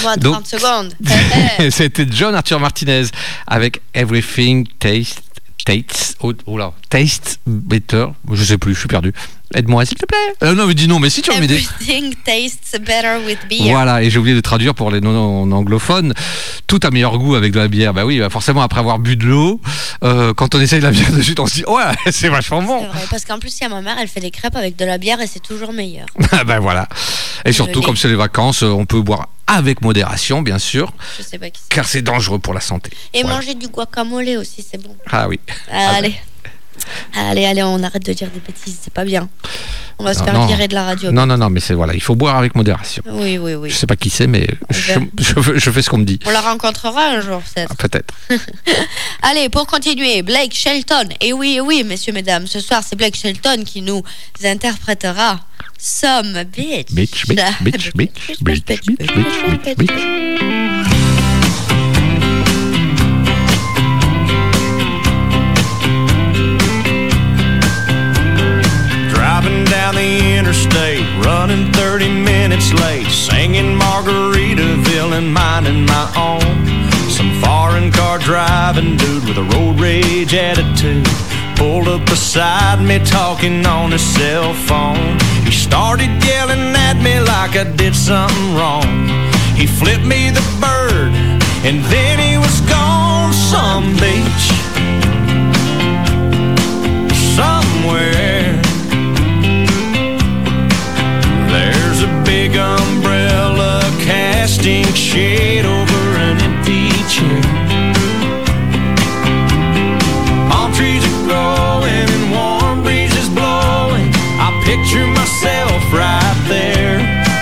Moi, 0.04 0.18
30 0.18 0.20
Donc- 0.20 0.48
secondes. 0.48 0.94
C'était 1.72 2.06
John 2.10 2.36
Arthur 2.36 2.60
Martinez 2.60 3.04
avec 3.48 3.82
Everything 3.94 4.68
Taste 4.80 5.22
Tastes, 5.66 6.16
oh, 6.22 6.32
oh 6.46 6.58
là, 6.58 6.72
Taste 6.90 7.40
Better. 7.46 8.06
Je 8.32 8.42
sais 8.42 8.58
plus, 8.58 8.74
je 8.74 8.80
suis 8.80 8.88
perdu. 8.88 9.14
Aide-moi, 9.56 9.86
s'il 9.86 9.98
te 9.98 10.06
plaît. 10.06 10.18
Euh, 10.44 10.54
non, 10.56 10.68
mais 10.68 10.74
dis 10.74 10.88
non, 10.88 11.00
mais 11.00 11.10
si 11.10 11.22
tu 11.22 11.32
vas 11.32 11.40
m'aider. 11.40 11.56
Everything 11.56 12.14
tastes 12.26 12.80
better 12.82 13.18
with 13.26 13.40
beer. 13.50 13.72
Voilà, 13.72 14.04
et 14.04 14.10
j'ai 14.10 14.20
oublié 14.20 14.36
de 14.36 14.42
traduire 14.42 14.76
pour 14.76 14.92
les 14.92 15.00
non-anglophones. 15.00 16.14
Tout 16.68 16.80
a 16.84 16.92
meilleur 16.92 17.18
goût 17.18 17.36
avec 17.36 17.54
de 17.54 17.60
la 17.60 17.68
bière. 17.70 17.94
Bah 17.94 18.06
oui, 18.06 18.20
bah 18.20 18.30
forcément, 18.30 18.62
après 18.62 18.80
avoir 18.82 19.00
bu 19.00 19.16
de 19.16 19.26
l'eau, 19.26 19.62
euh, 20.04 20.34
quand 20.34 20.54
on 20.56 20.60
essaye 20.60 20.80
de 20.80 20.84
la 20.86 20.92
bière 20.92 21.12
de 21.12 21.22
suite, 21.22 21.40
on 21.40 21.48
se 21.48 21.54
dit, 21.56 21.64
ouais, 21.66 21.84
c'est 22.12 22.28
vachement 22.30 22.62
bon. 22.62 22.82
C'est 22.82 22.88
vrai, 22.98 23.08
parce 23.10 23.24
qu'en 23.26 23.40
plus, 23.40 23.58
il 23.60 23.64
y 23.64 23.66
a 23.66 23.70
ma 23.70 23.82
mère, 23.82 23.96
elle 24.00 24.10
fait 24.10 24.20
des 24.20 24.32
crêpes 24.32 24.56
avec 24.56 24.76
de 24.76 24.84
la 24.86 24.98
bière 24.98 25.22
et 25.22 25.28
c'est 25.28 25.42
toujours 25.42 25.72
meilleur. 25.72 26.08
ben 26.46 26.60
voilà. 26.60 26.88
Et 27.46 27.54
surtout, 27.54 27.82
comme 27.82 27.96
c'est 27.96 28.10
les 28.10 28.16
vacances, 28.16 28.64
euh, 28.64 28.68
on 28.68 28.86
peut 28.86 29.02
boire 29.02 29.30
avec 29.50 29.82
modération, 29.82 30.42
bien 30.42 30.60
sûr, 30.60 30.92
Je 31.18 31.24
sais 31.24 31.40
pas 31.40 31.50
qui 31.50 31.62
c'est. 31.64 31.74
car 31.74 31.88
c'est 31.88 32.02
dangereux 32.02 32.38
pour 32.40 32.54
la 32.54 32.60
santé. 32.60 32.92
Et 33.14 33.22
Voilà. 33.22 33.38
manger 33.38 33.54
du 33.56 33.70
guacamole 33.70 34.28
aussi, 34.40 34.66
c'est 34.70 34.82
bon. 34.82 34.94
Ah 35.10 35.30
oui. 35.30 35.40
Allez. 35.72 36.16
Allez, 37.16 37.46
allez, 37.46 37.64
on 37.64 37.82
arrête 37.84 38.06
de 38.06 38.14
dire 38.14 38.30
des 38.30 38.40
bêtises, 38.40 38.80
c'est 38.82 38.94
pas 38.94 39.06
bien. 39.06 39.30
On 40.00 40.04
va 40.04 40.14
se 40.14 40.24
faire 40.24 40.46
virer 40.46 40.68
de 40.68 40.76
la 40.76 40.84
radio. 40.84 41.12
Non, 41.12 41.26
non, 41.26 41.38
non, 41.38 41.50
mais 41.50 41.60
c'est 41.60 41.74
voilà, 41.74 41.94
il 41.94 42.02
faut 42.02 42.16
boire 42.16 42.38
avec 42.38 42.56
modération. 42.56 43.02
Oui, 43.10 43.38
oui, 43.38 43.56
oui. 43.56 43.70
Je 43.70 43.76
sais 43.76 43.88
pas 43.88 43.96
qui 43.96 44.10
c'est, 44.10 44.28
mais 44.28 44.48
je, 44.70 45.72
fais 45.72 45.82
ce 45.82 45.90
qu'on 45.90 45.98
me 45.98 46.06
dit. 46.06 46.20
On 46.26 46.30
la 46.30 46.42
rencontrera 46.42 47.08
un 47.08 47.22
jour, 47.22 47.42
peut-être. 47.78 48.14
Allez, 49.24 49.50
pour 49.50 49.66
continuer, 49.66 50.22
Blake 50.22 50.54
Shelton. 50.54 51.10
Et 51.20 51.34
oui, 51.34 51.60
oui, 51.64 51.84
messieurs, 51.84 52.14
mesdames, 52.14 52.46
ce 52.46 52.60
soir, 52.60 52.84
c'est 52.88 52.96
Blake 52.96 53.16
Shelton 53.16 53.64
qui 53.66 53.82
nous 53.82 54.04
interprétera 54.44 55.40
Some 55.80 56.44
Bitch. 56.44 56.92
Bitch, 56.92 57.28
bitch, 57.28 57.42
bitch, 57.62 57.92
bitch, 57.94 57.94
bitch, 57.94 58.44
bitch, 58.44 58.64
bitch, 58.64 58.64
bitch. 58.64 58.98
bitch, 58.98 59.76
bitch, 59.76 59.78
bitch 59.78 60.67
interstate, 70.48 71.04
running 71.26 71.74
30 71.74 72.08
minutes 72.08 72.72
late, 72.72 73.08
singing 73.08 73.78
Margaritaville 73.78 75.18
and 75.18 75.34
minding 75.34 75.86
my 75.86 76.08
own. 76.16 76.56
Some 77.10 77.34
foreign 77.42 77.92
car 77.92 78.18
driving 78.18 78.96
dude 78.96 79.26
with 79.26 79.38
a 79.38 79.44
road 79.44 79.78
rage 79.78 80.34
attitude 80.34 81.06
pulled 81.58 81.90
up 81.90 82.06
beside 82.06 82.80
me, 82.82 82.98
talking 83.00 83.66
on 83.66 83.92
his 83.92 84.02
cell 84.02 84.54
phone. 84.54 85.20
He 85.44 85.52
started 85.52 86.12
yelling 86.24 86.74
at 86.88 86.96
me 87.04 87.20
like 87.20 87.58
I 87.58 87.66
did 87.76 87.94
something 87.94 88.56
wrong. 88.56 89.10
He 89.58 89.68
flipped 89.68 90.06
me 90.06 90.30
the 90.30 90.46
bird, 90.62 91.12
and 91.68 91.84
then 91.92 92.20
he 92.20 92.38
was 92.38 92.62
gone 92.72 93.34
some 93.34 93.92
beach 94.00 94.46
somewhere. 97.36 98.27
Casting 104.48 104.86
shade 104.94 105.66
over 105.66 106.02
an 106.16 106.38
empty 106.40 106.88
chair. 107.12 107.42
Palm 110.50 110.72
trees 110.72 111.04
are 111.04 111.20
growing 111.28 112.08
and 112.16 112.32
warm 112.32 112.82
breezes 112.82 113.28
blowing. 113.28 114.10
I 114.40 114.48
picture 114.64 115.06
myself 115.20 115.82
right 115.92 116.38
there 116.48 117.00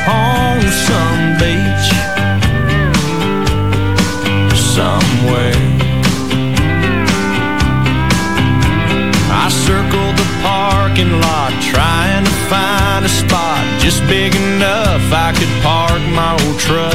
on 0.10 0.58
some 0.88 1.22
beach 1.38 1.90
somewhere. 4.74 5.62
I 9.30 9.48
circled 9.50 10.18
the 10.18 10.28
parking 10.42 11.14
lot 11.22 11.52
trying 11.62 12.26
to 12.26 12.36
find 12.50 13.06
a 13.06 13.10
spot 13.10 13.64
just 13.80 14.02
big 14.08 14.34
enough 14.34 15.14
I 15.14 15.32
could 15.38 15.54
park 15.62 16.02
my 16.16 16.32
old 16.32 16.60
truck. 16.60 16.95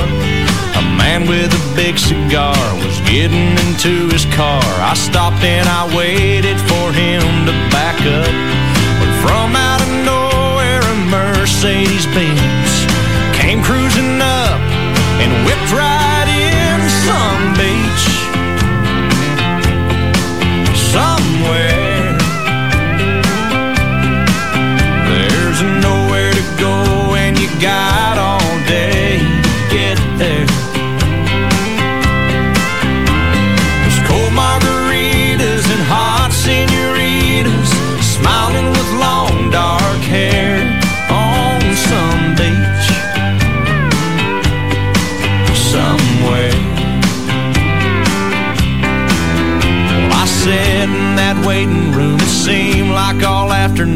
Man 1.10 1.26
with 1.26 1.52
a 1.52 1.74
big 1.74 1.98
cigar 1.98 2.54
was 2.86 3.00
getting 3.00 3.50
into 3.66 4.06
his 4.14 4.26
car. 4.26 4.62
I 4.78 4.94
stopped 4.94 5.42
and 5.42 5.68
I 5.68 5.82
waited 5.96 6.56
for 6.70 6.86
him 6.92 7.20
to 7.46 7.52
back 7.74 7.98
up. 8.06 8.34
But 9.00 9.10
from 9.18 9.56
out 9.56 9.80
of 9.82 9.90
nowhere, 10.06 10.78
a 10.78 10.96
Mercedes 11.10 12.06
Benz 12.14 12.70
came 13.34 13.60
cruising 13.60 14.22
up 14.22 14.60
and 15.18 15.30
whipped 15.44 15.72
right 15.72 15.99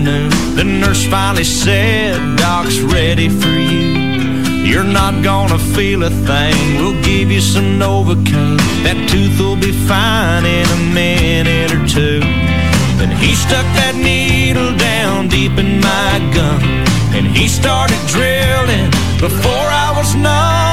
afternoon. 0.06 0.56
The 0.56 0.64
nurse 0.64 1.06
finally 1.06 1.44
said, 1.44 2.36
Doc's 2.36 2.80
ready 2.80 3.28
for 3.28 3.48
you. 3.48 4.02
You're 4.64 4.84
not 4.84 5.22
gonna 5.22 5.58
feel 5.58 6.02
a 6.04 6.10
thing. 6.10 6.76
We'll 6.78 7.00
give 7.02 7.30
you 7.30 7.40
some 7.40 7.78
Novocaine. 7.78 8.58
That 8.84 9.08
tooth 9.08 9.38
will 9.38 9.56
be 9.56 9.72
fine 9.72 10.44
in 10.44 10.66
a 10.66 10.94
minute 10.94 11.72
or 11.72 11.86
two. 11.86 12.20
Then 12.98 13.10
he 13.16 13.34
stuck 13.34 13.66
that 13.78 13.94
needle 13.96 14.76
down 14.76 15.28
deep 15.28 15.58
in 15.58 15.80
my 15.80 16.18
gum. 16.34 16.62
And 17.14 17.26
he 17.26 17.48
started 17.48 18.00
drilling 18.08 18.90
before 19.20 19.68
I 19.84 19.92
was 19.96 20.14
numb. 20.14 20.63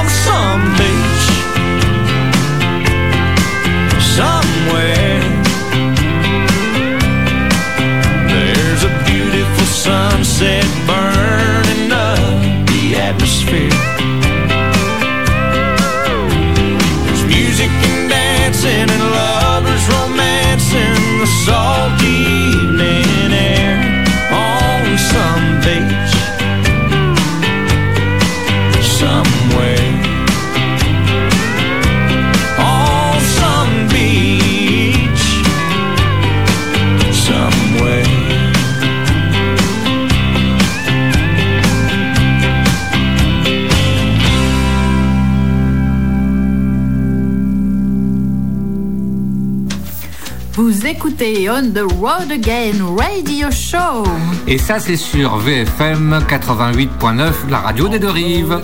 Écoutez 51.42 51.50
On 51.50 51.72
the 51.72 51.92
Road 52.00 52.32
Again 52.32 52.96
Radio 52.98 53.50
Show. 53.52 54.04
Et 54.48 54.58
ça, 54.58 54.80
c'est 54.80 54.98
sur 54.98 55.38
VFM 55.38 56.24
88.9, 56.28 57.50
la 57.50 57.60
radio 57.60 57.88
des 57.88 58.00
deux 58.00 58.10
rives. 58.10 58.62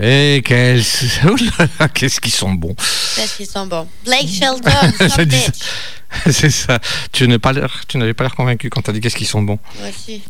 Et 0.00 0.42
quels... 0.44 0.82
Oh 1.24 1.36
là 1.58 1.66
là, 1.78 1.88
qu'est-ce 1.88 2.20
qu'ils 2.20 2.32
sont 2.32 2.52
bons. 2.52 2.74
Qu'est-ce 3.16 3.36
qu'ils 3.36 3.46
sont 3.46 3.66
bons. 3.66 3.86
Blake 4.04 4.28
Shelton. 4.28 4.92
C'est 6.30 6.50
ça. 6.50 6.78
Tu 7.12 7.26
n'avais 7.26 7.38
pas 7.38 7.52
l'air, 7.52 7.82
tu 7.88 7.98
n'avais 7.98 8.12
pas 8.14 8.24
l'air 8.24 8.34
convaincu 8.34 8.68
quand 8.68 8.82
t'as 8.82 8.92
dit 8.92 9.00
qu'est-ce 9.00 9.16
qu'ils 9.16 9.26
sont 9.26 9.42
bons. 9.42 9.58
Ouais, 9.82 9.92
si. 9.96 10.22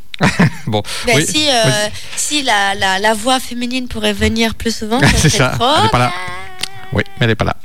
bon. 0.67 0.83
Ben, 1.07 1.17
oui. 1.17 1.27
si 1.27 1.49
euh, 1.49 1.89
si 2.17 2.43
la, 2.43 2.75
la, 2.75 2.99
la 2.99 3.15
voix 3.15 3.41
féminine 3.41 3.89
pourrait 3.89 4.13
venir 4.13 4.55
plus 4.55 4.77
souvent, 4.77 5.01
ça 5.01 5.09
c'est 5.17 5.29
serait 5.29 5.39
ça. 5.39 5.49
trop 5.51 5.73
Elle 5.81 5.87
est 5.87 5.91
pas 5.91 5.99
là. 5.99 6.13
Oui, 6.93 7.03
mais 7.19 7.25
elle 7.25 7.31
est 7.31 7.35
pas 7.35 7.45
là. 7.45 7.57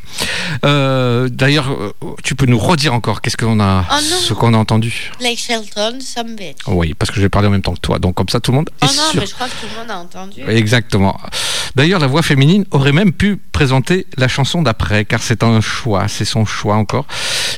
Euh, 0.66 1.30
D'ailleurs, 1.30 1.72
euh, 1.72 1.94
tu 2.24 2.36
peux 2.36 2.46
nous 2.46 2.58
redire 2.58 2.94
encore 2.94 3.22
qu'est-ce 3.22 3.38
qu'on 3.38 3.60
a, 3.60 3.86
Oh 3.90 3.94
non. 3.96 4.18
ce 4.18 4.34
qu'on 4.34 4.54
a 4.54 4.58
entendu? 4.58 5.12
Blake 5.20 5.40
Shelton, 5.40 6.00
Some 6.00 6.36
Bitch. 6.36 6.58
Oui, 6.68 6.94
parce 6.94 7.10
que 7.12 7.18
je 7.18 7.22
vais 7.22 7.30
parler 7.30 7.48
en 7.48 7.52
même 7.52 7.62
temps 7.62 7.74
que 7.74 7.80
toi, 7.80 8.00
donc 8.00 8.16
comme 8.16 8.30
ça 8.30 8.40
tout 8.40 8.52
le 8.52 8.58
monde 8.58 8.70
est 8.82 8.86
Oh 8.86 8.94
non, 8.96 9.12
sûr. 9.12 9.22
mais 9.22 9.28
je 9.28 9.34
crois 9.34 9.48
que 9.48 9.52
tout 9.52 9.68
le 9.74 9.80
monde 9.80 9.92
a 9.92 9.98
entendu. 10.00 10.42
Exactement. 10.48 11.20
D'ailleurs, 11.76 12.00
la 12.00 12.08
voix 12.08 12.22
féminine 12.24 12.66
aurait 12.72 12.92
même 12.94 13.12
pu 13.12 13.38
présenter 13.52 14.08
la 14.18 14.28
chanson 14.28 14.62
d'après, 14.62 15.06
car 15.06 15.22
c'est 15.22 15.44
un 15.44 15.62
choix, 15.62 16.08
c'est 16.08 16.26
son 16.26 16.46
choix 16.46 16.76
encore. 16.76 17.06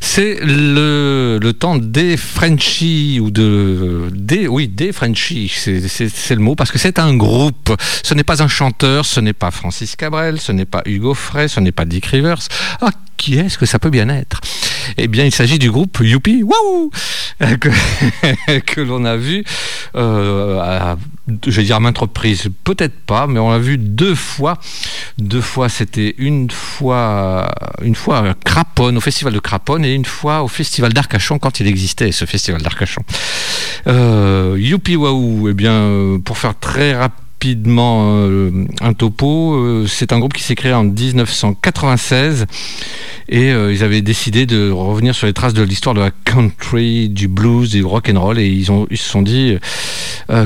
C'est 0.02 0.40
le, 0.42 1.40
le 1.42 1.54
temps 1.54 1.78
des 1.78 2.18
Frenchies, 2.18 3.20
ou 3.22 3.32
de... 3.32 4.10
Des, 4.12 4.48
oui, 4.48 4.68
des 4.68 4.92
Frenchies, 4.92 5.52
c'est 5.56 6.36
le 6.36 6.42
mot, 6.42 6.56
parce 6.56 6.72
que 6.72 6.80
c'est 6.80 7.00
un 7.00 7.16
groupe. 7.16 7.74
Ce 8.04 8.14
n'est 8.14 8.24
pas 8.24 8.42
un 8.44 8.48
chanteur, 8.48 9.06
ce 9.06 9.20
n'est 9.20 9.34
pas 9.34 9.52
Francis 9.52 9.96
Cabrel, 9.96 10.40
ce 10.42 10.52
n'est 10.52 10.66
pas 10.66 10.82
Hugo 10.86 11.14
Frey, 11.14 11.48
ce 11.48 11.60
n'est 11.60 11.72
pas 11.72 11.86
Dick 11.86 12.06
Rivers. 12.08 12.40
Ah, 12.82 12.92
qui 13.18 13.38
est-ce 13.38 13.58
que 13.58 13.66
ça 13.66 13.80
peut 13.80 13.90
bien 13.90 14.10
être? 14.10 14.42
Eh 14.98 15.08
bien, 15.08 15.26
il 15.26 15.34
s'agit 15.34 15.60
du 15.60 15.70
groupe 15.70 16.00
Youpi, 16.02 16.44
waouh 16.44 16.92
que, 18.66 18.82
l'on 18.82 19.06
a 19.06 19.16
vu 19.16 19.46
euh, 19.96 20.96
je 21.46 21.52
vais 21.52 21.64
dire 21.64 21.76
à 21.76 21.80
maintes 21.80 21.98
reprises, 21.98 22.50
peut-être 22.64 23.00
pas, 23.06 23.28
mais 23.28 23.40
on 23.40 23.52
l'a 23.52 23.60
vu 23.60 23.78
deux 23.78 24.16
fois. 24.16 24.58
Deux 25.18 25.42
fois, 25.42 25.70
c'était 25.70 26.16
une 26.18 26.50
fois, 26.50 27.50
une 27.82 27.96
fois 27.96 28.30
à 28.30 28.34
Craponne, 28.34 28.98
au 28.98 29.02
festival 29.02 29.34
de 29.34 29.40
Craponne, 29.40 29.86
et 29.86 29.94
une 29.94 30.06
fois 30.06 30.44
au 30.44 30.48
festival 30.48 30.94
d'Arcachon 30.94 31.40
quand 31.40 31.60
il 31.60 31.68
existait 31.68 32.12
ce 32.12 32.26
festival 32.26 32.62
d'Arcachon. 32.62 33.04
Euh, 33.88 34.56
Youpi 34.60 34.96
Waouh, 34.96 35.50
eh 35.50 35.54
bien, 35.54 35.74
euh, 35.74 36.20
pour 36.20 36.38
faire 36.38 36.58
très 36.58 36.94
rapidement 37.44 38.16
euh, 38.18 38.66
un 38.82 38.92
topo, 38.92 39.54
euh, 39.54 39.86
c'est 39.88 40.12
un 40.12 40.20
groupe 40.20 40.34
qui 40.34 40.44
s'est 40.44 40.56
créé 40.56 40.74
en 40.74 40.84
1996 40.84 42.46
et 43.30 43.52
euh, 43.54 43.72
ils 43.74 43.82
avaient 43.82 44.02
décidé 44.02 44.46
de 44.46 44.70
revenir 44.70 45.16
sur 45.16 45.26
les 45.26 45.32
traces 45.32 45.54
de 45.54 45.64
l'histoire 45.64 45.96
de 45.96 46.02
la 46.02 46.12
country, 46.12 47.08
du 47.08 47.30
blues, 47.30 47.70
du 47.70 47.82
rock 47.86 48.12
and 48.14 48.20
roll 48.20 48.40
et 48.40 48.48
ils 48.50 48.74
ont 48.74 48.88
se 48.92 48.98
sont 48.98 49.22
dit 49.22 49.56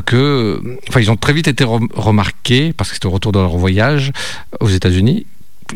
que 0.05 0.61
enfin 0.87 0.99
ils 0.99 1.09
ont 1.09 1.15
très 1.15 1.33
vite 1.33 1.47
été 1.47 1.63
rem- 1.63 1.87
remarqués 1.95 2.73
parce 2.73 2.89
que 2.91 2.95
c'était 2.95 3.07
au 3.07 3.11
retour 3.11 3.31
de 3.31 3.39
leur 3.39 3.57
voyage 3.57 4.11
aux 4.59 4.69
États-Unis, 4.69 5.25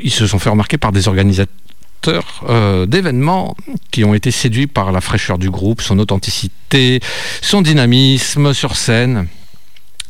ils 0.04 0.12
se 0.12 0.28
sont 0.28 0.38
fait 0.38 0.52
remarquer 0.52 0.78
par 0.78 0.92
des 0.92 1.08
organisateurs 1.08 2.46
d'événements 2.88 3.58
qui 3.90 4.04
ont 4.06 4.14
été 4.14 4.30
séduits 4.30 4.68
par 4.68 4.92
la 4.92 5.02
fraîcheur 5.02 5.40
du 5.40 5.50
groupe, 5.50 5.82
son 5.82 5.98
authenticité, 5.98 7.00
son 7.42 7.64
dynamisme 7.64 8.54
sur 8.54 8.76
scène. 8.76 9.28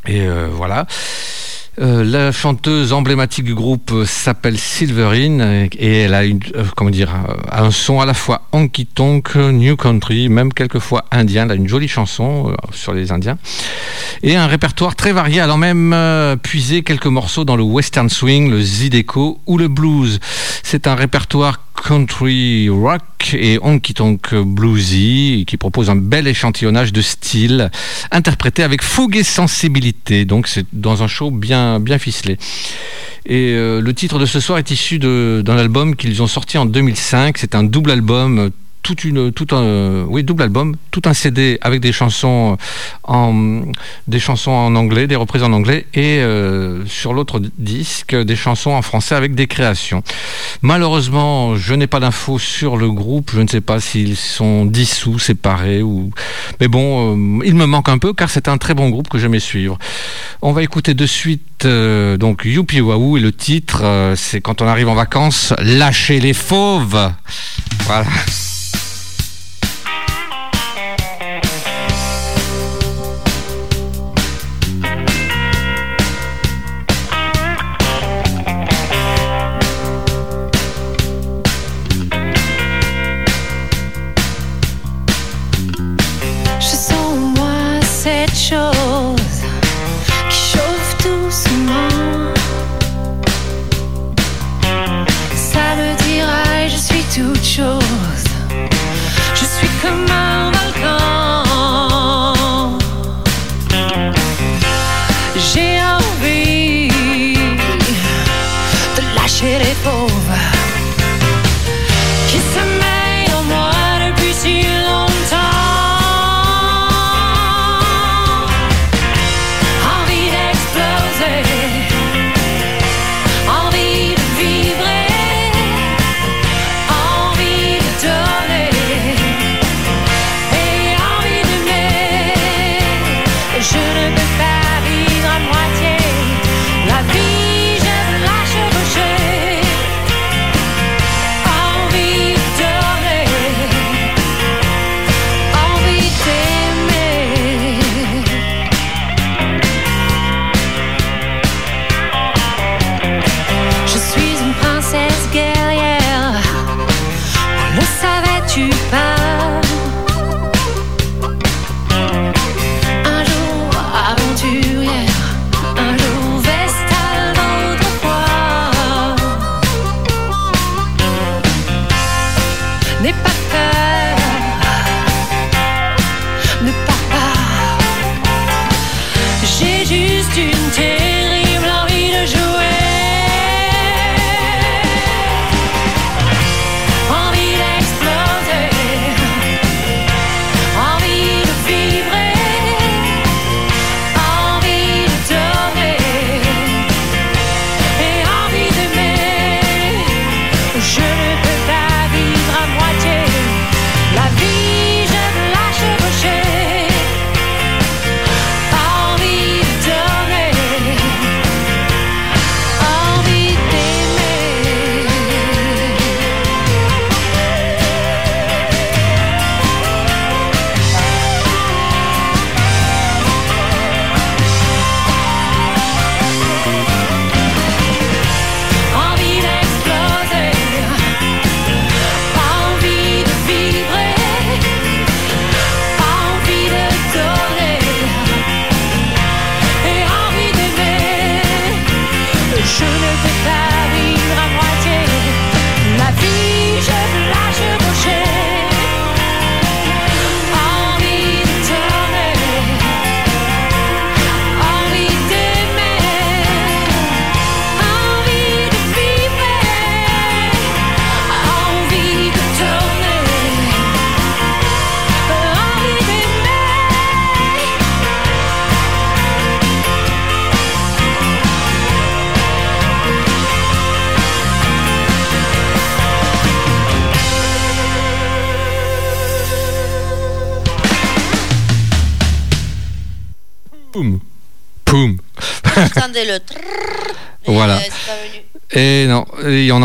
Et 0.07 0.21
euh, 0.21 0.47
voilà. 0.51 0.88
Euh, 1.79 2.03
la 2.03 2.31
chanteuse 2.31 2.91
emblématique 2.91 3.45
du 3.45 3.53
groupe 3.53 3.93
s'appelle 4.05 4.57
Silverine 4.57 5.69
et 5.77 5.99
elle 5.99 6.15
a 6.15 6.23
euh, 6.23 6.63
comment 6.75 6.89
dire, 6.89 7.13
un 7.51 7.69
son 7.69 8.01
à 8.01 8.05
la 8.07 8.15
fois 8.15 8.47
honky 8.51 8.88
tonk, 8.88 9.35
new 9.35 9.75
country, 9.75 10.27
même 10.27 10.53
quelquefois 10.53 11.05
indien. 11.11 11.45
Elle 11.45 11.51
a 11.51 11.55
une 11.55 11.67
jolie 11.67 11.88
chanson 11.88 12.55
sur 12.71 12.93
les 12.93 13.11
Indiens 13.11 13.38
et 14.23 14.35
un 14.35 14.47
répertoire 14.47 14.95
très 14.95 15.11
varié, 15.11 15.39
allant 15.39 15.57
même 15.57 15.95
puiser 16.41 16.81
quelques 16.81 17.05
morceaux 17.05 17.45
dans 17.45 17.55
le 17.55 17.63
western 17.63 18.09
swing, 18.09 18.49
le 18.49 18.59
zydeco 18.59 19.39
ou 19.45 19.59
le 19.59 19.67
blues. 19.67 20.19
C'est 20.63 20.88
un 20.88 20.95
répertoire 20.95 21.59
country 21.82 22.70
rock 22.70 23.34
et 23.34 23.60
honky 23.62 23.94
tonk 23.94 24.34
bluesy 24.36 25.45
qui 25.48 25.58
propose 25.58 25.90
un 25.90 25.95
bel 25.95 26.28
échantillonnage 26.28 26.91
de 26.91 27.02
styles 27.02 27.72
interprété 28.12 28.64
avec 28.64 28.82
fougue 28.82 29.16
et 29.16 29.24
sensibilité. 29.24 30.26
Donc 30.26 30.48
c'est 30.48 30.66
dans 30.74 31.04
un 31.04 31.08
show 31.08 31.32
bien 31.32 31.80
bien 31.80 31.98
ficelé. 31.98 32.38
Et 33.26 33.54
euh, 33.54 33.82
le 33.82 33.94
titre 33.94 34.20
de 34.20 34.26
ce 34.26 34.40
soir 34.40 34.58
est 34.58 34.72
issu 34.72 34.99
d'un 34.99 35.58
album 35.58 35.95
qu'ils 35.95 36.22
ont 36.22 36.28
sorti 36.28 36.58
en 36.58 36.66
2005. 36.66 37.38
C'est 37.38 37.56
un 37.56 37.64
double 37.64 37.91
album. 37.91 38.52
Toute 38.84 39.04
une, 39.04 39.34
tout 39.34 39.48
un, 39.54 40.04
oui, 40.04 40.24
double 40.24 40.44
album, 40.44 40.76
tout 40.91 41.02
un 41.06 41.14
CD 41.14 41.58
avec 41.62 41.82
des 41.82 41.91
chansons 41.91 42.58
en, 43.04 43.64
des 44.08 44.20
chansons 44.20 44.52
en 44.52 44.76
anglais, 44.76 45.08
des 45.08 45.16
reprises 45.16 45.44
en 45.44 45.52
anglais, 45.52 45.88
et 45.94 46.20
euh, 46.20 46.86
sur 46.86 47.14
l'autre 47.14 47.41
disque, 47.58 48.16
des 48.16 48.36
chansons 48.36 48.72
en 48.72 48.82
français 48.82 49.16
avec 49.16 49.36
des 49.36 49.48
créations. 49.48 50.04
Malheureusement, 50.62 51.56
je 51.56 51.74
n'ai 51.74 51.88
pas 51.88 51.99
d'infos 51.99 52.40
sur 52.40 52.78
le 52.78 52.90
groupe. 52.90 53.32
Je 53.34 53.41
ne 53.41 53.48
sais 53.48 53.62
pas 53.62 53.80
s'ils 53.80 54.16
sont 54.16 54.66
dissous, 54.66 55.20
séparés 55.20 55.82
ou. 55.82 56.12
Mais 56.60 56.68
bon, 56.68 57.16
euh, 57.16 57.44
il 57.45 57.56
me 57.56 57.66
manque 57.66 57.90
un 57.90 57.98
peu 57.98 58.14
car 58.14 58.30
c'est 58.30 58.48
un 58.48 58.58
très 58.58 58.74
bon 58.74 58.90
groupe 58.90 59.10
que 59.10 59.18
j'aimais 59.18 59.40
suivre. 59.40 59.78
On 60.41 60.54
va 60.54 60.64
écouter 60.64 60.94
de 60.94 61.06
suite 61.06 61.66
euh, 61.66 62.18
donc 62.18 62.44
Youpi 62.45 62.80
Waouh 62.80 63.18
et 63.18 63.22
le 63.22 63.34
titre, 63.34 63.84
c'est 64.16 64.41
quand 64.41 64.62
on 64.62 64.68
arrive 64.68 64.88
en 64.88 64.95
vacances, 64.95 65.54
lâcher 65.60 66.20
les 66.20 66.34
fauves. 66.34 67.12
Voilà. 67.86 68.08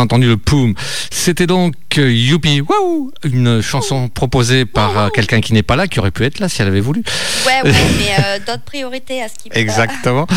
Entendu 0.03 0.27
le 0.27 0.37
poum. 0.37 0.73
C'était 1.11 1.47
donc 1.47 1.73
Youpi 2.01 2.61
Waouh, 2.61 3.11
une 3.23 3.61
chanson 3.61 4.07
proposée 4.09 4.65
par 4.65 4.97
euh, 4.97 5.09
quelqu'un 5.09 5.41
qui 5.41 5.53
n'est 5.53 5.63
pas 5.63 5.75
là, 5.75 5.87
qui 5.87 5.99
aurait 5.99 6.11
pu 6.11 6.23
être 6.25 6.39
là 6.39 6.49
si 6.49 6.61
elle 6.61 6.67
avait 6.67 6.79
voulu. 6.81 7.03
Ouais, 7.45 7.61
ouais, 7.63 7.71
mais 7.97 8.23
euh, 8.25 8.39
d'autres 8.39 8.63
priorités 8.63 9.21
à 9.21 9.27
ce 9.29 9.35
qui 9.35 9.49
Exactement. 9.51 10.27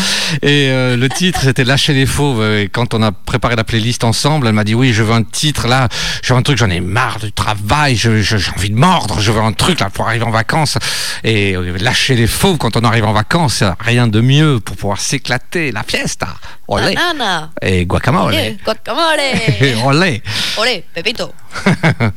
Et 0.41 0.69
euh, 0.69 0.95
le 0.97 1.09
titre, 1.09 1.41
c'était 1.43 1.63
Lâcher 1.63 1.93
les 1.93 2.05
fauves. 2.05 2.43
Et 2.43 2.69
quand 2.69 2.93
on 2.93 3.01
a 3.03 3.11
préparé 3.11 3.55
la 3.55 3.63
playlist 3.63 4.03
ensemble, 4.03 4.47
elle 4.47 4.53
m'a 4.53 4.63
dit 4.63 4.75
oui, 4.75 4.93
je 4.93 5.03
veux 5.03 5.13
un 5.13 5.23
titre 5.23 5.67
là, 5.67 5.87
je 6.23 6.33
veux 6.33 6.39
un 6.39 6.43
truc, 6.43 6.57
j'en 6.57 6.69
ai 6.69 6.79
marre 6.79 7.19
du 7.19 7.31
travail, 7.31 7.95
je- 7.95 8.21
je- 8.21 8.37
j'ai 8.37 8.51
envie 8.55 8.69
de 8.69 8.75
mordre, 8.75 9.19
je 9.19 9.31
veux 9.31 9.41
un 9.41 9.53
truc 9.53 9.79
là 9.79 9.89
pour 9.89 10.07
arriver 10.07 10.25
en 10.25 10.31
vacances. 10.31 10.77
Et 11.23 11.55
euh, 11.55 11.77
lâcher 11.79 12.15
les 12.15 12.27
fauves 12.27 12.57
quand 12.57 12.77
on 12.77 12.81
arrive 12.81 13.05
en 13.05 13.13
vacances, 13.13 13.63
rien 13.79 14.07
de 14.07 14.21
mieux 14.21 14.59
pour 14.59 14.75
pouvoir 14.75 14.99
s'éclater, 14.99 15.71
la 15.71 15.83
fiesta. 15.83 16.27
Olé. 16.67 16.95
Banana. 16.95 17.51
Et 17.61 17.85
guacamole. 17.85 18.33
Olé, 18.33 18.57
guacamole. 18.63 19.19
Olé. 19.85 20.21
Olé, 20.57 20.83
Pepito. 20.93 21.31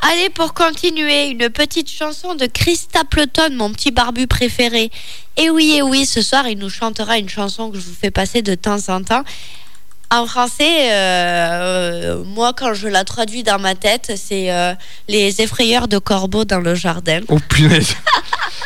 Allez, 0.00 0.28
pour 0.30 0.54
continuer, 0.54 1.28
une 1.28 1.48
petite 1.48 1.90
chanson 1.90 2.34
de 2.34 2.46
Chris 2.46 2.76
Stapleton, 2.76 3.50
mon 3.54 3.72
petit 3.72 3.90
barbu 3.90 4.26
préféré. 4.26 4.90
Et 5.36 5.50
oui, 5.50 5.74
et 5.76 5.82
oui, 5.82 6.06
ce 6.06 6.22
soir, 6.22 6.46
il 6.48 6.58
nous 6.58 6.70
chantera 6.70 7.18
une 7.18 7.28
chanson 7.28 7.70
que 7.70 7.78
je 7.78 7.84
vous 7.84 7.94
fais 7.98 8.10
passer 8.10 8.42
de 8.42 8.54
temps 8.54 8.88
en 8.88 9.02
temps. 9.02 9.24
En 10.10 10.26
français, 10.26 10.92
euh, 10.92 12.20
euh, 12.20 12.24
moi, 12.24 12.52
quand 12.52 12.74
je 12.74 12.86
la 12.86 13.02
traduis 13.02 13.42
dans 13.42 13.58
ma 13.58 13.74
tête, 13.74 14.12
c'est 14.16 14.52
euh, 14.52 14.72
Les 15.08 15.40
effrayeurs 15.40 15.88
de 15.88 15.98
corbeaux 15.98 16.44
dans 16.44 16.60
le 16.60 16.76
jardin. 16.76 17.20
Oh 17.28 17.38
punaise. 17.48 17.96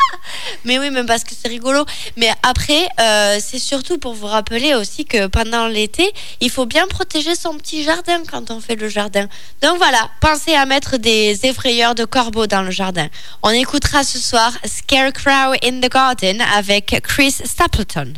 Mais 0.65 0.79
oui, 0.79 0.91
même 0.91 1.07
parce 1.07 1.25
que 1.25 1.33
c'est 1.41 1.49
rigolo. 1.49 1.85
Mais 2.17 2.31
après, 2.43 2.89
euh, 3.01 3.39
c'est 3.41 3.59
surtout 3.59 3.99
pour 3.99 4.15
vous 4.15 4.27
rappeler 4.27 4.75
aussi 4.75 5.05
que 5.05 5.27
pendant 5.27 5.67
l'été, 5.67 6.11
il 6.41 6.51
faut 6.51 6.67
bien 6.67 6.87
protéger 6.87 7.35
son 7.35 7.57
petit 7.57 7.83
jardin 7.83 8.23
quand 8.31 8.51
on 8.51 8.61
fait 8.61 8.77
le 8.77 8.89
jardin. 8.89 9.27
Donc 9.63 9.77
voilà, 9.79 10.11
pensez 10.21 10.55
à 10.55 10.67
mettre 10.67 10.97
des 10.97 11.39
effrayeurs 11.45 11.95
de 11.95 12.05
corbeaux 12.05 12.47
dans 12.47 12.63
le 12.63 12.71
jardin. 12.71 13.09
On 13.43 13.51
écoutera 13.51 14.05
ce 14.05 14.19
soir 14.19 14.53
Scarecrow 14.65 15.55
in 15.63 15.81
the 15.81 15.91
Garden 15.91 16.41
avec 16.55 17.01
Chris 17.03 17.37
Stapleton. 17.45 18.15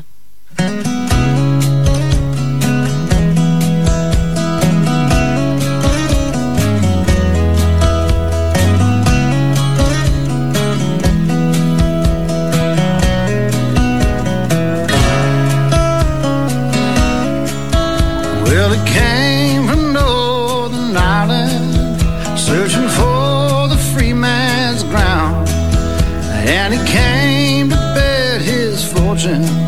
imagine. 29.25 29.62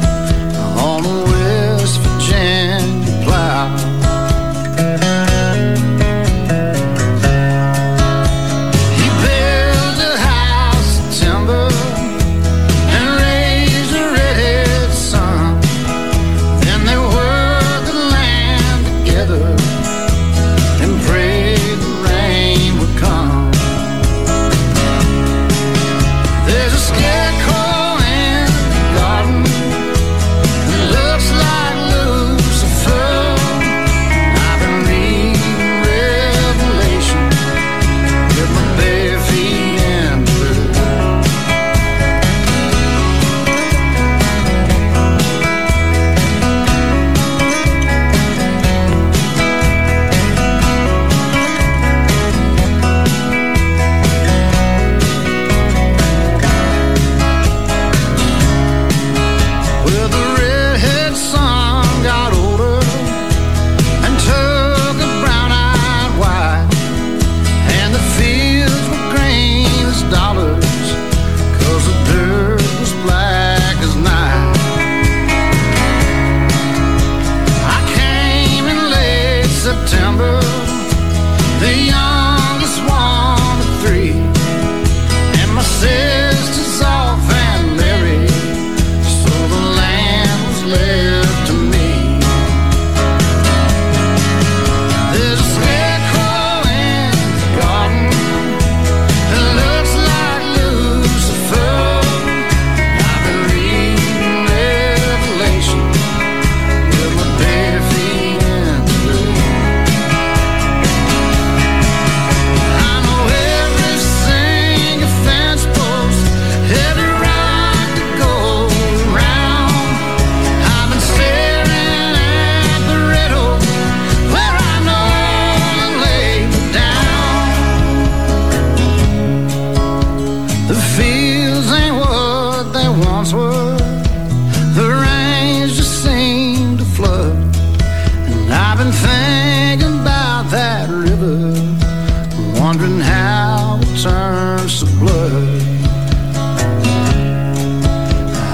Wondering 142.94 143.12
how 143.12 143.78
it 143.82 144.02
turns 144.02 144.80
to 144.80 144.86
blood. 144.98 145.62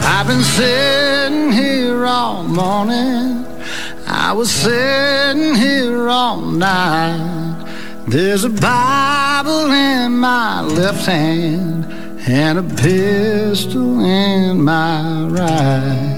I've 0.04 0.26
been 0.26 0.42
sitting 0.42 1.52
here 1.52 2.04
all 2.06 2.44
morning. 2.44 3.44
I 4.06 4.32
was 4.32 4.50
sitting 4.50 5.54
here 5.54 6.08
all 6.08 6.40
night. 6.40 7.66
There's 8.08 8.44
a 8.44 8.50
Bible 8.50 9.70
in 9.72 10.12
my 10.18 10.62
left 10.62 11.06
hand 11.06 11.86
and 12.28 12.58
a 12.58 12.62
pistol 12.62 14.00
in 14.00 14.62
my 14.62 15.26
right. 15.26 16.09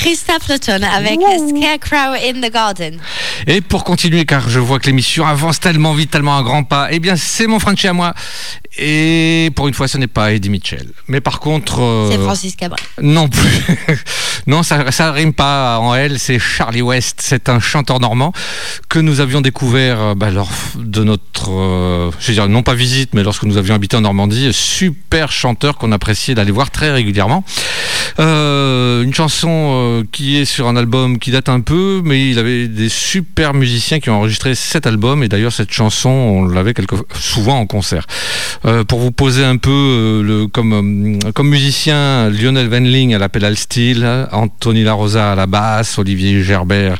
Christophe 0.00 0.44
Stapleton 0.44 0.82
avec 0.82 1.20
Scarecrow 1.20 2.14
in 2.14 2.40
the 2.40 2.50
Garden. 2.50 2.98
Et 3.46 3.60
pour 3.60 3.84
continuer, 3.84 4.24
car 4.24 4.48
je 4.48 4.58
vois 4.58 4.78
que 4.78 4.86
l'émission 4.86 5.26
avance 5.26 5.60
tellement 5.60 5.92
vite, 5.92 6.10
tellement 6.10 6.38
à 6.38 6.42
grands 6.42 6.64
pas, 6.64 6.88
eh 6.90 7.00
bien 7.00 7.16
c'est 7.16 7.46
mon 7.46 7.58
Frenchy 7.58 7.86
à 7.86 7.92
moi. 7.92 8.14
Et 8.78 9.50
pour 9.56 9.66
une 9.66 9.74
fois, 9.74 9.88
ce 9.88 9.98
n'est 9.98 10.06
pas 10.06 10.32
Eddie 10.32 10.48
Mitchell. 10.48 10.86
Mais 11.08 11.20
par 11.20 11.40
contre... 11.40 11.80
euh, 11.80 12.08
C'est 12.10 12.18
Francis 12.18 12.54
Cabrel. 12.54 12.80
Non 13.02 13.28
plus. 13.28 13.64
non, 14.46 14.62
ça, 14.62 15.12
rime 15.12 15.32
pas 15.32 15.78
en 15.78 15.94
elle. 15.94 16.20
C'est 16.20 16.38
Charlie 16.38 16.82
West. 16.82 17.20
C'est 17.20 17.48
un 17.48 17.58
chanteur 17.58 17.98
normand 17.98 18.32
que 18.88 19.00
nous 19.00 19.20
avions 19.20 19.40
découvert 19.40 20.00
euh, 20.00 20.14
bah, 20.14 20.30
lors 20.30 20.50
de 20.76 21.02
notre, 21.02 21.50
euh, 21.50 22.10
je 22.20 22.28
veux 22.28 22.34
dire, 22.34 22.48
non 22.48 22.62
pas 22.62 22.74
visite, 22.74 23.12
mais 23.12 23.24
lorsque 23.24 23.42
nous 23.42 23.56
avions 23.56 23.74
habité 23.74 23.96
en 23.96 24.02
Normandie. 24.02 24.52
Super 24.52 25.32
chanteur 25.32 25.76
qu'on 25.76 25.90
appréciait 25.90 26.36
d'aller 26.36 26.52
voir 26.52 26.70
très 26.70 26.92
régulièrement. 26.92 27.44
Euh, 28.20 29.02
une 29.02 29.14
chanson 29.14 30.04
qui 30.12 30.36
est 30.36 30.44
sur 30.44 30.68
un 30.68 30.76
album 30.76 31.18
qui 31.18 31.32
date 31.32 31.48
un 31.48 31.60
peu, 31.60 32.02
mais 32.04 32.30
il 32.30 32.38
avait 32.38 32.68
des 32.68 32.88
super 32.88 33.52
musiciens 33.52 33.98
qui 33.98 34.10
ont 34.10 34.16
enregistré 34.16 34.54
cet 34.54 34.86
album. 34.86 35.24
Et 35.24 35.28
d'ailleurs, 35.28 35.52
cette 35.52 35.72
chanson, 35.72 36.08
on 36.08 36.44
l'avait 36.46 36.74
souvent 37.18 37.58
en 37.58 37.66
concert. 37.66 38.06
Euh, 38.66 38.84
pour 38.84 38.98
vous 38.98 39.10
poser 39.10 39.42
un 39.42 39.56
peu 39.56 39.70
euh, 39.70 40.46
euh, 40.46 41.32
comme 41.32 41.48
musicien, 41.48 42.28
Lionel 42.28 42.68
Venling 42.68 43.14
à 43.14 43.18
la 43.18 43.30
pédale 43.30 43.56
steel, 43.56 44.28
Anthony 44.32 44.82
Larosa 44.84 45.32
à 45.32 45.34
la 45.34 45.46
basse, 45.46 45.98
Olivier 45.98 46.42
Gerbert 46.42 46.98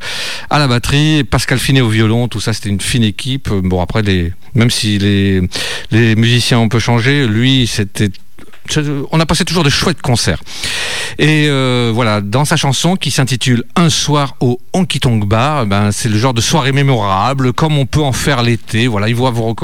à 0.48 0.58
la 0.58 0.66
batterie, 0.68 1.22
Pascal 1.22 1.58
Finet 1.58 1.82
au 1.82 1.88
violon, 1.88 2.28
tout 2.28 2.40
ça 2.40 2.54
c'était 2.54 2.70
une 2.70 2.80
fine 2.80 3.04
équipe. 3.04 3.50
Bon 3.50 3.82
après, 3.82 4.02
même 4.54 4.70
si 4.70 4.98
les, 4.98 5.42
les 5.90 6.16
musiciens 6.16 6.60
ont 6.60 6.68
peu 6.68 6.78
changé, 6.78 7.26
lui 7.26 7.66
c'était 7.66 8.10
on 9.12 9.20
a 9.20 9.26
passé 9.26 9.44
toujours 9.44 9.64
de 9.64 9.70
chouettes 9.70 10.02
concerts. 10.02 10.40
Et 11.18 11.46
euh, 11.48 11.90
voilà, 11.94 12.20
dans 12.20 12.44
sa 12.44 12.56
chanson 12.56 12.96
qui 12.96 13.10
s'intitule 13.10 13.64
Un 13.76 13.90
soir 13.90 14.36
au 14.40 14.60
Honky 14.72 15.00
Tonk 15.00 15.26
Bar, 15.26 15.66
ben, 15.66 15.92
c'est 15.92 16.08
le 16.08 16.18
genre 16.18 16.34
de 16.34 16.40
soirée 16.40 16.72
mémorable, 16.72 17.52
comme 17.52 17.78
on 17.78 17.86
peut 17.86 18.02
en 18.02 18.12
faire 18.12 18.42
l'été. 18.42 18.86
Voilà, 18.86 19.08
il 19.08 19.14
va 19.14 19.30
vous, 19.30 19.54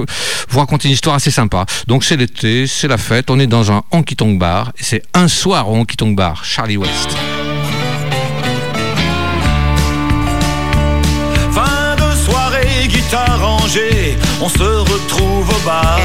vous 0.49 0.59
raconter 0.59 0.89
une 0.89 0.95
histoire 0.95 1.17
assez 1.17 1.31
sympa. 1.31 1.67
Donc 1.87 2.05
c'est 2.05 2.17
l'été, 2.17 2.67
c'est 2.67 2.89
la 2.89 2.99
fête, 2.99 3.31
on 3.31 3.39
est 3.39 3.47
dans 3.47 3.73
un 3.73 3.83
Honky 3.91 4.17
Tonk 4.17 4.39
Bar, 4.39 4.73
et 4.79 4.83
c'est 4.83 5.03
Un 5.15 5.29
soir 5.29 5.71
au 5.71 5.77
Honky 5.77 5.97
Tonk 5.97 6.17
Bar, 6.17 6.45
Charlie 6.45 6.77
West. 6.77 7.17
Fin 11.53 11.97
de 11.97 12.17
soirée, 12.17 12.89
guitare 12.89 13.41
rangée, 13.41 14.17
on 14.41 14.49
se 14.49 14.63
retrouve 14.63 15.49
au 15.49 15.67
bar. 15.67 16.01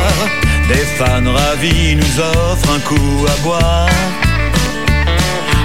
Des 0.72 0.86
fans 0.98 1.34
ravis 1.34 1.96
nous 1.96 2.20
offrent 2.22 2.72
un 2.74 2.80
coup 2.80 3.26
à 3.28 3.36
boire. 3.44 3.90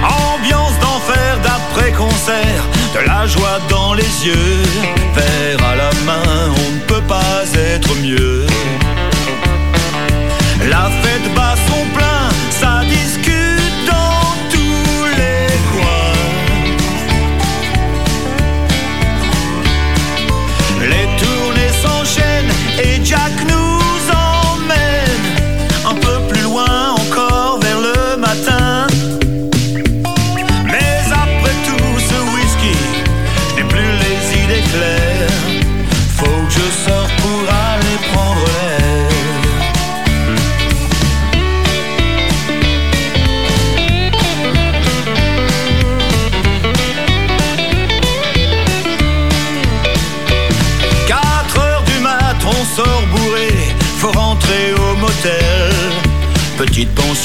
Ambiance 0.03 0.77
d'enfer 0.81 1.39
d'après-concert, 1.43 2.61
de 2.93 3.07
la 3.07 3.25
joie 3.25 3.59
dans 3.69 3.93
les 3.93 4.11
yeux. 4.27 4.63
Verre 5.15 5.65
à 5.71 5.75
la 5.77 5.91
main, 6.05 6.53
on 6.65 6.71
ne 6.73 6.79
peut 6.91 7.07
pas 7.07 7.43
être 7.73 7.95
mieux. 8.01 8.45
La 10.69 10.89
fête 11.01 11.33
bat 11.33 11.55
son 11.69 11.85
plein, 11.97 12.27
ça 12.49 12.81
discute 12.89 13.26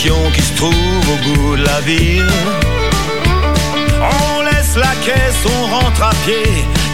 Qui 0.03 0.43
se 0.43 0.57
trouve 0.57 0.73
au 0.73 1.17
bout 1.29 1.57
de 1.57 1.65
la 1.65 1.81
ville. 1.83 2.27
On 4.01 4.43
laisse 4.43 4.75
la 4.75 4.93
caisse, 5.05 5.45
on 5.47 5.67
rentre 5.67 6.03
à 6.03 6.11
pied, 6.27 6.43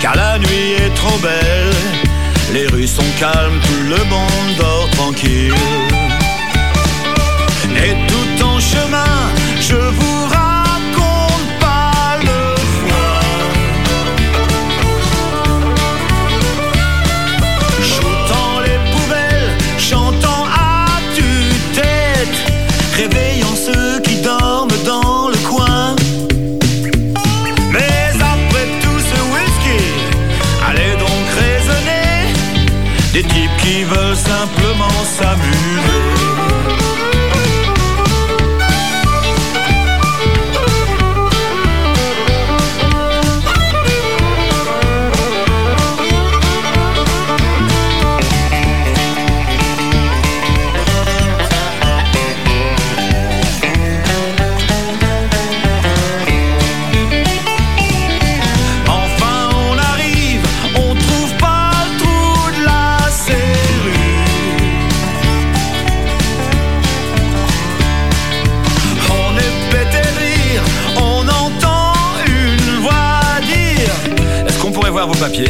car 0.02 0.14
la 0.14 0.38
nuit 0.38 0.74
est 0.78 0.94
trop 0.94 1.16
belle. 1.16 1.72
Les 2.52 2.66
rues 2.66 2.86
sont 2.86 3.10
calmes, 3.18 3.60
tout 3.62 3.88
le 3.88 4.04
monde 4.04 4.56
dort 4.58 4.90
tranquille. 4.90 5.54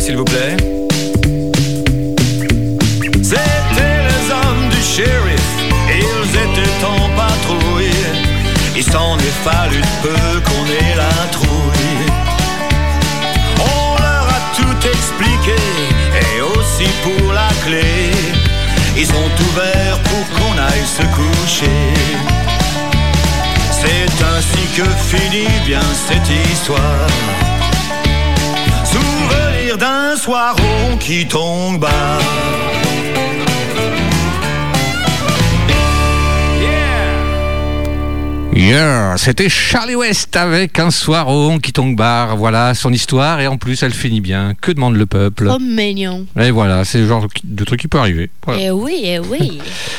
S'il 0.08 0.16
vous 0.16 0.24
plaît 0.24 0.47
qui 31.08 31.26
tombe 31.26 31.80
bas. 31.80 32.18
Yeah, 38.54 39.14
c'était 39.16 39.48
Charlie 39.48 39.94
West 39.94 40.36
avec 40.36 40.78
un 40.78 40.90
soir 40.90 41.28
au 41.28 41.48
Honky 41.48 41.72
Tonk 41.72 41.96
Bar. 41.96 42.36
Voilà 42.36 42.74
son 42.74 42.92
histoire 42.92 43.40
et 43.40 43.46
en 43.46 43.56
plus 43.56 43.82
elle 43.82 43.94
finit 43.94 44.20
bien. 44.20 44.52
Que 44.60 44.70
demande 44.70 44.96
le 44.96 45.06
peuple? 45.06 45.48
Oh, 45.50 45.58
mignon. 45.58 46.26
Et 46.38 46.50
voilà, 46.50 46.84
c'est 46.84 46.98
le 46.98 47.06
genre 47.06 47.26
de 47.42 47.64
truc 47.64 47.80
qui 47.80 47.88
peut 47.88 47.98
arriver. 47.98 48.28
Voilà. 48.44 48.60
Eh 48.60 48.70
oui, 48.70 49.00
eh 49.04 49.18
oui. 49.18 49.62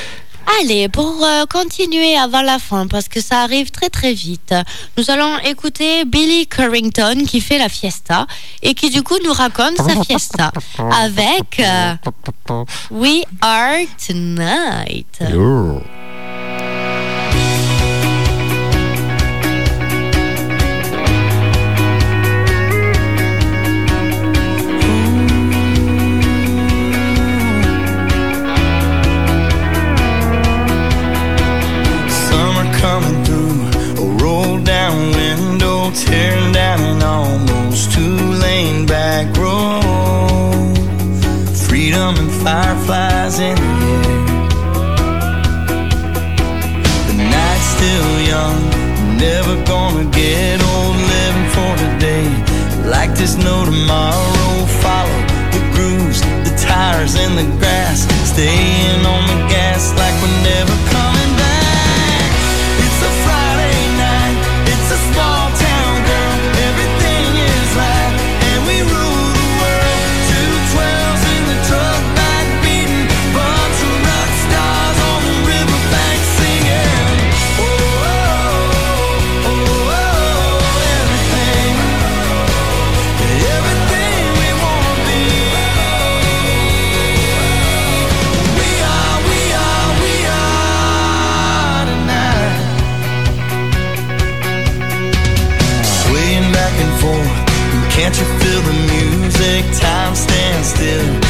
Allez, 0.57 0.89
pour 0.89 1.23
euh, 1.23 1.45
continuer 1.45 2.17
avant 2.17 2.41
la 2.41 2.59
fin, 2.59 2.87
parce 2.87 3.07
que 3.07 3.21
ça 3.21 3.41
arrive 3.41 3.69
très 3.71 3.89
très 3.89 4.13
vite, 4.13 4.53
nous 4.97 5.11
allons 5.11 5.37
écouter 5.39 6.05
Billy 6.05 6.47
Currington 6.47 7.25
qui 7.27 7.39
fait 7.39 7.57
la 7.57 7.69
fiesta 7.69 8.25
et 8.63 8.73
qui 8.73 8.89
du 8.89 9.03
coup 9.03 9.17
nous 9.23 9.33
raconte 9.33 9.77
sa 9.77 10.01
fiesta 10.03 10.51
avec 11.01 11.59
euh, 11.59 11.93
We 12.91 13.23
Are 13.41 13.77
Tonight. 14.05 15.19
Yo. 15.31 15.81
Fireflies 42.49 43.37
in 43.39 43.55
the 43.55 43.73
air. 44.09 44.25
The 47.07 47.15
night's 47.35 47.69
still 47.77 48.13
young, 48.33 48.61
never 49.25 49.55
gonna 49.71 50.05
get 50.21 50.55
old 50.71 50.97
living 51.13 51.49
for 51.55 51.71
today. 51.85 52.27
Like 52.95 53.11
there's 53.17 53.37
no 53.37 53.65
tomorrow, 53.69 54.51
follow 54.83 55.21
the 55.55 55.61
grooves, 55.73 56.19
the 56.47 56.53
tires 56.67 57.13
and 57.23 57.33
the 57.37 57.47
grass, 57.59 57.99
staying 58.31 59.01
on 59.13 59.21
the 59.31 59.39
gas 59.53 59.81
like 60.01 60.15
we're 60.21 60.39
never 60.53 60.75
coming 60.95 61.28
can't 97.99 98.17
you 98.17 98.25
feel 98.39 98.61
the 98.61 98.73
music? 98.93 99.65
Time 99.77 100.15
stands 100.15 100.69
still. 100.69 101.28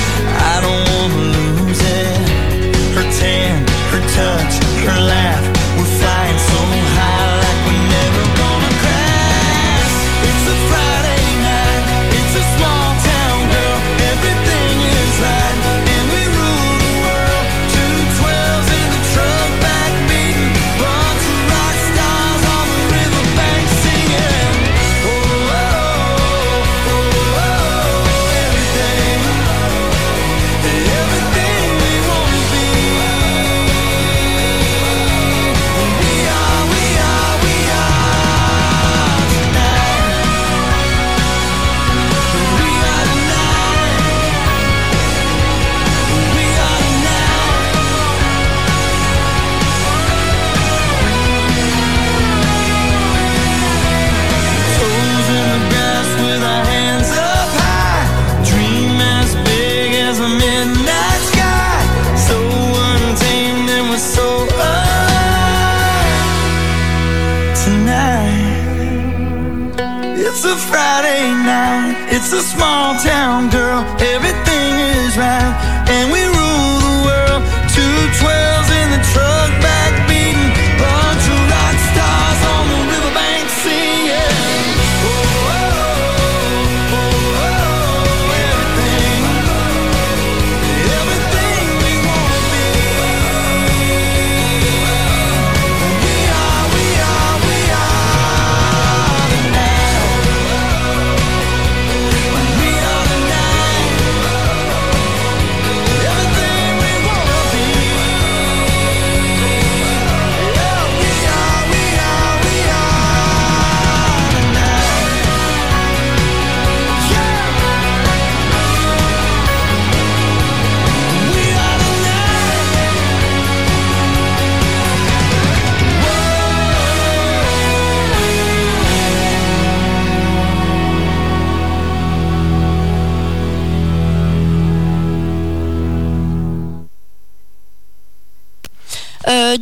It's 72.32 72.38
a 72.38 72.42
small 72.44 72.96
town 73.00 73.50
girl. 73.50 73.69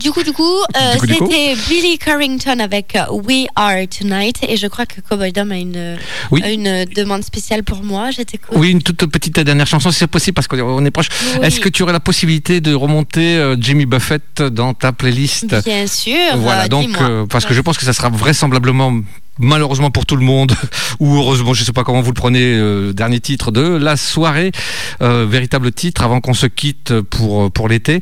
Du 0.07 0.13
coup, 0.13 0.23
du 0.23 0.31
coup, 0.31 0.43
euh, 0.77 0.93
Du 0.93 0.99
coup, 0.99 1.05
du 1.07 1.13
coup. 1.15 1.27
c'était 1.29 1.55
Billy 1.67 1.97
Carrington 1.97 2.59
avec 2.59 2.95
euh, 2.95 3.03
We 3.11 3.45
Are 3.57 3.85
Tonight 3.89 4.37
et 4.47 4.55
je 4.55 4.67
crois 4.67 4.85
que 4.85 5.01
Cowboy 5.01 5.33
Dom 5.33 5.51
a 5.51 5.57
une, 5.57 5.97
Oui. 6.31 6.41
une 6.47 6.85
demande 6.85 7.23
spéciale 7.23 7.63
pour 7.63 7.83
moi. 7.83 8.09
T'écoute. 8.13 8.55
Oui, 8.55 8.71
une 8.71 8.81
toute 8.81 9.05
petite 9.07 9.37
dernière 9.39 9.67
chanson, 9.67 9.91
si 9.91 9.99
c'est 9.99 10.07
possible, 10.07 10.33
parce 10.35 10.47
qu'on 10.47 10.85
est 10.85 10.91
proche. 10.91 11.09
Oui. 11.39 11.45
Est-ce 11.45 11.59
que 11.59 11.67
tu 11.69 11.83
aurais 11.83 11.91
la 11.93 11.99
possibilité 11.99 12.61
de 12.61 12.73
remonter 12.73 13.35
euh, 13.37 13.57
Jimmy 13.59 13.85
Buffett 13.85 14.41
dans 14.41 14.73
ta 14.73 14.93
playlist? 14.93 15.53
Bien 15.65 15.87
sûr. 15.87 16.15
Voilà, 16.37 16.69
donc 16.69 16.89
euh, 17.01 17.25
parce 17.25 17.45
que 17.45 17.53
je 17.53 17.59
pense 17.61 17.77
que 17.77 17.83
ça 17.85 17.91
sera 17.93 18.09
vraisemblablement 18.09 18.93
malheureusement 19.39 19.91
pour 19.91 20.05
tout 20.05 20.15
le 20.15 20.25
monde 20.25 20.53
ou 20.99 21.15
heureusement 21.17 21.53
je 21.53 21.63
sais 21.63 21.73
pas 21.73 21.83
comment 21.83 22.01
vous 22.01 22.11
le 22.11 22.15
prenez 22.15 22.55
euh, 22.55 22.93
dernier 22.93 23.19
titre 23.19 23.51
de 23.51 23.61
la 23.61 23.97
soirée. 23.97 24.51
Euh, 25.01 25.25
véritable 25.27 25.71
titre 25.71 26.03
avant 26.03 26.21
qu'on 26.21 26.33
se 26.33 26.47
quitte 26.47 27.01
pour 27.01 27.51
pour 27.51 27.67
l'été. 27.67 28.01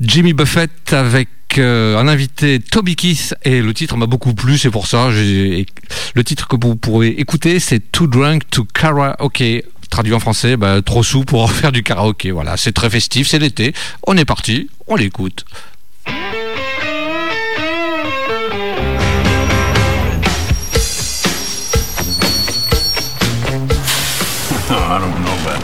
Jimmy 0.00 0.32
Buffett 0.32 0.92
avec 0.92 1.28
euh, 1.58 1.98
un 1.98 2.08
invité 2.08 2.60
Toby 2.60 2.96
Keith 2.96 3.34
et 3.44 3.62
le 3.62 3.72
titre 3.72 3.96
m'a 3.96 4.06
beaucoup 4.06 4.34
plu 4.34 4.58
c'est 4.58 4.70
pour 4.70 4.86
ça 4.86 5.08
le 5.10 6.24
titre 6.24 6.46
que 6.48 6.56
vous 6.60 6.76
pourrez 6.76 7.08
écouter 7.08 7.60
c'est 7.60 7.80
Too 7.92 8.06
Drunk 8.06 8.42
to 8.50 8.64
Karaoke. 8.64 9.64
Traduit 9.90 10.12
en 10.12 10.20
français 10.20 10.58
bah, 10.58 10.82
trop 10.82 11.02
sous 11.02 11.24
pour 11.24 11.50
faire 11.52 11.72
du 11.72 11.82
karaoké 11.82 12.30
voilà 12.30 12.58
c'est 12.58 12.72
très 12.72 12.90
festif 12.90 13.26
c'est 13.26 13.38
l'été 13.38 13.72
on 14.06 14.18
est 14.18 14.26
parti 14.26 14.68
on 14.86 14.96
l'écoute 14.96 15.46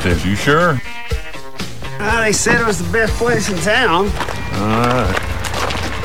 this. 0.05 0.25
You 0.25 0.37
sure? 0.37 0.81
Ah, 1.99 2.21
they 2.25 2.33
said 2.33 2.61
it 2.61 2.67
was 2.67 2.79
the 2.79 2.93
best 2.93 3.15
place 3.15 3.49
in 3.49 3.57
town. 3.59 4.05
All 4.05 4.69
right. 4.69 5.19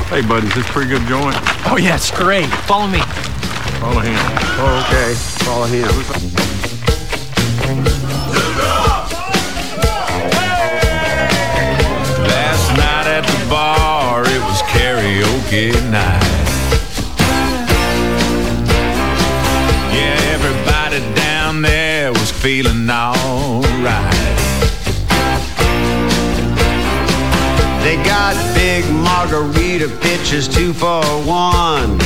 Hey, 0.08 0.22
buddy, 0.22 0.48
is 0.48 0.56
this 0.56 0.68
a 0.68 0.72
pretty 0.72 0.90
good 0.90 1.06
joint? 1.06 1.36
Oh, 1.68 1.78
yeah, 1.78 1.96
it's 1.96 2.10
great. 2.10 2.48
Follow 2.66 2.88
me. 2.88 3.02
Follow 3.80 4.00
him. 4.00 4.16
Oh, 4.58 4.86
okay. 4.88 5.14
Follow 5.44 5.66
him. 5.66 5.84
Last 12.26 12.72
night 12.78 13.08
at 13.08 13.26
the 13.28 13.50
bar, 13.50 14.24
it 14.24 14.42
was 14.48 14.62
karaoke 14.72 15.74
night. 15.92 16.48
Yeah, 19.94 20.18
everybody 20.34 21.00
down 21.16 21.62
there 21.62 22.14
was 22.14 22.32
feeling 22.32 22.90
alright. 22.90 23.19
big 28.82 28.94
margarita 28.94 29.90
pitches 30.02 30.48
two 30.48 30.74
for 30.74 31.04
one. 31.26 32.00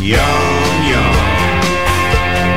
Yum, 0.00 0.72
yum. 0.90 1.14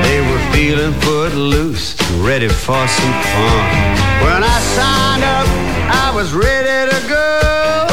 They 0.03 0.21
were 0.21 0.43
feeling 0.53 0.93
footloose, 1.01 1.99
ready 2.19 2.47
for 2.47 2.87
some 2.87 3.15
fun. 3.33 3.63
When 4.23 4.41
I 4.43 4.59
signed 4.77 5.23
up, 5.23 5.47
I 6.05 6.11
was 6.15 6.33
ready 6.33 6.91
to 6.91 6.99
go. 7.09 7.87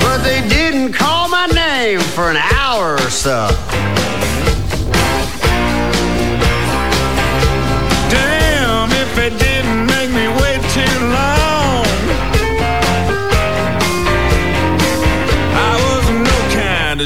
But 0.00 0.18
they 0.22 0.40
didn't 0.48 0.92
call 0.92 1.28
my 1.28 1.46
name 1.46 2.00
for 2.00 2.30
an 2.30 2.36
hour 2.36 2.94
or 2.94 3.10
so. 3.10 3.73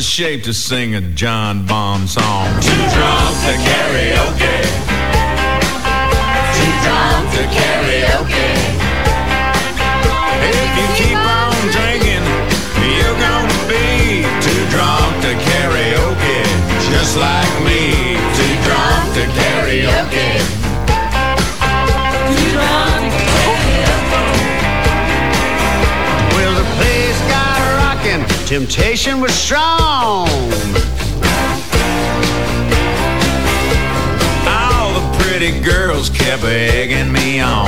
Shape 0.03 0.45
to 0.45 0.55
sing 0.55 0.95
a 0.95 1.01
John 1.01 1.67
Bonham 1.67 2.07
song. 2.07 2.47
Too 2.61 2.71
drunk 2.71 3.35
to 3.47 3.55
karaoke. 3.67 4.59
Too 6.55 6.73
drunk 6.85 7.25
to 7.35 7.43
karaoke. 7.57 8.51
If 10.51 10.71
you 10.79 10.87
keep 11.01 11.19
on 11.19 11.57
drinking, 11.75 12.27
you're 12.95 13.19
gonna 13.19 13.61
be 13.67 14.23
too 14.45 14.63
drunk 14.71 15.11
to 15.25 15.33
karaoke. 15.35 16.45
Just 16.91 17.17
like 17.17 17.48
temptation 28.49 29.21
was 29.21 29.35
strong. 29.35 30.27
All 34.49 34.89
the 34.95 35.19
pretty 35.19 35.61
girls 35.61 36.09
kept 36.09 36.45
egging 36.45 37.13
me 37.13 37.41
on. 37.41 37.67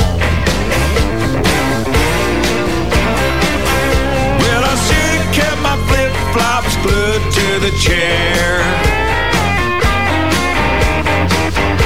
Well, 4.38 4.62
I 4.64 4.74
should 4.86 5.20
have 5.20 5.34
kept 5.34 5.60
my 5.60 5.76
flip 5.86 6.12
flops 6.32 6.74
glued 6.76 7.30
to 7.30 7.60
the 7.60 7.72
chair. 7.78 8.62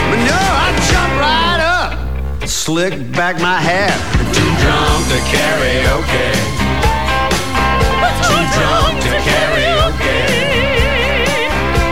But 0.08 0.20
no, 0.22 0.38
I 0.38 0.70
jumped 0.88 1.18
right 1.18 1.60
up, 1.60 2.48
slicked 2.48 3.10
back 3.10 3.40
my 3.40 3.58
hat. 3.58 3.98
Too 4.32 4.50
drunk 4.62 5.08
to 5.08 5.18
karaoke. 5.34 6.63
Too 8.26 8.44
drunk 8.56 9.02
to 9.04 9.12
karaoke. 9.26 10.20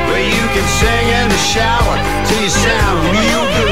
Well, 0.08 0.24
you 0.36 0.44
can 0.54 0.66
sing 0.80 1.06
in 1.18 1.26
the 1.28 1.40
shower 1.52 1.96
till 2.26 2.42
you 2.42 2.50
sound 2.50 2.98
real 3.12 3.44
good. 3.56 3.71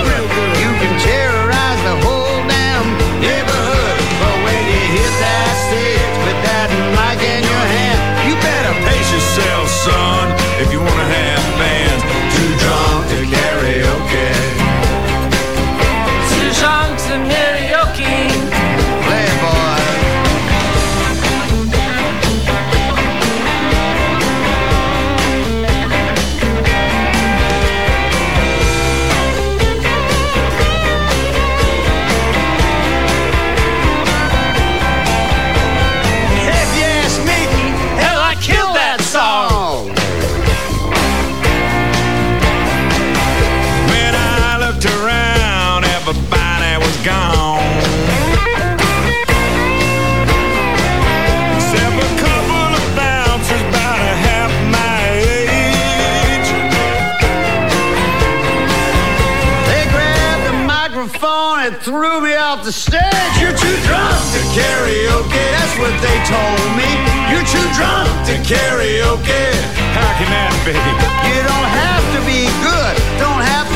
Karaoke. 64.54 65.44
That's 65.54 65.74
what 65.78 65.94
they 66.02 66.18
told 66.26 66.66
me. 66.74 66.90
You're 67.30 67.46
too 67.46 67.66
drunk 67.78 68.10
to 68.26 68.34
karaoke. 68.42 69.46
How 69.94 70.10
can 70.18 70.28
that 70.30 70.50
be? 70.66 70.74
You 70.74 71.38
don't 71.46 71.70
have 71.70 72.04
to 72.14 72.20
be 72.26 72.50
good. 72.58 72.94
Don't 73.22 73.42
have 73.42 73.69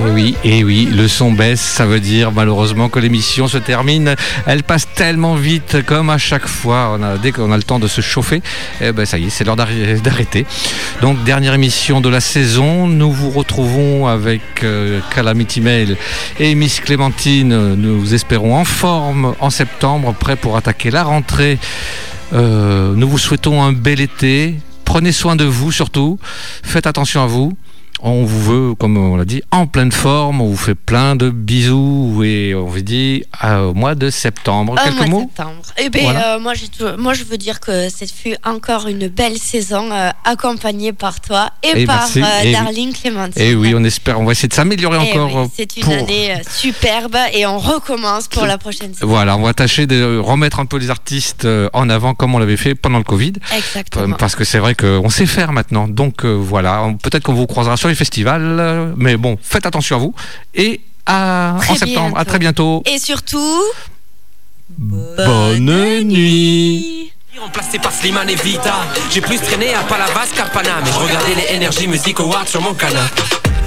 Et 0.00 0.10
oui, 0.10 0.34
et 0.44 0.64
oui, 0.64 0.88
le 0.90 1.08
son 1.08 1.30
baisse, 1.30 1.60
ça 1.60 1.84
veut 1.84 2.00
dire 2.00 2.32
malheureusement 2.32 2.88
que 2.88 2.98
l'émission 2.98 3.48
se 3.48 3.58
termine. 3.58 4.14
Elle 4.46 4.62
passe 4.62 4.88
tellement 4.94 5.34
vite, 5.34 5.84
comme 5.84 6.08
à 6.08 6.16
chaque 6.16 6.46
fois. 6.46 6.98
Dès 7.22 7.32
qu'on 7.32 7.52
a 7.52 7.56
le 7.58 7.62
temps 7.62 7.78
de 7.78 7.86
se 7.86 8.00
chauffer, 8.00 8.40
eh 8.80 8.92
ben 8.92 9.04
ça 9.04 9.18
y 9.18 9.26
est, 9.26 9.30
c'est 9.30 9.44
l'heure 9.44 9.56
d'arrêter. 9.56 10.46
Donc 11.02 11.22
dernière 11.24 11.52
émission 11.52 12.00
de 12.00 12.08
la 12.08 12.20
saison. 12.20 12.86
Nous 12.86 13.12
vous 13.12 13.30
retrouvons 13.30 14.06
avec 14.06 14.40
euh, 14.62 15.00
Calamity 15.14 15.60
Mail 15.60 15.98
et 16.38 16.54
Miss 16.54 16.80
Clémentine. 16.80 17.74
Nous 17.74 18.14
espérons 18.14 18.56
en 18.56 18.64
forme 18.64 19.34
en 19.38 19.50
septembre, 19.50 20.14
prêts 20.18 20.36
pour 20.36 20.56
attaquer 20.56 20.90
la 20.90 21.02
rentrée. 21.02 21.58
Euh, 22.32 22.94
nous 22.94 23.08
vous 23.08 23.18
souhaitons 23.18 23.62
un 23.62 23.72
bel 23.72 24.00
été. 24.00 24.56
Prenez 24.86 25.12
soin 25.12 25.36
de 25.36 25.44
vous 25.44 25.72
surtout. 25.72 26.18
Faites 26.62 26.86
attention 26.86 27.22
à 27.22 27.26
vous. 27.26 27.54
On 28.02 28.24
vous 28.24 28.42
veut, 28.70 28.74
comme 28.76 28.96
on 28.96 29.16
l'a 29.16 29.24
dit, 29.26 29.42
en 29.50 29.66
pleine 29.66 29.92
forme. 29.92 30.40
On 30.40 30.46
vous 30.46 30.56
fait 30.56 30.74
plein 30.74 31.16
de 31.16 31.28
bisous 31.28 32.22
et 32.24 32.54
on 32.54 32.64
vous 32.64 32.80
dit 32.80 33.24
au 33.44 33.74
mois 33.74 33.94
de 33.94 34.08
septembre. 34.08 34.76
Quelques 34.82 34.96
mois 34.96 35.06
mots 35.06 35.20
septembre. 35.36 35.62
Eh 35.78 35.90
ben, 35.90 36.02
Voilà. 36.04 36.36
euh, 36.36 36.40
moi, 36.40 36.54
moi, 36.98 37.12
je 37.12 37.24
veux 37.24 37.36
dire 37.36 37.60
que 37.60 37.90
cette 37.90 38.10
fut 38.10 38.36
encore 38.44 38.86
une 38.86 39.08
belle 39.08 39.36
saison 39.36 39.90
euh, 39.92 40.08
accompagnée 40.24 40.92
par 40.94 41.20
toi 41.20 41.50
et 41.62 41.72
Eh, 41.74 41.84
par 41.86 41.98
merci. 42.00 42.22
euh, 42.22 42.26
Eh 42.42 42.46
oui. 42.46 42.52
Darling 42.52 42.92
Clémentine. 42.94 43.42
Et 43.42 43.54
oui, 43.54 43.74
on 43.76 43.84
espère, 43.84 44.18
on 44.18 44.24
va 44.24 44.32
essayer 44.32 44.48
de 44.48 44.54
s'améliorer 44.54 44.98
Eh 45.02 45.18
encore. 45.18 45.42
oui, 45.44 45.50
c'est 45.54 45.76
une 45.76 45.82
pour- 45.82 45.92
année 45.92 46.34
superbe 46.50 47.16
et 47.34 47.44
on 47.44 47.58
recommence 47.58 48.28
pour 48.28 48.46
la 48.46 48.56
prochaine 48.56 48.94
saison. 48.94 49.06
Voilà, 49.06 49.36
on 49.36 49.42
va 49.42 49.52
tâcher 49.52 49.86
de 49.86 50.16
remettre 50.18 50.58
un 50.60 50.66
peu 50.66 50.78
les 50.78 50.88
artistes 50.88 51.46
en 51.74 51.90
avant 51.90 52.14
comme 52.14 52.34
on 52.34 52.38
l'avait 52.38 52.56
fait 52.56 52.74
pendant 52.74 52.98
le 52.98 53.04
Covid. 53.04 53.34
Exactement. 53.54 54.16
Parce 54.18 54.36
que 54.36 54.44
c'est 54.44 54.58
vrai 54.58 54.74
qu'on 54.74 55.10
sait 55.10 55.26
faire 55.26 55.52
maintenant. 55.52 55.86
Donc 55.86 56.24
voilà, 56.24 56.86
peut-être 57.02 57.24
qu'on 57.24 57.34
vous 57.34 57.46
croisera 57.46 57.76
sur 57.76 57.89
les 57.90 57.96
festivals. 57.96 58.56
euh, 58.58 58.92
mais 58.96 59.16
bon, 59.16 59.36
faites 59.42 59.66
attention 59.66 59.96
à 59.96 59.98
vous. 59.98 60.14
Et 60.54 60.80
à, 61.06 61.56
Très 61.60 61.72
en 61.72 61.76
septembre, 61.76 62.16
à 62.16 62.24
bientôt. 62.24 62.24
très 62.30 62.38
bientôt. 62.38 62.82
Et 62.86 62.98
surtout, 62.98 63.62
Bonne 64.78 66.02
nuit. 66.04 67.12
Remplacé 67.38 67.78
par 67.78 67.90
Slimane 67.92 68.28
et 68.28 68.34
Vita 68.34 68.74
J'ai 69.10 69.22
plus 69.22 69.38
traîné 69.40 69.72
à 69.72 69.80
Palavas 69.84 70.26
qu'à 70.36 70.44
Paname 70.44 70.84
Et 70.86 70.92
je 70.92 70.98
regardais 70.98 71.34
les 71.34 71.56
Energy 71.56 71.88
Music 71.88 72.20
Awards 72.20 72.46
sur 72.46 72.60
mon 72.60 72.74
canal 72.74 73.08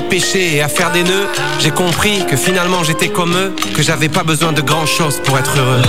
à 0.00 0.02
pêcher 0.02 0.56
et 0.56 0.62
à 0.62 0.68
faire 0.68 0.90
des 0.92 1.02
nœuds. 1.02 1.28
J'ai 1.58 1.70
compris 1.70 2.24
que 2.26 2.36
finalement 2.36 2.82
j'étais 2.84 3.08
comme 3.08 3.34
eux 3.36 3.52
Que 3.74 3.82
j'avais 3.82 4.08
pas 4.08 4.22
besoin 4.22 4.52
de 4.52 4.62
grand 4.62 4.86
chose 4.86 5.20
pour 5.24 5.38
être 5.38 5.58
heureux 5.58 5.82